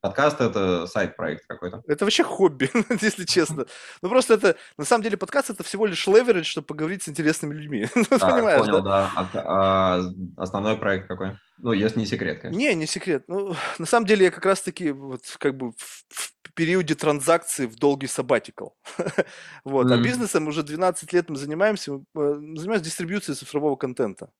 [0.00, 1.82] Подкаст– это сайт-проект какой-то.
[1.86, 2.70] Это вообще хобби,
[3.02, 3.66] если честно.
[4.00, 7.54] Ну просто это, на самом деле, подкаст это всего лишь леверидж, чтобы поговорить с интересными
[7.54, 7.88] людьми.
[7.94, 9.10] Ну, А, Понимаешь, понял, да?
[9.32, 9.42] да.
[9.44, 11.36] А, а основной проект какой?
[11.58, 12.58] Ну, если не секрет, конечно.
[12.58, 13.24] Не, не секрет.
[13.26, 18.08] Ну, на самом деле я как раз-таки вот как бы в периоде транзакции в долгий
[18.08, 18.72] sabbatical.
[19.64, 19.92] Вот.
[19.92, 19.98] А Мгм.
[19.98, 24.30] бизнесом уже 12 лет мы занимаемся, мы, э, занимаемся дистрибьюцией цифрового контента.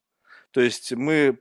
[0.51, 1.37] То есть мы,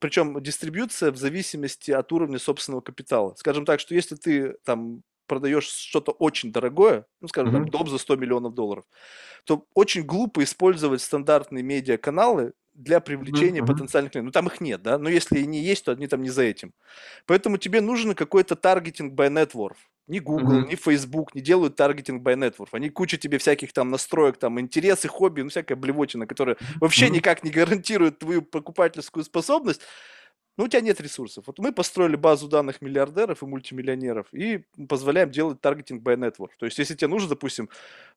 [0.00, 3.34] причем дистрибьюция в зависимости от уровня собственного капитала.
[3.36, 7.70] Скажем так, что если ты там продаешь что-то очень дорогое, ну, скажем, там, Мгм.
[7.70, 8.84] дом за 100 миллионов долларов,
[9.44, 13.62] то очень глупо использовать стандартные медиаканалы для привлечения мгм.
[13.62, 14.28] потенциальных клиентов.
[14.28, 16.42] Ну, там их нет, да, но если и не есть, то они там не за
[16.42, 16.72] этим.
[17.26, 19.76] Поэтому тебе нужен какой-то таргетинг by net worth.
[20.08, 20.70] Ни Google, Мгм.
[20.70, 22.70] ни Facebook не делают таргетинг by net worth.
[22.72, 27.10] Они куча тебе всяких там настроек, там интересы, хобби, ну, всякая блевотина, которая вообще Мгм.
[27.10, 29.82] никак не гарантирует твою покупательскую способность,
[30.56, 31.44] но у тебя нет ресурсов.
[31.46, 36.50] Вот мы построили базу данных миллиардеров и мультимиллионеров и позволяем делать таргетинг by network.
[36.58, 37.68] То есть, если тебе нужно, допустим,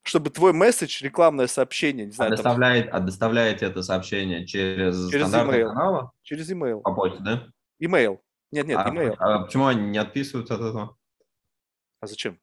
[0.02, 5.10] чтобы твой месседж, рекламное сообщение, не А знаю, там, доставляет, а доставляете это сообщение через,
[5.10, 5.68] Через стандартные email.
[5.68, 6.80] каналы через email.
[6.82, 7.46] по почте, да?
[7.82, 8.18] Email.
[8.52, 9.14] Нет, нет, а, email.
[9.18, 10.96] а почему они не отписываются от этого?
[12.00, 12.38] А зачем?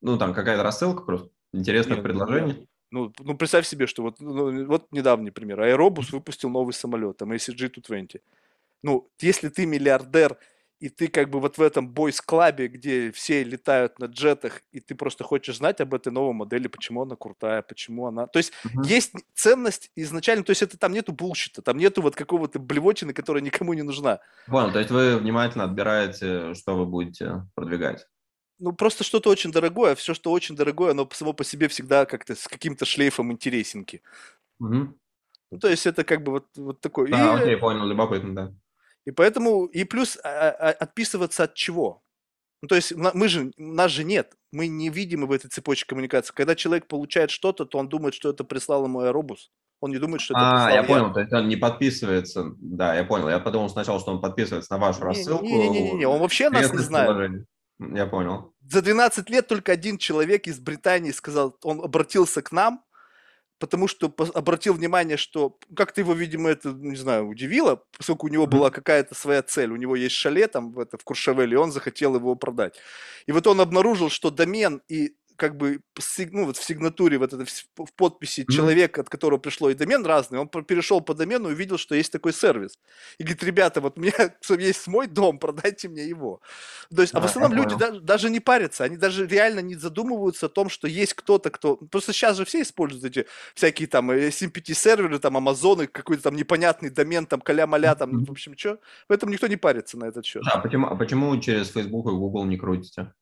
[0.00, 2.68] Ну, там какая-то рассылка просто, интересных Не, предложений.
[2.90, 5.60] Ну, ну, представь себе, что вот, ну, вот недавний пример.
[5.60, 8.20] Аэробус выпустил новый самолет, там ACG-220.
[8.82, 10.38] Ну, если ты миллиардер,
[10.80, 14.94] и ты как бы вот в этом бойс-клабе, где все летают на джетах, и ты
[14.94, 18.26] просто хочешь знать об этой новой модели, почему она крутая, почему она...
[18.26, 18.82] То есть Мгм.
[18.82, 23.42] есть ценность изначально, то есть это там нету булщита, там нету вот какого-то блевотины, которая
[23.42, 24.20] никому не нужна.
[24.46, 28.06] Понял, то есть вы внимательно отбираете, что вы будете продвигать.
[28.58, 32.06] Ну, просто что-то очень дорогое, а все, что очень дорогое, оно само по себе всегда
[32.06, 34.02] как-то с каким-то шлейфом интересненьки.
[34.58, 34.98] Мгм.
[35.50, 37.10] Ну, то есть это как бы вот, вот такой.
[37.10, 38.52] Да, и, окей, понял, любопытно, да.
[39.06, 42.02] и поэтому, и плюс а, а, отписываться от чего?
[42.60, 46.34] Ну, то есть мы же, нас же нет, мы не видим в этой цепочке коммуникации.
[46.34, 49.52] Когда человек получает что-то, то он думает, что это прислал ему аэробус.
[49.80, 52.52] Он не думает, что это А, я понял, то есть он не подписывается.
[52.58, 53.28] Да, я понял.
[53.28, 55.44] Я подумал сначала, что он подписывается на вашу рассылку.
[55.44, 57.06] Не-не-не, он вообще нас не знает.
[57.06, 57.46] предложений.
[57.78, 58.54] Я понял.
[58.68, 62.84] За 12 лет только один человек из Британии сказал, он обратился к нам,
[63.58, 68.46] потому что обратил внимание, что как-то его, видимо, это, не знаю, удивило, поскольку у него
[68.46, 69.72] была какая-то своя цель.
[69.72, 72.78] У него есть шале там в, это, в Куршавеле, и он захотел его продать.
[73.26, 75.80] И вот он обнаружил, что домен и как бы
[76.32, 78.52] ну, вот в сигнатуре, вот это, в в подписи Мгм.
[78.52, 82.12] человека, от которого пришло и домен разный, он перешел по домену и увидел, что есть
[82.12, 82.78] такой сервис.
[83.18, 84.12] И говорит, ребята, вот у меня
[84.58, 86.40] есть мой дом, продайте мне его.
[86.94, 90.48] То есть, а в основном люди даже, не парятся, они даже реально не задумываются о
[90.48, 91.76] том, что есть кто-то, кто...
[91.76, 96.90] Просто сейчас же все используют эти всякие там э, SMPT-серверы, там Амазоны, какой-то там непонятный
[96.90, 98.80] домен, там каля-маля, там, в общем, что.
[99.06, 100.42] Поэтому никто не парится на этот счет.
[100.46, 103.12] А почему, а почему через Facebook и Google не крутите?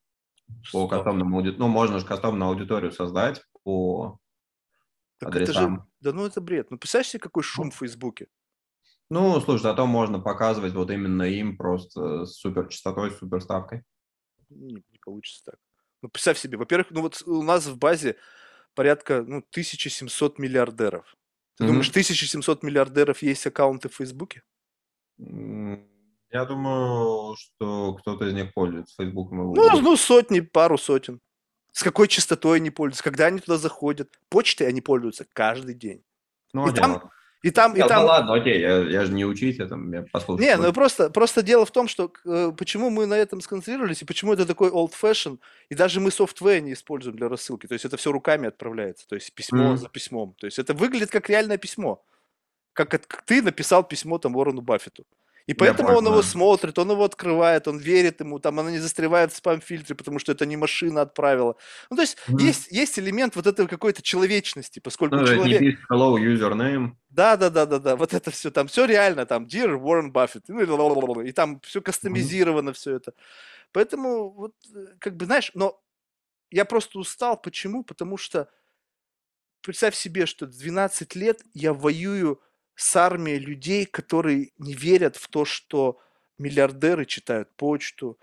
[0.48, 0.88] По Что?
[0.88, 4.18] кастомному ауди- Ну, можно же кастомную аудиторию создать по
[5.18, 5.58] Так это же...
[5.58, 5.90] адресам.
[6.00, 6.70] Да ну это бред.
[6.70, 8.28] Ну представляешь себе, какой шум в Фейсбуке?
[9.08, 13.82] Ну, слушай, зато можно показывать вот именно им просто с супер частотой, с супер ставкой.
[14.48, 15.60] Не, не получится так.
[16.02, 18.16] Ну представь себе, во-первых, ну вот у нас в базе
[18.74, 21.16] порядка, ну, 1700 миллиардеров.
[21.56, 21.72] Ты Мгм.
[21.72, 24.42] думаешь, 1700 миллиардеров есть аккаунты в Фейсбуке?
[25.18, 25.88] М,
[26.36, 29.32] Я думаю, что кто-то из них пользуется Facebook.
[29.32, 31.20] Ну, ну, сотни, пару сотен.
[31.72, 34.10] С какой частотой они пользуются, когда они туда заходят.
[34.28, 36.02] Почтой они пользуются каждый день.
[36.52, 37.10] ну, и там- дело.
[37.42, 38.00] И там, и там...
[38.02, 40.44] ну ладно, окей, я, я же не учитель, там, я послушал.
[40.44, 44.04] Не, ну просто, просто дело в том, что э, почему мы на этом сконцентрировались, и
[44.04, 45.38] почему это такой old fashion,
[45.68, 47.66] и даже мы софтвер не используем для рассылки.
[47.68, 49.76] То есть это все руками отправляется, то есть письмо Мгм.
[49.76, 50.34] за письмом.
[50.40, 52.02] То есть это выглядит как реальное письмо.
[52.72, 55.04] Как, как ты написал письмо там Уоррену Баффету.
[55.46, 56.26] И поэтому понял, он его да.
[56.26, 60.32] смотрит, он его открывает, он верит ему, там она не застревает в спам-фильтре, потому что
[60.32, 61.56] это не машина отправила.
[61.88, 62.38] Ну, то есть Мгм.
[62.38, 65.58] есть, есть элемент вот этой какой-то человечности, поскольку Ну, не человек...
[65.60, 66.92] пишет hello username.
[67.10, 67.96] Да, да, да, да, да.
[67.96, 72.72] Вот это все там, все реально, там, Dear Warren Buffett, ну, и там все кастомизировано,
[72.72, 73.14] все это.
[73.72, 75.80] Поэтому, вот, э, как бы, знаешь, но
[76.50, 77.40] я просто устал.
[77.40, 77.84] Почему?
[77.84, 78.48] Потому что
[79.62, 82.40] представь себе, что 12 лет я воюю
[82.76, 85.98] с армией людей, которые не верят в то, что
[86.38, 88.18] миллиардеры читают почту,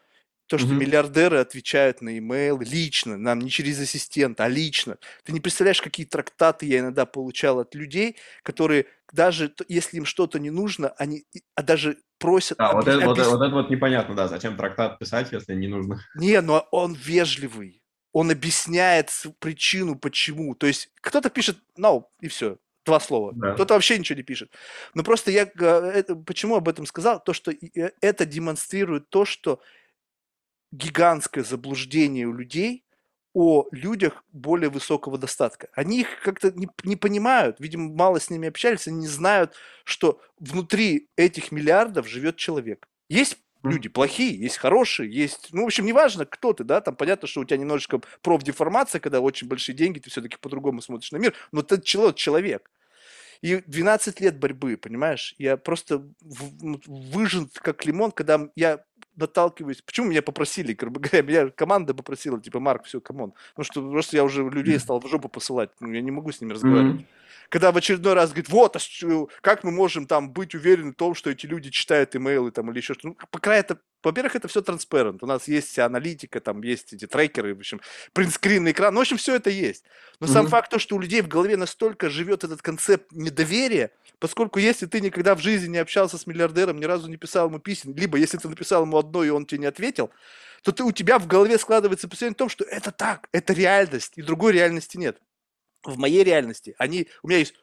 [0.46, 0.80] то, что Мгм.
[0.80, 4.98] миллиардеры отвечают на имейл лично, нам не через ассистента, а лично.
[5.24, 10.40] Ты не представляешь, какие трактаты я иногда получал от людей, которые даже если им что-то
[10.40, 11.26] не нужно, они
[11.56, 12.58] а даже просят...
[12.58, 15.68] Да, вот это, вот, это- вот это вот непонятно, да, зачем трактат писать, если не
[15.68, 16.00] нужно.
[16.16, 17.82] Не, но он вежливый.
[18.12, 19.10] он объясняет
[19.40, 20.54] причину, почему.
[20.56, 23.34] То есть кто-то пишет no, и все, два слова.
[23.34, 23.54] Да.
[23.54, 24.52] Кто-то вообще ничего не пишет.
[24.94, 27.24] Но просто я это, почему об этом сказал?
[27.24, 29.62] То, что э, это демонстрирует то, что
[30.72, 32.84] гигантское заблуждение у людей
[33.34, 35.68] о людях более высокого достатка.
[35.74, 40.22] Они их как-то не, не понимают, видимо, мало с ними общались, они не знают, что
[40.40, 42.88] внутри этих миллиардов живет человек.
[43.10, 47.28] Есть люди плохие, есть хорошие, есть, ну, в общем, неважно, кто ты, да, там понятно,
[47.28, 51.34] что у тебя немножечко профдеформация, когда очень большие деньги, ты все-таки по-другому смотришь на мир,
[51.52, 52.70] но ты человек.
[53.42, 58.86] И 12 лет борьбы, понимаешь, я просто выжат как лимон, когда я
[59.18, 59.82] наталкиваюсь.
[59.82, 63.34] Почему меня попросили, грубо говоря, меня команда попросила, типа, Марк, все, come on.
[63.54, 66.40] Потому что просто я уже людей стал в жопу посылать, ну, я не могу с
[66.40, 67.02] ними разговаривать.
[67.02, 67.23] Mm-hmm
[67.54, 68.80] когда в очередной раз говорит, вот, а
[69.42, 72.80] как мы можем там быть уверены в том, что эти люди читают имейлы там или
[72.80, 73.10] еще что-то.
[73.10, 75.22] Ну, пока это, во-первых, это все транспарент.
[75.22, 77.80] У нас есть вся аналитика, там есть эти трекеры, в общем,
[78.14, 78.92] принтскрин экран.
[78.92, 79.84] Ну, в общем, все это есть.
[80.20, 80.32] Но mm-hmm.
[80.32, 84.88] сам факт то, что у людей в голове настолько живет этот концепт недоверия, поскольку если
[84.88, 88.18] ты никогда в жизни не общался с миллиардером, ни разу не писал ему писем, либо
[88.18, 90.10] если ты написал ему одно, и он тебе не ответил,
[90.64, 94.14] то ты, у тебя в голове складывается представление о том, что это так, это реальность,
[94.16, 95.20] и другой реальности нет
[95.84, 97.56] в моей реальности, они, у меня есть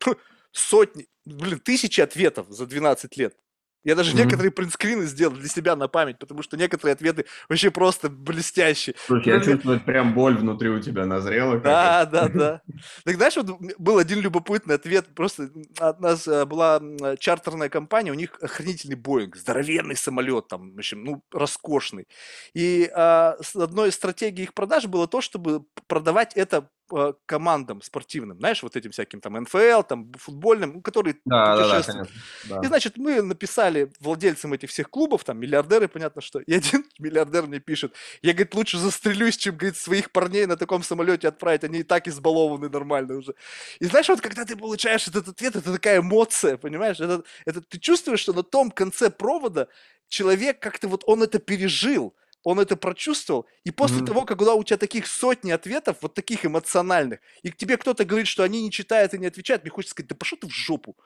[0.52, 3.36] сотни, блин, тысячи ответов за 12 лет.
[3.84, 4.16] Я даже mm-hmm.
[4.16, 8.96] некоторые принтскрины сделал для себя на память, потому что некоторые ответы вообще просто блестящие.
[9.06, 11.60] Слушай, я чувствую, прям боль внутри у тебя назрела.
[11.60, 12.62] Да, да, да.
[13.04, 15.06] Так знаешь, вот был один любопытный ответ.
[15.14, 16.80] Просто от нас э, была
[17.18, 22.08] чартерная компания, у них охранительный Боинг, здоровенный самолет, там, в общем, ну, роскошный.
[22.54, 28.38] И а, одной из стратегий их продаж было то, чтобы продавать это Э, командам спортивным,
[28.38, 32.10] знаешь, вот этим всяким там НФЛ, там футбольным, которые да, путешествуют.
[32.44, 32.62] Да, да, да.
[32.62, 37.46] И, значит, мы написали владельцам этих всех клубов, там, миллиардеры, понятно, что, и один миллиардер
[37.46, 41.78] мне пишет, я, говорит, лучше застрелюсь, чем, говорит, своих парней на таком самолете отправить, они
[41.78, 43.34] и так избалованы нормально уже.
[43.80, 47.78] И знаешь, вот когда ты получаешь этот ответ, это такая эмоция, понимаешь, это, это ты
[47.78, 49.68] чувствуешь, что на том конце провода
[50.08, 54.06] человек как-то вот он это пережил, он это прочувствовал, и после mm-hmm.
[54.06, 58.28] того, когда у тебя таких сотни ответов, вот таких эмоциональных, и к тебе кто-то говорит,
[58.28, 60.96] что они не читают и не отвечают, мне хочется сказать, да пошел ты в жопу.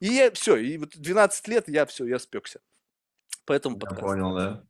[0.00, 2.60] И я, все, и вот 12 лет я все, я спекся.
[3.44, 4.64] Поэтому я понял, да.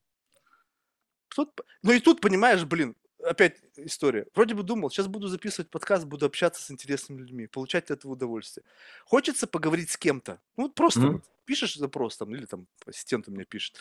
[1.28, 4.27] Тут, ну и тут, понимаешь, блин, опять история.
[4.35, 8.12] Вроде бы думал, сейчас буду записывать подкаст, буду общаться с интересными людьми, получать от этого
[8.12, 8.65] удовольствие.
[9.05, 10.41] Хочется поговорить с кем-то.
[10.57, 11.12] Ну, вот просто mm-hmm.
[11.12, 13.77] вот, пишешь запрос там, или там ассистент у меня пишет.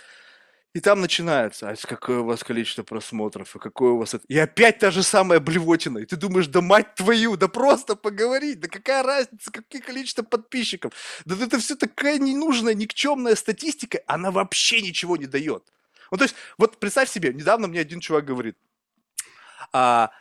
[0.74, 4.16] И там начинается, а какое у вас количество просмотров, и какое у вас...
[4.28, 5.98] И опять та же самая блевотина.
[5.98, 10.94] И ты думаешь, да мать твою, да просто поговорить, да какая разница, какие количество подписчиков.
[11.26, 15.64] Да это все такая ненужная, никчемная статистика, она вообще ничего не дает.
[16.12, 18.56] Ну, то есть, вот представь себе, недавно мне один чувак говорит,
[19.74, 20.12] а,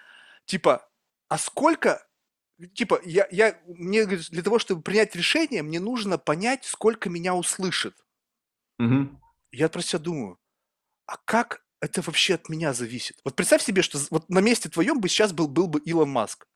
[0.47, 0.89] типа,
[1.29, 2.07] а сколько,
[2.73, 7.95] типа, я, я, мне, для того, чтобы принять решение, мне нужно понять, сколько меня услышит.
[8.79, 9.09] Угу.
[9.51, 10.39] Я про себя думаю,
[11.07, 13.17] а как это вообще от меня зависит?
[13.25, 16.47] Вот представь себе, что вот на месте твоем бы сейчас был, был бы Илон Маск.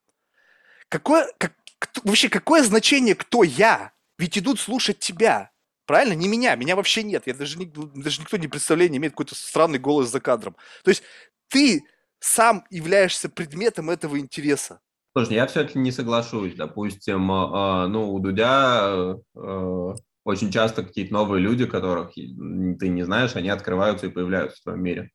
[0.88, 3.92] Какое, как, кто, вообще какое значение, кто я?
[4.18, 5.50] Ведь идут слушать тебя.
[5.86, 6.12] Правильно?
[6.12, 6.54] Не меня.
[6.54, 7.26] Меня вообще нет.
[7.26, 10.56] Я даже, даже никто не представляет, не имеет какой-то странный голос за кадром.
[10.84, 11.02] То есть
[11.48, 11.82] ты
[12.18, 14.80] сам являешься предметом этого интереса.
[15.16, 16.54] Слушай, я все-таки не соглашусь.
[16.54, 23.36] Допустим, э, ну, у Дудя э, очень часто какие-то новые люди, которых ты не знаешь,
[23.36, 25.10] они открываются и появляются в твоем мире.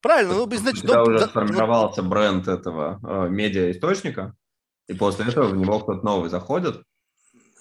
[0.00, 0.82] Правильно, ну, значит...
[0.82, 4.34] Когда уже сформировался бренд этого э, медиа-источника,
[4.88, 6.82] и после этого в него кто-то новый заходит,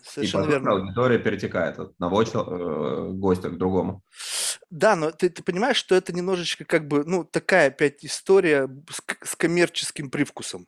[0.04, 0.72] Совершенно и верно.
[0.72, 4.02] аудитория перетекает от одного э, гостя к другому.
[4.72, 9.02] Да, но ты, ты понимаешь, что это немножечко как бы, ну, такая опять история с,
[9.24, 10.68] с коммерческим привкусом.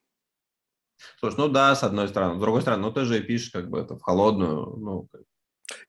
[1.19, 2.37] Слушай, ну да, с одной стороны.
[2.37, 5.09] С другой стороны, ну ты же пишешь как бы это в холодную, ну,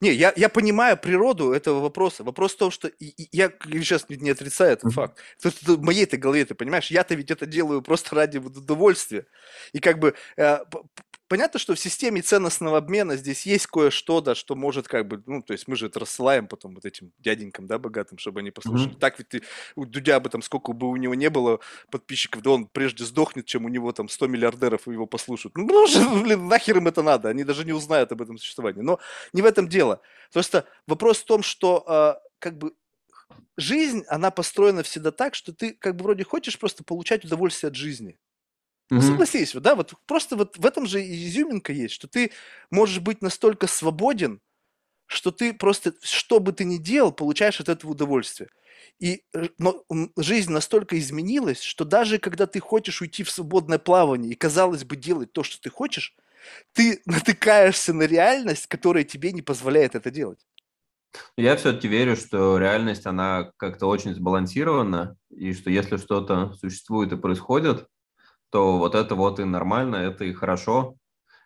[0.01, 2.25] не, я, я понимаю природу этого вопроса.
[2.25, 5.19] Вопрос в том, что и, и, я сейчас не, отрицаю этот факт.
[5.43, 9.27] То, что в моей-то голове, ты понимаешь, я-то ведь это делаю просто ради удовольствия.
[9.73, 10.59] И как бы э,
[11.29, 15.43] понятно, что в системе ценностного обмена здесь есть кое-что, да, что может как бы, ну,
[15.43, 18.93] то есть мы же это рассылаем потом вот этим дяденькам, да, богатым, чтобы они послушали.
[18.93, 18.99] Mm-hmm.
[18.99, 19.43] Так ведь ты,
[19.75, 21.61] у Дудя бы там, сколько бы у него не было
[21.91, 25.57] подписчиков, да он прежде сдохнет, чем у него там 100 миллиардеров его послушают.
[25.57, 25.87] Ну,
[26.23, 28.83] блин, нахер им это надо, они даже не узнают об этом существовании.
[28.83, 28.99] Но
[29.33, 30.01] не в этом дело.
[30.33, 32.73] Просто вопрос в том, что э, как бы
[33.57, 37.77] жизнь, она построена всегда так, что ты как бы вроде хочешь просто получать удовольствие от
[37.77, 38.19] жизни.
[38.91, 42.31] Ну, согласись, да, вот просто вот в этом же изюминка есть, что ты
[42.71, 44.41] можешь быть настолько свободен,
[45.07, 48.51] что ты просто, что бы ты ни делал, получаешь от этого удовольствие.
[48.99, 49.85] И э, но
[50.17, 54.97] жизнь настолько изменилась, что даже когда ты хочешь уйти в свободное плавание и, казалось бы,
[54.97, 56.17] делать то, что ты хочешь,
[56.73, 60.47] ты натыкаешься на реальность, которая тебе не позволяет это делать.
[61.37, 67.17] Я все-таки верю, что реальность, она как-то очень сбалансирована, и что если что-то существует и
[67.17, 67.87] происходит,
[68.55, 70.95] то вот это вот и нормально, это и хорошо.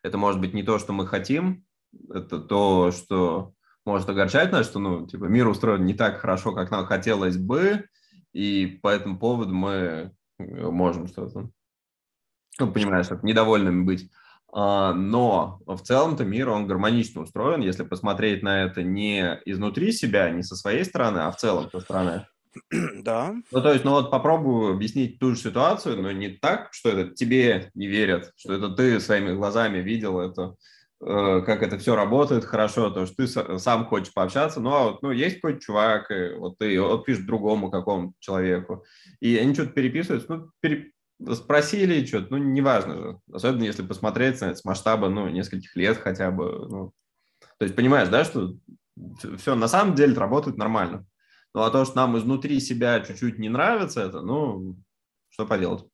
[0.03, 1.65] Это может быть не то, что мы хотим,
[2.13, 3.55] это то, что
[3.87, 7.87] может огорчать нас, что, ну, типа, мир устроен не так хорошо, как нам хотелось бы,
[8.35, 11.49] и по этому поводу мы э, можем что-то,
[12.59, 14.11] ну, понимаешь, недовольными быть.
[14.53, 20.29] А, но в целом-то мир, он гармонично устроен, если посмотреть на это не изнутри себя,
[20.29, 22.27] не со своей стороны, а в целом со стороны.
[23.03, 23.35] Да.
[23.51, 27.15] Ну, то есть, ну вот попробую объяснить ту же ситуацию, но не так, что это
[27.15, 30.57] тебе не верят, что это ты своими глазами видел это,
[31.01, 35.03] э, как это все работает хорошо, то, что ты сам хочешь пообщаться, ну, а вот,
[35.03, 38.85] ну, есть какой-то чувак, и вот ты вот пишешь другому какому человеку,
[39.21, 40.93] и они что-то переписываются, ну, пере,
[41.35, 43.21] спросили что-то, ну, неважно же.
[43.33, 46.67] Особенно если посмотреть с масштаба, ну, нескольких лет хотя бы.
[46.69, 46.93] Ну.
[47.59, 48.55] То есть понимаешь, да, что
[49.37, 51.07] все на самом деле работает нормально.
[51.59, 54.77] Ну, а то, что нам изнутри себя чуть-чуть не нравится это, ну,
[55.29, 55.85] что поделать.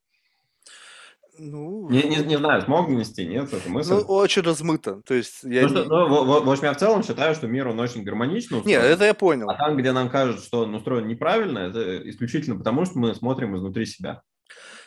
[1.39, 3.95] Ну, не, не, не знаю, смог донести, нет, это мысль.
[3.95, 5.01] Ну, очень размыто.
[5.07, 7.66] То есть я ну, что, ну, в, в, общем, я в целом считаю, что мир,
[7.69, 8.78] он очень гармонично устроен.
[8.78, 9.49] Нет, это я понял.
[9.49, 13.57] А там, где нам кажется, что он устроен неправильно, это исключительно потому, что мы смотрим
[13.57, 14.20] изнутри себя.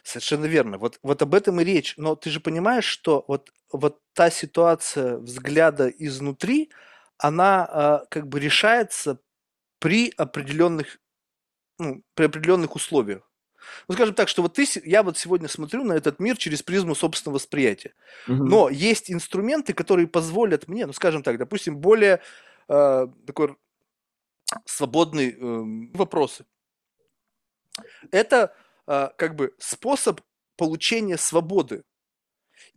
[0.03, 0.77] Совершенно верно.
[0.77, 1.95] Вот, вот об этом и речь.
[1.97, 6.69] Но ты же понимаешь, что вот, вот та ситуация взгляда изнутри,
[7.17, 9.17] она э, как бы решается
[9.79, 10.99] при определенных,
[11.79, 13.29] ну, при определенных условиях.
[13.87, 16.95] Ну, скажем так, что вот ты, я вот сегодня смотрю на этот мир через призму
[16.95, 17.93] собственного восприятия.
[18.27, 18.35] Угу.
[18.35, 22.21] Но есть инструменты, которые позволят мне, ну, скажем так, допустим, более
[22.69, 23.57] э, такой
[24.65, 25.63] свободные э,
[25.93, 26.45] вопросы.
[28.11, 28.55] Это
[28.87, 30.21] а, как бы способ
[30.55, 31.83] получения свободы.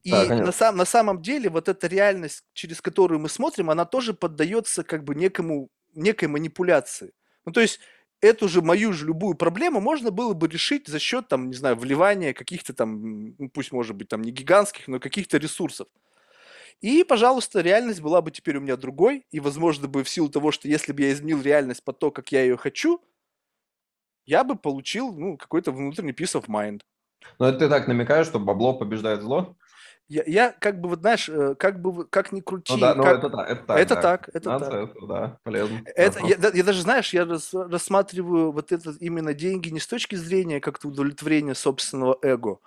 [0.02, 3.84] И да, на, сам, на самом деле вот эта реальность, через которую мы смотрим, она
[3.84, 7.12] тоже поддается как бы некому, некой манипуляции.
[7.44, 7.80] Ну, то есть
[8.20, 11.76] эту же мою же любую проблему можно было бы решить за счет, там, не знаю,
[11.76, 15.88] вливания каких-то там, ну, пусть может быть там не гигантских, но каких-то ресурсов.
[16.80, 20.50] И, пожалуйста, реальность была бы теперь у меня другой, и, возможно, бы в силу того,
[20.50, 23.02] что если бы я изменил реальность под то, как я ее хочу,
[24.24, 26.80] я бы получил ну, какой-то внутренний peace of mind.
[27.38, 29.56] Но это ты так намекаешь, что бабло побеждает зло?
[30.10, 32.72] Я, я как бы, вот знаешь, э, как бы, как ни крути.
[32.72, 33.18] Ну да, ну как...
[33.18, 33.78] это, да, это так.
[33.78, 34.00] Это да.
[34.02, 34.72] так, это так.
[34.72, 35.82] Это, да, полезно.
[35.94, 40.16] Это, я, я даже, знаешь, я рас, рассматриваю вот это именно деньги не с точки
[40.16, 42.58] зрения как-то удовлетворения собственного эго,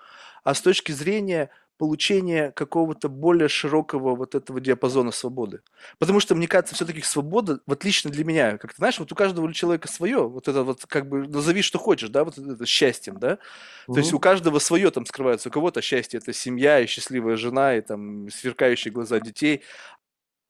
[0.46, 5.62] а с точки зрения получения какого-то более широкого вот этого диапазона свободы.
[6.00, 9.16] Потому что, мне кажется, все-таки свобода, вот лично для меня, как ты знаешь, вот у
[9.16, 13.20] каждого человека свое, вот это вот как бы назови, что хочешь, да, вот это счастьем,
[13.20, 13.34] да.
[13.34, 13.94] Mm-hmm.
[13.94, 17.76] То есть у каждого свое там скрывается, у кого-то счастье это семья и счастливая жена
[17.76, 19.64] и там сверкающие глаза детей,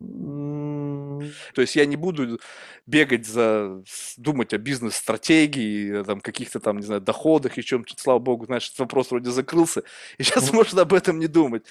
[0.03, 2.39] то есть я не буду
[2.85, 3.84] бегать за,
[4.17, 9.11] думать о бизнес-стратегии, там, каких-то там, не знаю, доходах и чем-то, слава богу, значит, вопрос
[9.11, 9.84] вроде закрылся,
[10.17, 11.65] и сейчас можно об этом не думать.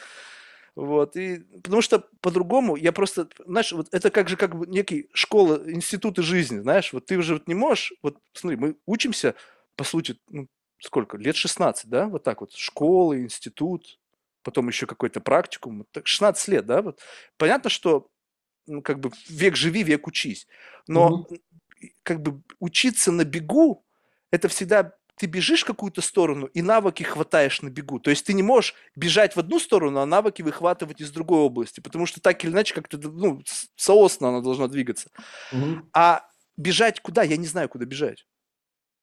[0.74, 5.10] Вот, и потому что по-другому я просто, знаешь, вот это как же как бы некий
[5.12, 9.34] школа, институты жизни, знаешь, вот ты уже вот не можешь, вот смотри, мы учимся,
[9.76, 10.48] по сути, ну,
[10.78, 13.98] сколько, лет 16, да, вот так вот, школа, институт,
[14.42, 17.00] потом еще какой-то практикум, 16 лет, да, вот.
[17.36, 18.08] Понятно, что
[18.66, 20.46] ну, как бы век живи, век учись.
[20.86, 21.38] Но угу.
[22.02, 23.84] как бы учиться на бегу,
[24.30, 28.00] это всегда ты бежишь в какую-то сторону и навыки хватаешь на бегу.
[28.00, 31.80] То есть ты не можешь бежать в одну сторону, а навыки выхватывать из другой области,
[31.80, 33.42] потому что так или иначе как-то ну,
[33.76, 35.10] соосно она должна двигаться.
[35.52, 35.88] Угу.
[35.92, 36.26] А
[36.56, 37.22] бежать куда?
[37.22, 38.26] Я не знаю, куда бежать.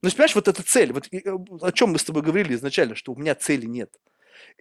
[0.02, 1.22] Ну, понимаешь, вот эта цель, вот э,
[1.62, 3.94] о чем мы с тобой говорили изначально, что у меня цели нет.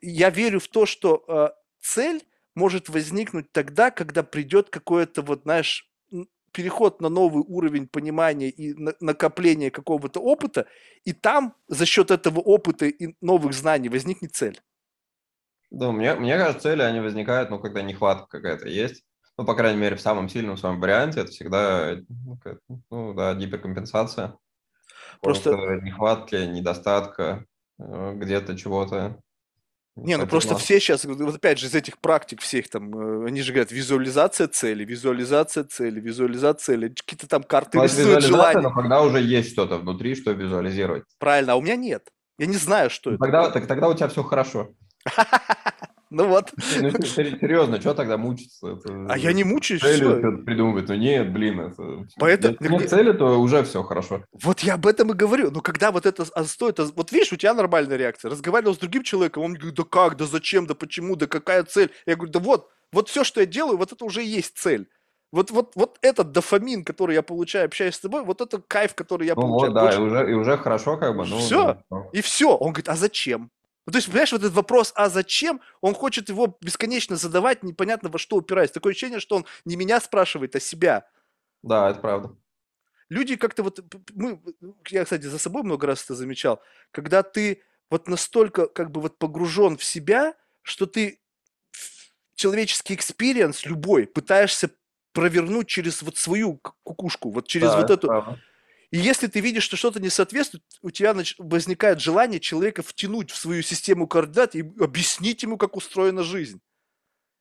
[0.03, 1.49] Я верю в то, что э,
[1.81, 2.23] цель
[2.59, 5.89] может возникнуть тогда, когда придет какое-то вот, знаешь,
[6.53, 10.67] переход на новый уровень понимания и накопления какого-то опыта,
[11.05, 14.61] и там за счет этого опыта и новых знаний возникнет цель.
[15.71, 19.05] Да, мне, мне кажется, цели, они возникают, ну, когда нехватка какая-то есть.
[19.37, 22.39] Ну, по крайней мере, в самом сильном своем варианте это всегда, ну,
[22.91, 24.37] ну да, гиперкомпенсация.
[25.21, 25.51] Просто...
[25.53, 27.45] Просто нехватки, недостатка,
[27.79, 29.21] э, где-то чего-то.
[30.05, 30.63] Не, ну просто класс.
[30.63, 34.49] все сейчас, вот опять же, из этих практик всех там, э, они же говорят, визуализация
[34.49, 38.61] цели, визуализация цели, визуализация цели, какие-то там карты ну, рисуют желания.
[38.61, 41.05] Но когда уже есть что-то внутри, что визуализировать.
[41.19, 42.09] Правильно, а у меня нет.
[42.39, 43.25] Я не знаю, что ну, это.
[43.25, 44.71] Тогда, так, тогда у тебя все хорошо.
[46.11, 46.53] Ну вот.
[46.81, 48.69] Ну, серьезно, что тогда мучиться?
[48.69, 49.07] Это...
[49.09, 50.45] А я не мучаюсь, цели все.
[50.45, 50.89] придумывать.
[50.89, 52.07] Ну нет, блин, это...
[52.19, 54.25] Поэтому- Если нет цели, то уже все хорошо.
[54.43, 55.51] Вот я об этом и говорю.
[55.51, 56.81] Но когда вот это а, стоит...
[56.81, 58.31] а, Вот видишь, у тебя нормальная реакция.
[58.31, 61.91] Разговаривал с другим человеком, он говорит, да как, да зачем, да почему, да какая цель?
[62.07, 64.89] Я говорю, да вот, вот все, что я делаю, вот это уже и есть цель.
[65.31, 69.27] Вот, вот, вот этот дофамин, который я получаю, общаясь с тобой, вот это кайф, который
[69.27, 69.73] я Ну получаю.
[69.73, 71.27] вот, да, и уже, и уже хорошо как бы.
[71.27, 71.77] Ну, Всё.
[71.91, 72.57] ну, И все.
[72.57, 73.51] Он говорит, а зачем?
[73.89, 78.11] Ну, то есть, понимаешь, вот этот вопрос, а зачем, он хочет его бесконечно задавать, непонятно
[78.11, 78.71] во что упираясь.
[78.71, 81.09] Такое ощущение, что он не меня спрашивает, а себя.
[81.63, 82.37] Да, это правда.
[83.09, 83.81] Люди как-то вот,
[84.13, 84.43] мы,
[84.91, 86.61] я, кстати, за собой много раз это замечал,
[86.91, 91.23] когда ты вот настолько как бы вот погружен в себя, что ты
[92.35, 94.71] человеческий experience любой пытаешься
[95.15, 98.07] провернуть через вот свою кукушку, вот через Да, вот эту.
[98.09, 98.39] правда.
[98.91, 103.37] И если ты видишь, что что-то не соответствует, у тебя возникает желание человека втянуть в
[103.37, 106.61] свою систему координат и объяснить ему, как устроена жизнь.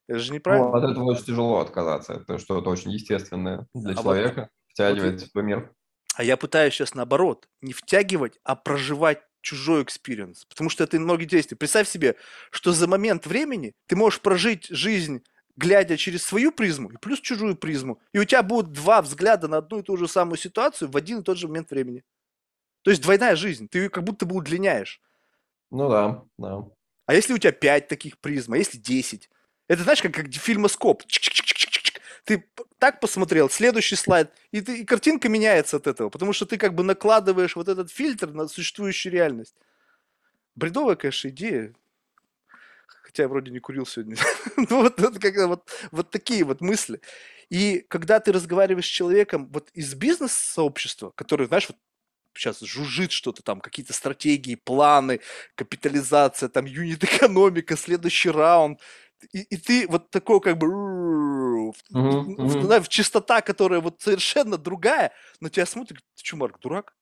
[0.09, 0.69] Это же неправильно.
[0.69, 2.13] Ну, от этого очень тяжело отказаться.
[2.13, 4.49] Это что-то очень естественное для А вот- человека.
[4.69, 5.73] Втягивает в свой мир.
[6.15, 10.45] А я пытаюсь сейчас наоборот, не втягивать, а проживать чужой experience.
[10.45, 11.57] Потому что это многие действия.
[11.57, 12.15] Представь себе,
[12.51, 15.23] что за момент времени ты можешь прожить жизнь,
[15.57, 17.99] глядя через свою призму и плюс чужую призму.
[18.13, 21.19] И у тебя будут два взгляда на одну и ту же самую ситуацию в один
[21.19, 22.03] и тот же момент времени.
[22.83, 23.67] То есть двойная жизнь.
[23.67, 25.01] Ты ее как будто бы удлиняешь.
[25.71, 26.63] Ну да, да.
[27.05, 29.29] А если у тебя 5 таких призм, а если 10?
[29.67, 31.03] Это знаешь, как, как фильмоскоп.
[31.03, 31.99] Чик-чик-чик-чик-чик.
[32.23, 32.45] Ты
[32.77, 36.75] так посмотрел, следующий слайд, и, ты, и картинка меняется от этого, потому что ты как
[36.75, 39.55] бы накладываешь вот этот фильтр на существующую реальность.
[40.55, 41.73] Бредовая, конечно, идея.
[43.07, 44.17] Хотя я вроде не курил сегодня.
[44.57, 46.99] ну вот, вот, как, вот, вот такие вот мысли.
[47.49, 51.77] И когда ты разговариваешь с человеком вот из бизнес-сообщества, который, знаешь, вот
[52.35, 55.21] сейчас жужжит что-то там, какие-то стратегии, планы,
[55.55, 58.81] капитализация, там, юнит-экономика, следующий раунд.
[59.31, 60.67] И, и ты вот такой как бы
[61.71, 66.59] в, Мгм, в- в чистота, которая вот совершенно другая, но тебя смотрят, ты что, Марк,
[66.59, 66.93] дурак?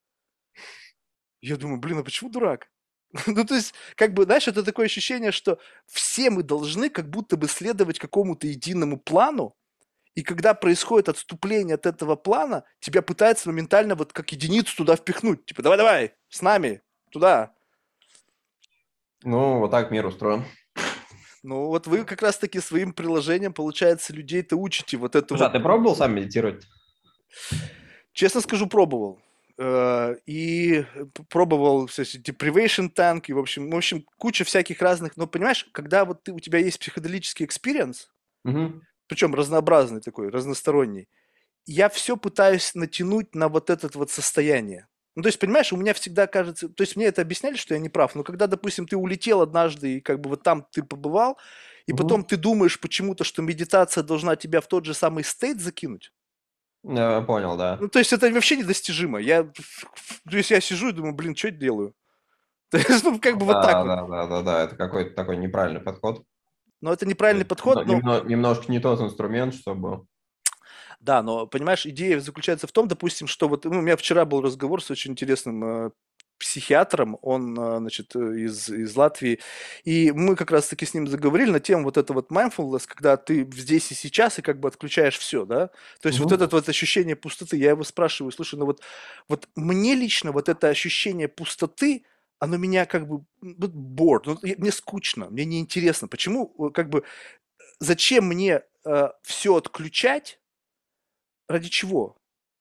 [1.42, 2.70] Я думаю, блин, а почему дурак?
[3.28, 7.38] Ну, то есть, как бы, знаешь, это такое ощущение, что все мы должны как будто
[7.38, 9.56] бы следовать какому-то единому плану,
[10.16, 15.46] и когда происходит отступление от этого плана, тебя пытаются моментально вот как единицу туда впихнуть.
[15.46, 16.82] Типа, давай-давай, с нами,
[17.12, 17.54] туда.
[19.24, 20.44] Ну, вот так мир устроен.
[21.44, 25.54] Ну, вот вы как раз-таки своим приложением, получается, людей-то учите вот эту Слушай, а вот-
[25.54, 26.66] ты пробовал сам медитировать?
[28.14, 29.22] Честно скажу, пробовал.
[29.58, 30.86] Э, И
[31.30, 35.16] пробовал кстати, deprivation tank, и, в общем, в общем, куча всяких разных.
[35.18, 38.10] Но, понимаешь, когда вот ты, у тебя есть психоделический experience,
[38.44, 38.86] Мгм.
[39.08, 41.08] причем разнообразный такой, разносторонний,
[41.68, 44.88] я все пытаюсь натянуть на вот это вот состояние.
[45.16, 47.80] Ну, то есть, понимаешь, у меня всегда кажется, то есть мне это объясняли, что я
[47.82, 51.38] не прав, но когда, допустим, ты улетел однажды, и как бы вот там ты побывал,
[51.88, 52.16] и Мгм.
[52.16, 56.14] потом ты думаешь почему-то, что медитация должна тебя в тот же самый стейт закинуть,
[56.88, 57.78] Я понял, да.
[57.82, 59.20] ну, то есть это вообще недостижимо.
[59.20, 61.94] Я, то есть я сижу и думаю, блин, что я делаю?
[62.72, 63.88] То есть, ну, как бы вот да, так вот.
[63.88, 66.24] да, да, да, да, это какой-то такой неправильный подход.
[66.82, 67.94] Но это неправильный подход, но...
[67.94, 70.06] немно- немножко не тот инструмент, чтобы...
[71.00, 74.42] Да, но, понимаешь, идея заключается в том, допустим, что вот ну, у меня вчера был
[74.42, 75.92] разговор с очень интересным э,
[76.40, 79.40] психиатром, он, э, значит, э, из, из Латвии,
[79.84, 83.48] и мы как раз-таки с ним заговорили на тему вот это вот mindfulness, когда ты
[83.54, 85.70] здесь и сейчас и как бы отключаешь все, да,
[86.02, 86.34] то есть вот Мгм.
[86.34, 88.82] это вот ощущение пустоты, я его спрашиваю, слушай, ну вот,
[89.28, 92.04] вот мне лично вот это ощущение пустоты,
[92.40, 97.04] оно меня как бы, вот bored, ну, мне скучно, мне неинтересно, почему, э, как бы,
[97.80, 98.64] зачем мне
[99.24, 100.40] все отключать,
[101.48, 102.18] ради чего?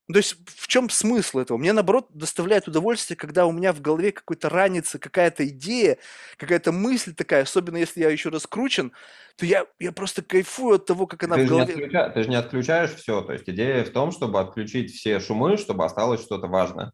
[0.06, 1.56] Ну, То есть в чем смысл этого?
[1.56, 5.96] Мне, наоборот, доставляет удовольствие, когда у меня в голове какой-то ранится какая-то идея,
[6.36, 8.92] какая-то мысль такая, особенно если я еще раскручен,
[9.36, 11.74] то я, я просто кайфую от того, как она Ты в голове...
[11.74, 13.22] отключа- ты же не отключаешь все.
[13.22, 16.92] То есть идея в том, чтобы отключить все шумы, чтобы осталось что-то важное.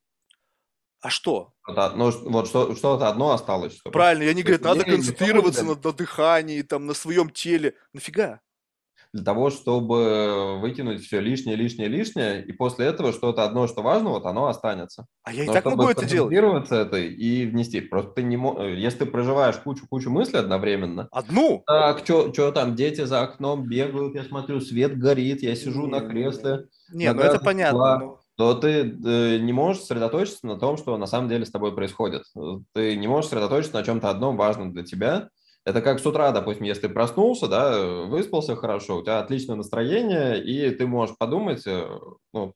[1.00, 1.54] А что?
[1.62, 3.74] Что-то одно- вот что, что-то одно осталось.
[3.76, 7.30] чтобы- Правильно, надо идея не в том, концентрироваться что- на, на дыхании, там, на своем
[7.30, 7.74] теле.
[7.92, 8.40] Нафига?
[9.12, 14.10] Для того, чтобы выкинуть все лишнее, лишнее, лишнее, и после этого что-то одно, что важно,
[14.10, 15.06] вот оно останется.
[15.24, 16.32] А я и Но так могу это делать.
[16.70, 17.80] это и внести.
[17.80, 21.64] Просто ты не мо- э, Если ты проживаешь кучу-кучу мыслей одновременно, Одну?
[21.66, 26.10] так, что там, дети за окном бегают, я смотрю, свет горит, я сижу на Не-не-не.
[26.10, 27.98] кресле, Не, ну Нога это понятно.
[27.98, 28.18] ну.
[28.36, 32.22] то ты э, не можешь сосредоточиться на том, что на самом деле с тобой происходит.
[32.74, 35.30] Ты не можешь сосредоточиться на чем-то одном важном для тебя.
[35.66, 40.42] Это как с утра, допустим, если ты проснулся, да, выспался хорошо, у тебя отличное настроение,
[40.42, 41.98] и ты можешь подумать, э,
[42.32, 42.54] ну,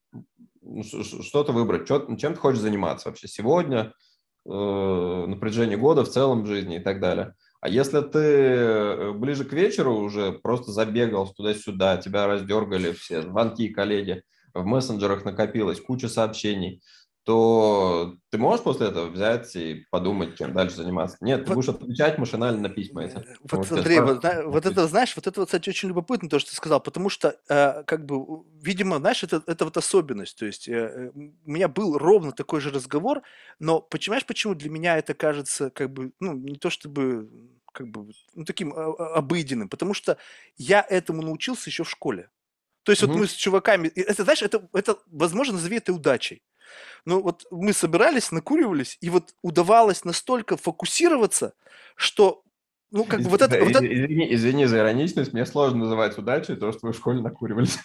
[1.23, 3.93] что-то выбрать, чё- чем ты хочешь заниматься вообще сегодня,
[4.47, 7.35] э, на протяжении года, в целом жизни и так далее.
[7.61, 13.69] А если ты э, ближе к вечеру уже просто забегал туда-сюда, тебя раздергали все, звонки,
[13.71, 14.23] коллеги,
[14.55, 16.83] в мессенджерах накопилось куча сообщений,
[17.25, 21.17] то ты можешь после этого взять и подумать, чем дальше заниматься.
[21.23, 23.15] Нет, ты будешь отвечать машинально на письма эти.
[23.51, 26.57] Вот, Андрей, вот, вот это, знаешь, вот это, вот, кстати, очень любопытно, то, что ты
[26.57, 31.13] сказал, потому что, э, как бы, видимо, знаешь, это, это вот особенность, то есть э,
[31.15, 33.23] у меня был ровно такой же разговор,
[33.59, 37.31] но понимаешь, почему для меня это кажется, как бы, ну, не то чтобы,
[37.73, 40.19] как бы, ну, таким а, а, обыденным, потому что
[40.59, 42.29] я этому научился еще в школе.
[42.83, 43.07] То есть mm-hmm.
[43.07, 46.43] вот мы с чуваками, это, знаешь, это, это, возможно, назови это удачей.
[47.05, 51.55] Ну вот мы собирались, накуривались, и вот удавалось настолько фокусироваться,
[51.97, 52.45] что
[52.95, 53.59] ну, как бы вот это...
[53.59, 57.77] Вот извини, извини за ироничность, мне сложно называть удачей то, что вы в школе накуривались.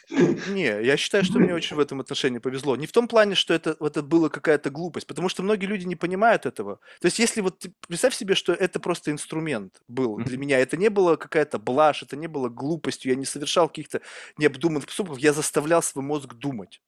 [0.50, 2.76] Не, я считаю, что мне очень в этом отношении повезло.
[2.76, 5.96] Не в том плане, что это, это была какая-то глупость, потому что многие люди не
[5.96, 6.76] понимают этого.
[7.02, 7.66] То есть если вот...
[7.88, 10.60] Представь себе, что это просто инструмент был для меня.
[10.60, 14.02] Это не было какая-то блажь, это не было глупостью, я не совершал каких-то
[14.38, 16.84] необдуманных поступков, я заставлял свой мозг думать.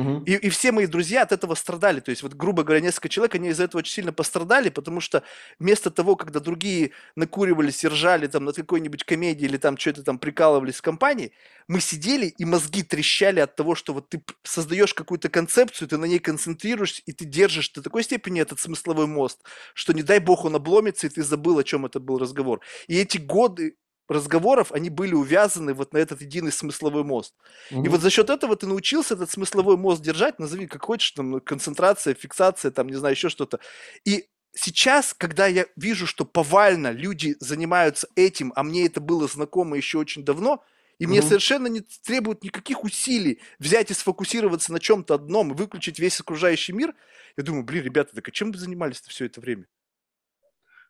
[0.00, 0.24] Угу.
[0.24, 2.00] И, и все мои друзья от этого страдали.
[2.00, 5.22] То есть, вот, грубо говоря, несколько человек, они из-за этого очень сильно пострадали, потому что
[5.58, 10.18] вместо того, когда другие накуривались и ржали там над какой-нибудь комедией или там что-то там
[10.18, 11.32] прикалывались в компании,
[11.68, 16.06] мы сидели и мозги трещали от того, что вот ты создаешь какую-то концепцию, ты на
[16.06, 19.40] ней концентрируешься, и ты держишь до такой степени этот смысловой мост,
[19.74, 22.60] что не дай бог он обломится, и ты забыл, о чем это был разговор.
[22.88, 23.76] И эти годы
[24.10, 27.34] разговоров, они были увязаны вот на этот единый смысловой мост.
[27.70, 27.86] Mm-hmm.
[27.86, 31.30] И вот за счет этого ты научился этот смысловой мост держать, назови как хочешь, там,
[31.30, 33.60] ну, концентрация, фиксация, там, не знаю, еще что-то.
[34.04, 39.76] И сейчас, когда я вижу, что повально люди занимаются этим, а мне это было знакомо
[39.76, 40.64] еще очень давно,
[40.98, 41.22] и мне mm-hmm.
[41.22, 46.72] совершенно не требует никаких усилий взять и сфокусироваться на чем-то одном и выключить весь окружающий
[46.72, 46.94] мир,
[47.36, 49.66] я думаю, блин, ребята, так а чем вы занимались все это время?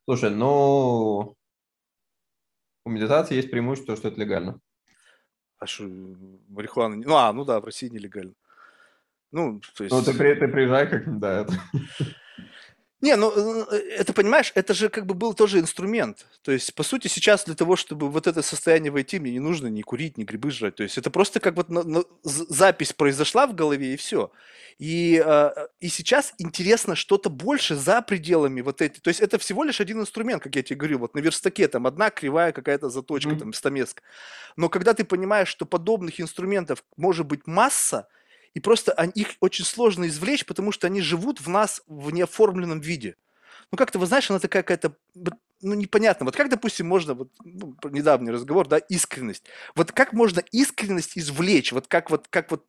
[0.06, 1.36] Слушай, ну,
[2.84, 4.60] у медитации есть преимущество, что это легально.
[5.58, 5.84] А что,
[6.48, 6.96] марихуана...
[6.96, 8.34] Ну, а, ну да, в России нелегально.
[9.30, 9.94] Ну, то есть...
[9.94, 11.52] Ну, ты, ты приезжай как да, это...
[13.00, 13.32] Не, ну,
[13.70, 16.26] э, это, понимаешь, это же как бы был тоже инструмент.
[16.42, 19.68] То есть, по сути, сейчас для того, чтобы вот это состояние войти, мне не нужно
[19.68, 20.76] ни курить, ни грибы жрать.
[20.76, 24.30] То есть, это просто как вот на, на, запись произошла в голове, и все.
[24.78, 25.50] И, э,
[25.80, 29.00] и сейчас интересно что-то больше за пределами вот эти.
[29.00, 30.98] То есть, это всего лишь один инструмент, как я тебе говорил.
[30.98, 33.38] Вот на верстаке там одна кривая какая-то заточка, mm-hmm.
[33.38, 34.02] там, стамеска.
[34.56, 38.08] Но когда ты понимаешь, что подобных инструментов может быть масса,
[38.54, 43.16] и просто их очень сложно извлечь, потому что они живут в нас в неоформленном виде.
[43.70, 44.96] Ну, как-то, вы знаешь, она такая какая-то,
[45.62, 46.26] ну, непонятно.
[46.26, 49.44] Вот как, допустим, можно, вот, ну, недавний разговор, да, искренность.
[49.74, 52.64] Вот как можно искренность извлечь, вот как вот, как вот,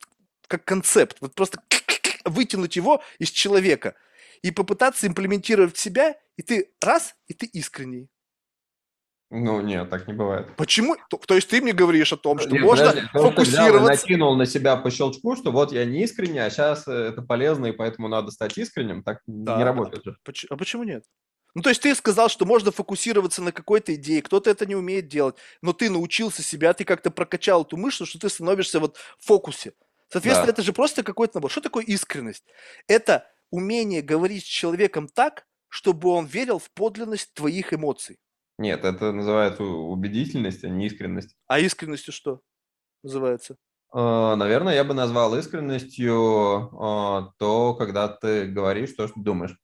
[0.47, 1.61] как концепт, вот просто
[2.25, 3.95] вытянуть его из человека
[4.43, 8.09] и попытаться имплементировать в себя, и ты раз, и ты искренний.
[9.33, 10.47] Ну, нет, так не бывает.
[10.57, 10.97] Почему?
[11.09, 13.93] То, то есть ты мне говоришь о том, что нет, можно подожди, фокусироваться...
[13.93, 17.21] Ты накинул на себя по щелчку, что вот я не искренний, а сейчас э, это
[17.21, 19.03] полезно, и поэтому надо стать искренним.
[19.03, 19.55] Так да.
[19.57, 20.17] не работает же.
[20.49, 21.05] А почему нет?
[21.55, 25.07] Ну, то есть ты сказал, что можно фокусироваться на какой-то идее, кто-то это не умеет
[25.07, 29.25] делать, но ты научился себя, ты как-то прокачал эту мышцу, что ты становишься вот в
[29.25, 29.73] фокусе.
[30.09, 30.51] Соответственно, да.
[30.53, 31.49] это же просто какой-то набор.
[31.49, 32.43] Что такое искренность?
[32.87, 38.19] Это умение говорить с человеком так, чтобы он верил в подлинность твоих эмоций.
[38.61, 41.35] Нет, это называется убедительность, а не искренность.
[41.47, 42.41] А искренностью что
[43.01, 43.55] называется?
[43.91, 49.57] А, наверное, я бы назвал искренностью а, то, когда ты говоришь то, что думаешь,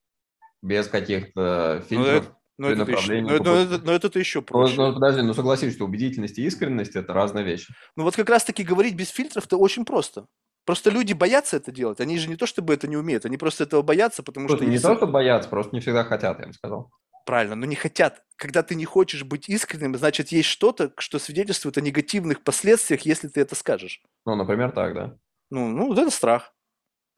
[0.62, 2.34] без каких-то ну, фильтров.
[2.58, 4.74] Но это, но, это еще, но, но, это, но это еще проще.
[4.76, 7.72] Ну, подожди, ну согласись, что убедительность и искренность– это разные вещи.
[7.94, 10.26] Ну вот как раз-таки говорить без фильтров– это очень просто.
[10.64, 12.00] Просто люди боятся это делать.
[12.00, 14.70] Они же не то, чтобы это не умеют, они просто этого боятся, потому Слушай, что...
[14.72, 16.90] Не то, что боятся, просто не всегда хотят, я им сказал
[17.28, 18.22] правильно, но не хотят.
[18.36, 23.28] Когда ты не хочешь быть искренним, значит, есть что-то, что свидетельствует о негативных последствиях, если
[23.28, 24.00] ты это скажешь.
[24.24, 25.14] Ну, например, так, да.
[25.50, 26.54] Ну, ну вот это страх.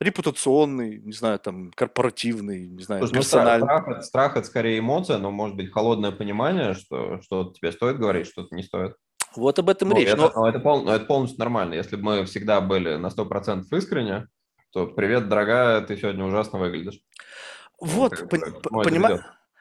[0.00, 3.68] Репутационный, не знаю, там, корпоративный, не знаю, Слушай, персональный.
[3.68, 7.98] Ну, страх, страх– это скорее эмоция, но может быть холодное понимание, что что тебе стоит
[7.98, 8.96] говорить, что-то не стоит.
[9.36, 10.08] Вот об этом ну, речь.
[10.08, 10.48] Это, но...
[10.48, 11.74] Это, пол, это полностью нормально.
[11.74, 14.26] Если бы мы всегда были на 100% искренне,
[14.72, 17.00] то привет, дорогая, ты сегодня ужасно выглядишь.
[17.78, 19.20] Вот, ну, пон- понимаешь?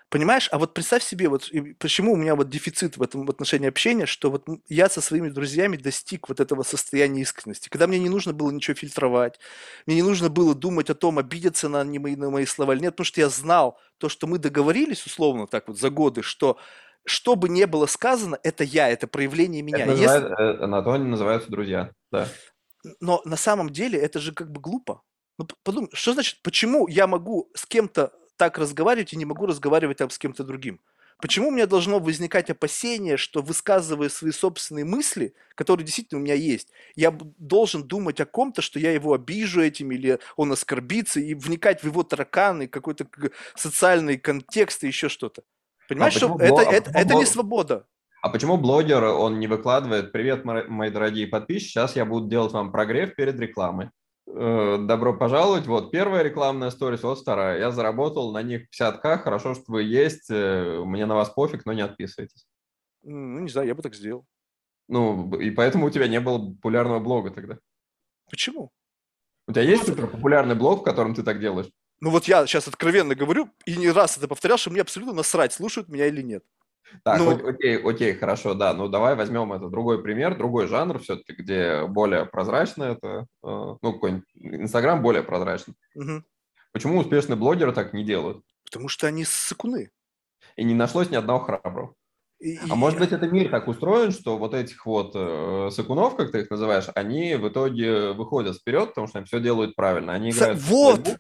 [0.10, 4.07] Понимаешь, а вот представь себе, вот почему у меня вот дефицит в этом отношении общения,
[4.07, 8.34] что вот я со своими друзьями достиг вот этого состояния искренности, когда мне не нужно
[8.34, 9.40] было ничего фильтровать,
[9.86, 12.81] мне не нужно было думать о том, обидеться на, не мои, на мои слова или
[12.81, 16.57] нет, потому что я знал то, что мы договорились, условно так вот за годы, что
[17.06, 19.80] что бы ни было сказано, это я, это проявление меня.
[19.80, 20.64] Это называет, Если...
[20.64, 22.27] Э, на то они называются друзья, да.
[22.99, 25.02] Но на самом деле это же как бы глупо.
[25.38, 29.98] Ну, подумай, что значит, почему я могу с кем-то так разговаривать и не могу разговаривать
[29.98, 30.80] там с кем-то другим.
[31.22, 36.36] Почему у меня должно возникать опасение, что высказывая свои собственные мысли, которые действительно у меня
[36.36, 41.34] есть, я должен думать о ком-то, что я его обижу этим или он оскорбится, и
[41.34, 43.06] вникать в его тараканы, какой-то
[43.56, 45.44] социальный контекст и еще что-то.
[45.90, 47.86] Понимаешь, а что это, это, это не свобода.
[48.22, 52.72] А почему блогер, он не выкладывает «Привет, мои дорогие подписчики, сейчас я буду делать вам
[52.72, 53.90] прогрев перед рекламой».
[54.31, 55.65] Э, добро пожаловать.
[55.65, 57.60] Вот первая рекламная сторис, вот вторая.
[57.60, 59.19] Я заработал на них 50к.
[59.19, 60.30] Хорошо, что вы есть.
[60.30, 62.45] Э, мне на вас пофиг, но не отписывайтесь.
[63.01, 64.26] Ну, не знаю, я бы так сделал.
[64.88, 67.57] Ну, и поэтому у тебя не было популярного блога тогда.
[68.30, 68.72] Почему?
[69.47, 71.69] У тебя есть супер популярный блог, в котором ты так делаешь?
[72.01, 75.53] Ну вот я сейчас откровенно говорю, и не раз это повторял, что мне абсолютно насрать,
[75.53, 76.43] слушают меня или нет.
[77.03, 78.74] Так, ну, окей, окей, хорошо, да.
[78.74, 83.94] Ну, давай возьмем это другой пример, другой жанр все-таки, где более прозрачно это, э, ну,
[83.94, 85.76] какой-нибудь Инстаграм более прозрачный.
[85.95, 86.24] Угу.
[86.72, 88.44] Почему успешные блогеры так не делают?
[88.66, 89.91] Потому что они сыкуны.
[90.56, 91.95] И не нашлось ни одного храброго.
[92.40, 96.32] И, а может быть, это мир так устроен, что вот этих вот э, сыкунов, как
[96.32, 100.14] ты их называешь, они в итоге выходят вперед, потому что они все делают правильно.
[100.14, 101.18] Они играют вот,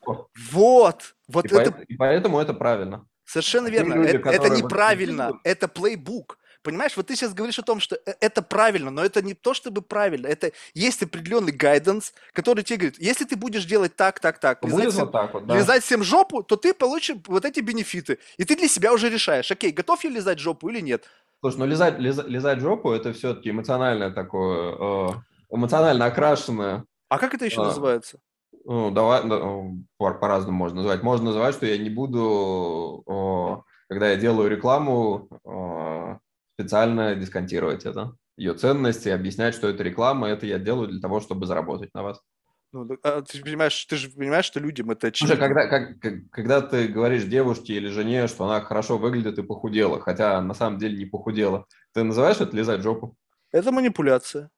[0.51, 1.55] вот, вот и это...
[1.55, 3.05] Поэтому, и поэтому это правильно.
[3.29, 3.93] Совершенно верно.
[3.93, 5.39] Люди, это, это неправильно.
[5.43, 6.39] Это плейбук.
[6.63, 9.53] Понимаешь, вот ты сейчас говоришь о том, что э, это правильно, но это не то
[9.53, 10.25] чтобы правильно.
[10.25, 14.89] Это есть определенный гайденс, который тебе говорит, если ты будешь делать так, так, так, лизать,
[14.89, 15.55] всем, вот так вот, да.
[15.55, 18.17] лизать всем жопу, то ты получишь вот эти бенефиты.
[18.37, 21.05] И ты для себя уже решаешь, окей, готов я лизать жопу или нет.
[21.39, 25.09] Слушай, ну лизать, лизать, лизать жопу это все-таки эмоциональное такое, э,
[25.51, 26.83] эмоционально окрашенное.
[27.09, 28.19] А как это еще э, называется?
[28.65, 29.23] Ну, давай,
[29.97, 31.03] по-разному можно называть.
[31.03, 33.03] Можно называть, что я не буду,
[33.87, 35.29] когда я делаю рекламу,
[36.59, 38.15] специально дисконтировать это.
[38.37, 42.21] Ее ценности, объяснять, что это реклама, это я делаю для того, чтобы заработать на вас.
[42.71, 45.35] Ну, а ты понимаешь, ты же понимаешь, что людям это очевидно.
[45.35, 49.99] Слушай, когда, как, когда ты говоришь девушке или жене, что она хорошо выглядит и похудела,
[49.99, 53.17] хотя на самом деле не похудела, ты называешь это лизать жопу?
[53.51, 54.51] Это манипуляция.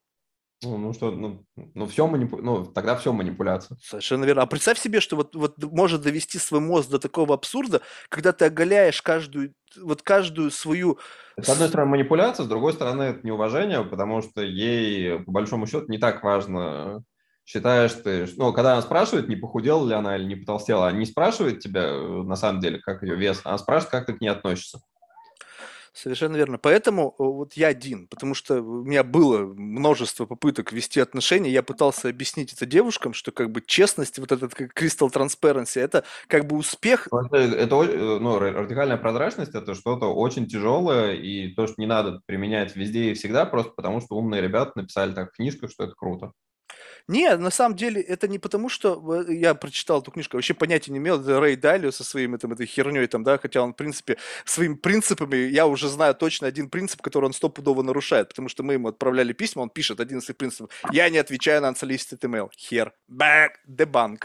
[0.64, 1.44] Ну, ну что, ну,
[1.74, 2.38] ну все манипу...
[2.38, 3.78] ну тогда все манипуляция.
[3.82, 4.44] Совершенно верно.
[4.44, 8.46] А представь себе, что вот, вот может довести свой мозг до такого абсурда, когда ты
[8.46, 11.00] оголяешь каждую, вот каждую свою...
[11.40, 15.86] С одной стороны манипуляция, с другой стороны это неуважение, потому что ей по большому счету
[15.88, 17.04] не так важно,
[17.44, 21.06] считаешь ты, ну, когда она спрашивает, не похудела ли она или не потолстела, она не
[21.06, 24.30] спрашивает тебя э, на самом деле, как ее вес, она спрашивает, как ты к ней
[24.30, 24.80] относишься.
[25.94, 26.58] Совершенно верно.
[26.58, 31.64] Поэтому э, вот я один, потому что у меня было множество попыток вести отношения, я
[31.64, 36.48] пытался объяснить это девушкам, что как бы честность, вот этот как crystal transparency, это как
[36.48, 37.10] бы успех.
[37.12, 42.22] Это, это э, ну, радикальная прозрачность, это что-то очень тяжелое, и то, что не надо
[42.26, 45.94] применять везде и всегда, просто потому что умные ребята написали так в книжках, что это
[45.94, 46.32] круто.
[47.08, 51.00] Не, на самом деле это не потому, что я прочитал эту книжку, вообще понятия не
[51.00, 54.18] имел, это Рэй Далио со своим там, этой херней там, да, хотя он, в принципе,
[54.46, 58.74] своими принципами, я уже знаю точно один принцип, который он стопудово нарушает, потому что мы
[58.74, 62.50] ему отправляли письма, он пишет один из своих принципов, я не отвечаю на unsolicited email,
[62.56, 64.24] хер, back, debunk,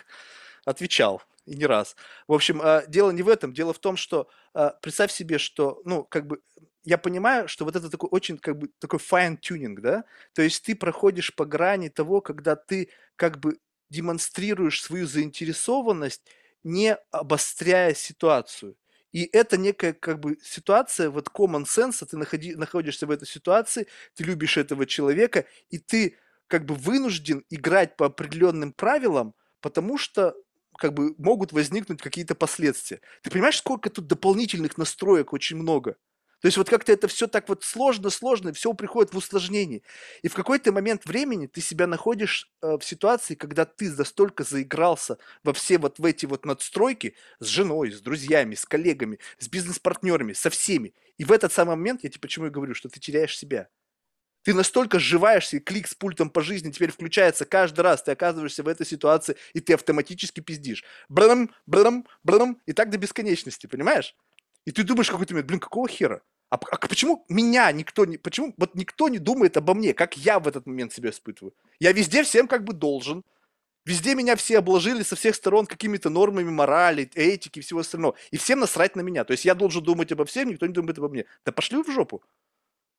[0.65, 1.97] отвечал, и не раз.
[2.29, 5.81] В общем, а, дело не в этом, дело в том, что а, представь себе, что,
[5.85, 6.41] ну, как бы
[6.87, 10.05] я понимаю, что вот это такой очень как бы такой fine-tuning, да,
[10.35, 13.59] то есть ты проходишь по грани того, когда ты как бы
[13.91, 16.23] демонстрируешь свою заинтересованность,
[16.65, 18.77] не обостряя ситуацию.
[19.13, 23.87] И это некая как бы ситуация, вот common sense, ты находи, находишься в этой ситуации,
[24.15, 26.17] ты любишь этого человека, и ты
[26.49, 30.35] как бы вынужден играть по определенным правилам, потому что
[30.79, 33.01] как бы могут возникнуть какие-то последствия.
[33.23, 35.97] Ты понимаешь, сколько тут дополнительных настроек очень много?
[36.41, 39.83] То есть вот как-то это все так вот сложно-сложно, все приходит в усложнение.
[40.23, 45.19] И в какой-то момент времени ты себя находишь э, в ситуации, когда ты настолько заигрался
[45.43, 50.35] во все вот в эти вот надстройки с женой, с друзьями, с коллегами, с бизнес-партнерами,
[50.35, 50.95] со всеми.
[51.17, 53.69] И в этот самый момент, я тебе почему и говорю, что ты теряешь себя.
[54.43, 58.63] Ты настолько сживаешься, и клик с пультом по жизни теперь включается каждый раз, ты оказываешься
[58.63, 60.85] в этой ситуации, и ты автоматически пиздишь.
[61.09, 64.15] Брам, брам, брам, и так до бесконечности, понимаешь?
[64.67, 66.21] И ты думаешь какой-то момент, блин, какого хера?
[66.51, 68.19] А, а почему меня никто не...
[68.19, 71.55] Почему вот никто не думает обо мне, как я в этот момент себя испытываю?
[71.81, 73.25] Я везде всем как бы должен.
[73.85, 78.17] Везде меня все обложили со всех сторон какими-то нормами морали, этики и всего остального.
[78.33, 79.25] И всем насрать на меня.
[79.25, 81.25] То есть я должен думать обо всем, никто не думает обо мне.
[81.45, 82.23] Да пошли в жопу.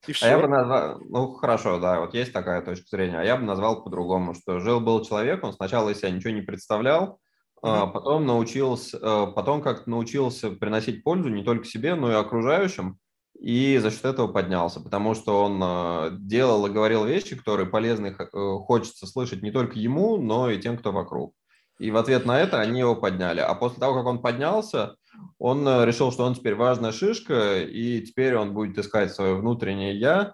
[0.08, 0.28] И все.
[0.28, 3.44] А я бы назвал, ну хорошо, да, вот есть такая точка зрения, а я бы
[3.44, 7.20] назвал по-другому, что жил-был человек, он сначала из себя ничего не представлял,
[7.62, 13.00] а потом научился, э, потом как научился приносить пользу не только себе, но и окружающим,
[13.40, 18.08] и за счет этого поднялся, потому что он э, делал и говорил вещи, которые полезны
[18.18, 18.26] э,
[18.66, 21.34] хочется слышать не только ему, но и тем, кто вокруг.
[21.80, 23.40] И в ответ на это они его подняли.
[23.40, 24.96] А после того, как он поднялся,
[25.38, 29.98] он э, решил, что он теперь важная шишка, и теперь он будет искать свое внутреннее
[29.98, 30.34] «я»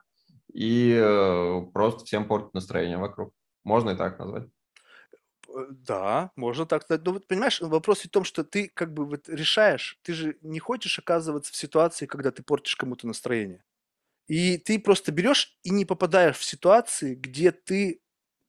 [0.53, 3.33] и э, просто всем портит настроение вокруг.
[3.65, 4.47] Можно и так назвать.
[5.53, 7.03] Э, да, можно так сказать.
[7.05, 10.59] Но вот понимаешь, вопрос в том, что ты как бы вот решаешь, ты же не
[10.59, 13.63] хочешь оказываться в ситуации, когда ты портишь кому-то настроение.
[14.27, 18.01] И ты просто берешь и не попадаешь в ситуации, где ты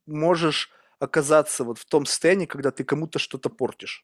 [0.06, 0.70] можешь
[1.00, 4.02] оказаться вот в том состоянии, когда ты кому-то что-то портишь.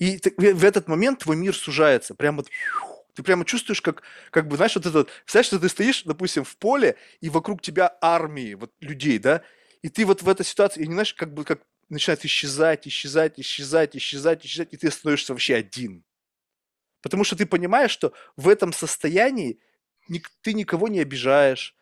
[0.00, 2.14] И ты, в этот момент твой мир сужается.
[2.14, 2.44] Прямо
[3.14, 6.44] ты прямо чувствуешь, как, как бы, знаешь, вот это вот, представляешь, что ты стоишь, допустим,
[6.44, 9.42] в поле, и вокруг тебя армии вот людей, да,
[9.82, 13.38] и ты вот в этой ситуации, и не знаешь, как бы, как начинает исчезать, исчезать,
[13.38, 16.04] исчезать, исчезать, исчезать, и ты становишься вообще один.
[17.02, 19.60] Потому что ты понимаешь, что в этом состоянии
[20.42, 21.74] ты никого не обижаешь,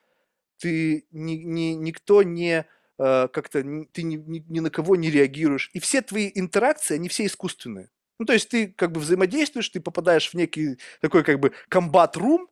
[0.59, 2.67] ты ни, ни, никто не
[2.99, 3.63] э, как-то
[3.93, 5.71] ты ни, ни, ни на кого не реагируешь.
[5.73, 7.91] И все твои интеракции, они все искусственные.
[8.19, 12.12] Ну, то есть ты как бы взаимодействуешь, ты попадаешь в некий такой как бы combat
[12.12, 12.49] room,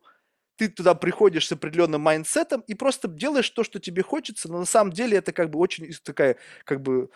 [0.57, 4.59] ты туда приходишь с определенным mindset ом и просто делаешь то, что тебе хочется, но
[4.59, 7.09] на самом деле это как бы очень такая как бы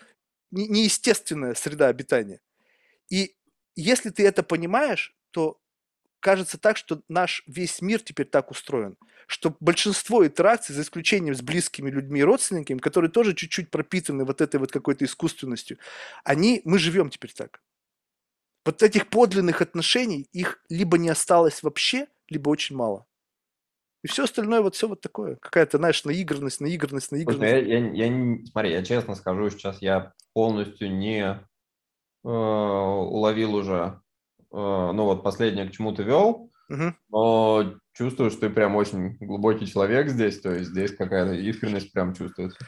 [0.50, 2.40] неестественная среда обитания.
[3.08, 3.36] И
[3.76, 5.60] если ты это понимаешь, то
[6.20, 8.96] кажется так, что наш весь мир теперь так устроен,
[9.26, 14.40] что большинство интеракций, за исключением с близкими людьми и родственниками, которые тоже чуть-чуть пропитаны вот
[14.40, 15.78] этой вот какой-то искусственностью,
[16.24, 17.62] они, мы живем теперь так.
[18.64, 23.06] Вот этих подлинных отношений, их либо не осталось вообще, либо очень мало.
[24.02, 25.36] И все остальное вот все вот такое.
[25.36, 27.50] Какая-то, знаешь, наигранность, наигранность, наигранность.
[27.50, 34.00] Слушай, я, я, я, смотри, я честно скажу, сейчас я полностью не э, уловил уже
[34.52, 36.94] Э, ну вот последнее, к чему ты вел, угу.
[37.08, 42.14] но чувствую, что ты прям очень глубокий человек здесь, то есть здесь какая-то искренность прям
[42.14, 42.58] чувствуется.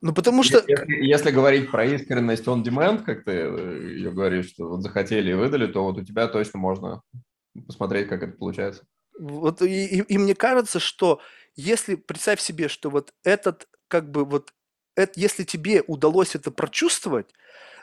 [0.00, 0.62] Ну, потому что...
[0.66, 5.30] Если, если говорить про искренность on demand, как ты э, ее говоришь, что вот захотели
[5.30, 7.02] и выдали, то вот у тебя точно можно
[7.66, 8.84] посмотреть, как это получается.
[9.18, 11.20] Вот и, и, и мне кажется, что
[11.54, 14.54] если представь себе, что вот этот как бы вот
[14.96, 17.32] это, если тебе удалось это прочувствовать,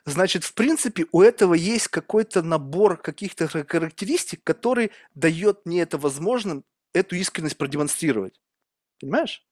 [0.05, 6.63] значит, в принципе, у этого есть какой-то набор каких-то характеристик, который дает мне это возможным,
[6.93, 8.39] эту искренность продемонстрировать.
[8.99, 9.45] Понимаешь?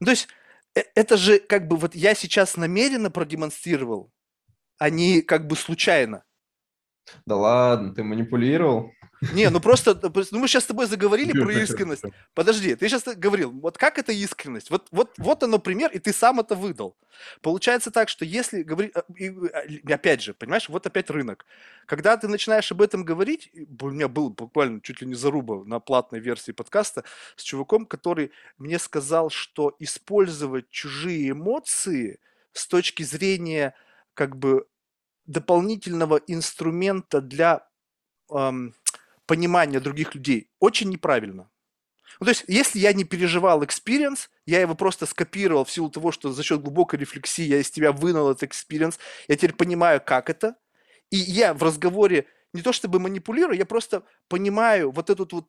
[0.00, 0.28] Ну, то есть,
[0.74, 4.12] э, это же как бы вот я сейчас намеренно продемонстрировал,
[4.78, 6.24] а не как бы случайно.
[7.26, 8.92] Да ладно, ты манипулировал.
[9.32, 12.04] Не, ну просто, ну мы сейчас с тобой заговорили про искренность.
[12.34, 14.70] Подожди, ты сейчас говорил, вот как это искренность?
[14.70, 16.96] Вот, вот, вот оно пример, и ты сам это выдал.
[17.42, 21.46] Получается так, что если говорить, а, а, опять же, понимаешь, вот опять рынок.
[21.86, 25.80] Когда ты начинаешь об этом говорить, у меня был буквально чуть ли не заруба на
[25.80, 27.02] платной версии подкаста
[27.34, 32.20] с чуваком, который мне сказал, что использовать чужие эмоции
[32.52, 33.74] с точки зрения
[34.14, 34.66] как бы
[35.28, 37.68] дополнительного инструмента для
[38.30, 38.74] эм,
[39.26, 41.48] понимания других людей очень неправильно.
[42.18, 46.10] Ну, то есть, если я не переживал experience, я его просто скопировал в силу того,
[46.10, 48.98] что за счет глубокой рефлексии я из тебя вынул этот experience,
[49.28, 50.56] я теперь понимаю, как это,
[51.10, 55.46] и я в разговоре не то чтобы манипулирую, я просто понимаю вот эту вот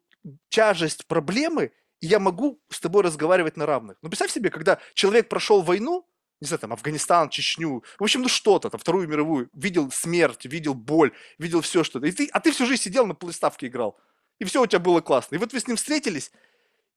[0.49, 3.97] тяжесть проблемы, и я могу с тобой разговаривать на равных.
[4.01, 6.05] Ну, представь себе, когда человек прошел войну,
[6.41, 10.73] не знаю, там, Афганистан, Чечню, в общем, ну что-то, там, Вторую мировую, видел смерть, видел
[10.73, 12.07] боль, видел все что-то.
[12.07, 13.99] И ты, а ты всю жизнь сидел на приставке играл.
[14.39, 15.35] И все у тебя было классно.
[15.35, 16.31] И вот вы с ним встретились,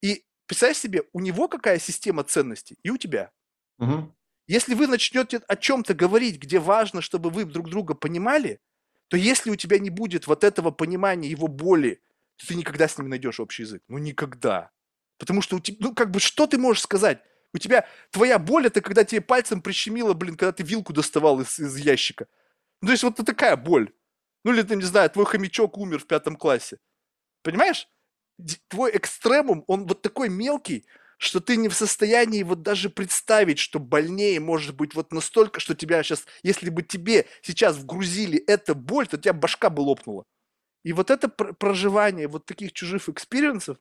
[0.00, 3.32] и представь себе, у него какая система ценностей, и у тебя.
[3.78, 4.14] Угу.
[4.46, 8.60] Если вы начнете о чем-то говорить, где важно, чтобы вы друг друга понимали,
[9.08, 12.00] то если у тебя не будет вот этого понимания его боли,
[12.36, 13.82] то ты никогда с ним найдешь общий язык.
[13.88, 14.70] Ну, никогда.
[15.18, 17.22] Потому что у тебя, ну, как бы, что ты можешь сказать?
[17.54, 21.58] У тебя твоя боль это когда тебе пальцем прищемило, блин, когда ты вилку доставал из,
[21.58, 22.26] из ящика.
[22.80, 23.92] Ну, то есть вот такая боль.
[24.44, 26.78] Ну, или ты, не знаю, твой хомячок умер в пятом классе.
[27.42, 27.88] Понимаешь?
[28.68, 30.86] Твой экстремум, он вот такой мелкий,
[31.18, 35.74] что ты не в состоянии вот даже представить, что больнее может быть вот настолько, что
[35.74, 40.24] тебя сейчас, если бы тебе сейчас вгрузили эту боль, то у тебя башка бы лопнула.
[40.82, 43.78] И вот это проживание вот таких чужих experience ов,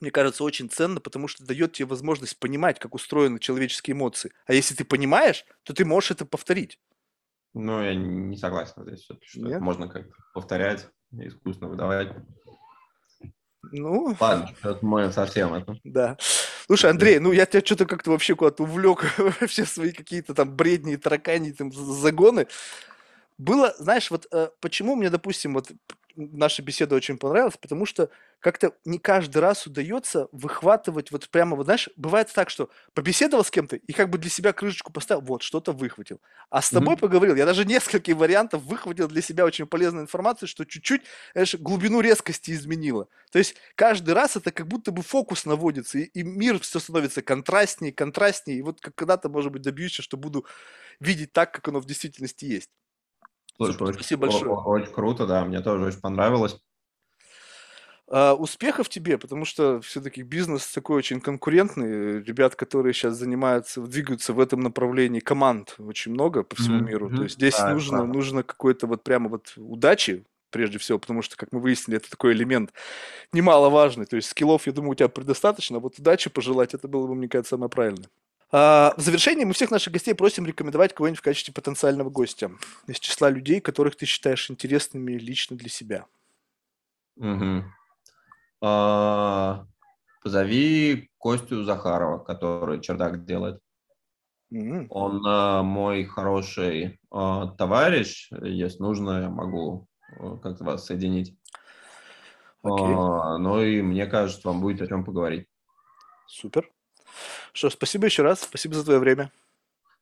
[0.00, 4.32] мне кажется, очень ценно, потому что дает тебе возможность понимать, как устроены человеческие эмоции.
[4.46, 6.78] А если ты понимаешь, то ты можешь это повторить.
[7.52, 9.60] Ну, я не согласен здесь, что Нет?
[9.60, 12.12] можно как-то повторять, искусственно выдавать.
[13.72, 14.16] Ну...
[14.18, 15.76] Ладно, это мы совсем это.
[15.84, 16.16] Да.
[16.66, 19.04] Слушай, Андрей, ну я тебя что-то как-то вообще куда-то увлек,
[19.48, 22.46] все свои какие-то там бредни, таракани, там загоны.
[23.38, 25.70] Было, знаешь, вот э, почему мне, допустим, вот
[26.16, 28.10] наша беседа очень понравилась, потому что
[28.40, 33.50] как-то не каждый раз удается выхватывать вот прямо, вот знаешь, бывает так, что побеседовал с
[33.50, 36.20] кем-то и как бы для себя крышечку поставил, вот, что-то выхватил.
[36.48, 37.00] А с тобой mm-hmm.
[37.00, 42.00] поговорил, я даже несколько вариантов выхватил для себя очень полезную информацию, что чуть-чуть, знаешь, глубину
[42.00, 43.08] резкости изменило.
[43.30, 47.22] То есть каждый раз это как будто бы фокус наводится, и, и мир все становится
[47.22, 50.46] контрастнее, контрастнее, и вот когда-то, может быть, добьюсь, что буду
[50.98, 52.70] видеть так, как оно в действительности есть.
[53.60, 54.52] Слушай, Супер, очень, спасибо большое.
[54.52, 56.56] Очень круто, да, мне тоже очень понравилось.
[58.08, 62.22] Uh, успехов тебе, потому что все-таки бизнес такой очень конкурентный.
[62.22, 66.84] Ребят, которые сейчас занимаются, двигаются в этом направлении, команд очень много по всему mm-hmm.
[66.84, 67.10] миру.
[67.14, 71.36] То есть здесь да, нужно, нужно какой-то вот прямо вот удачи, прежде всего, потому что,
[71.36, 72.72] как мы выяснили, это такой элемент
[73.32, 74.06] немаловажный.
[74.06, 77.14] То есть скиллов, я думаю, у тебя предостаточно, а вот удачи пожелать, это было бы,
[77.14, 78.08] мне кажется, самое правильное.
[78.52, 82.50] А, в завершении мы всех наших гостей просим рекомендовать кого-нибудь в качестве потенциального гостя
[82.86, 86.06] из числа людей, которых ты считаешь интересными лично для себя.
[87.16, 87.64] Угу.
[88.62, 89.66] А,
[90.22, 93.60] позови Костю Захарова, который чердак делает.
[94.52, 94.86] Mm-hmm.
[94.90, 98.30] Он а, мой хороший а, товарищ.
[98.42, 99.86] Если нужно, я могу
[100.18, 101.36] а, как-то вас соединить.
[102.62, 102.94] Okay.
[102.96, 105.46] А, ну и мне кажется, вам будет о чем поговорить.
[106.26, 106.70] Супер.
[107.52, 108.42] Что, спасибо еще раз.
[108.42, 109.30] Спасибо за твое время.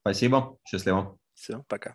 [0.00, 0.58] Спасибо.
[0.64, 1.18] Счастливо.
[1.34, 1.94] Все, пока.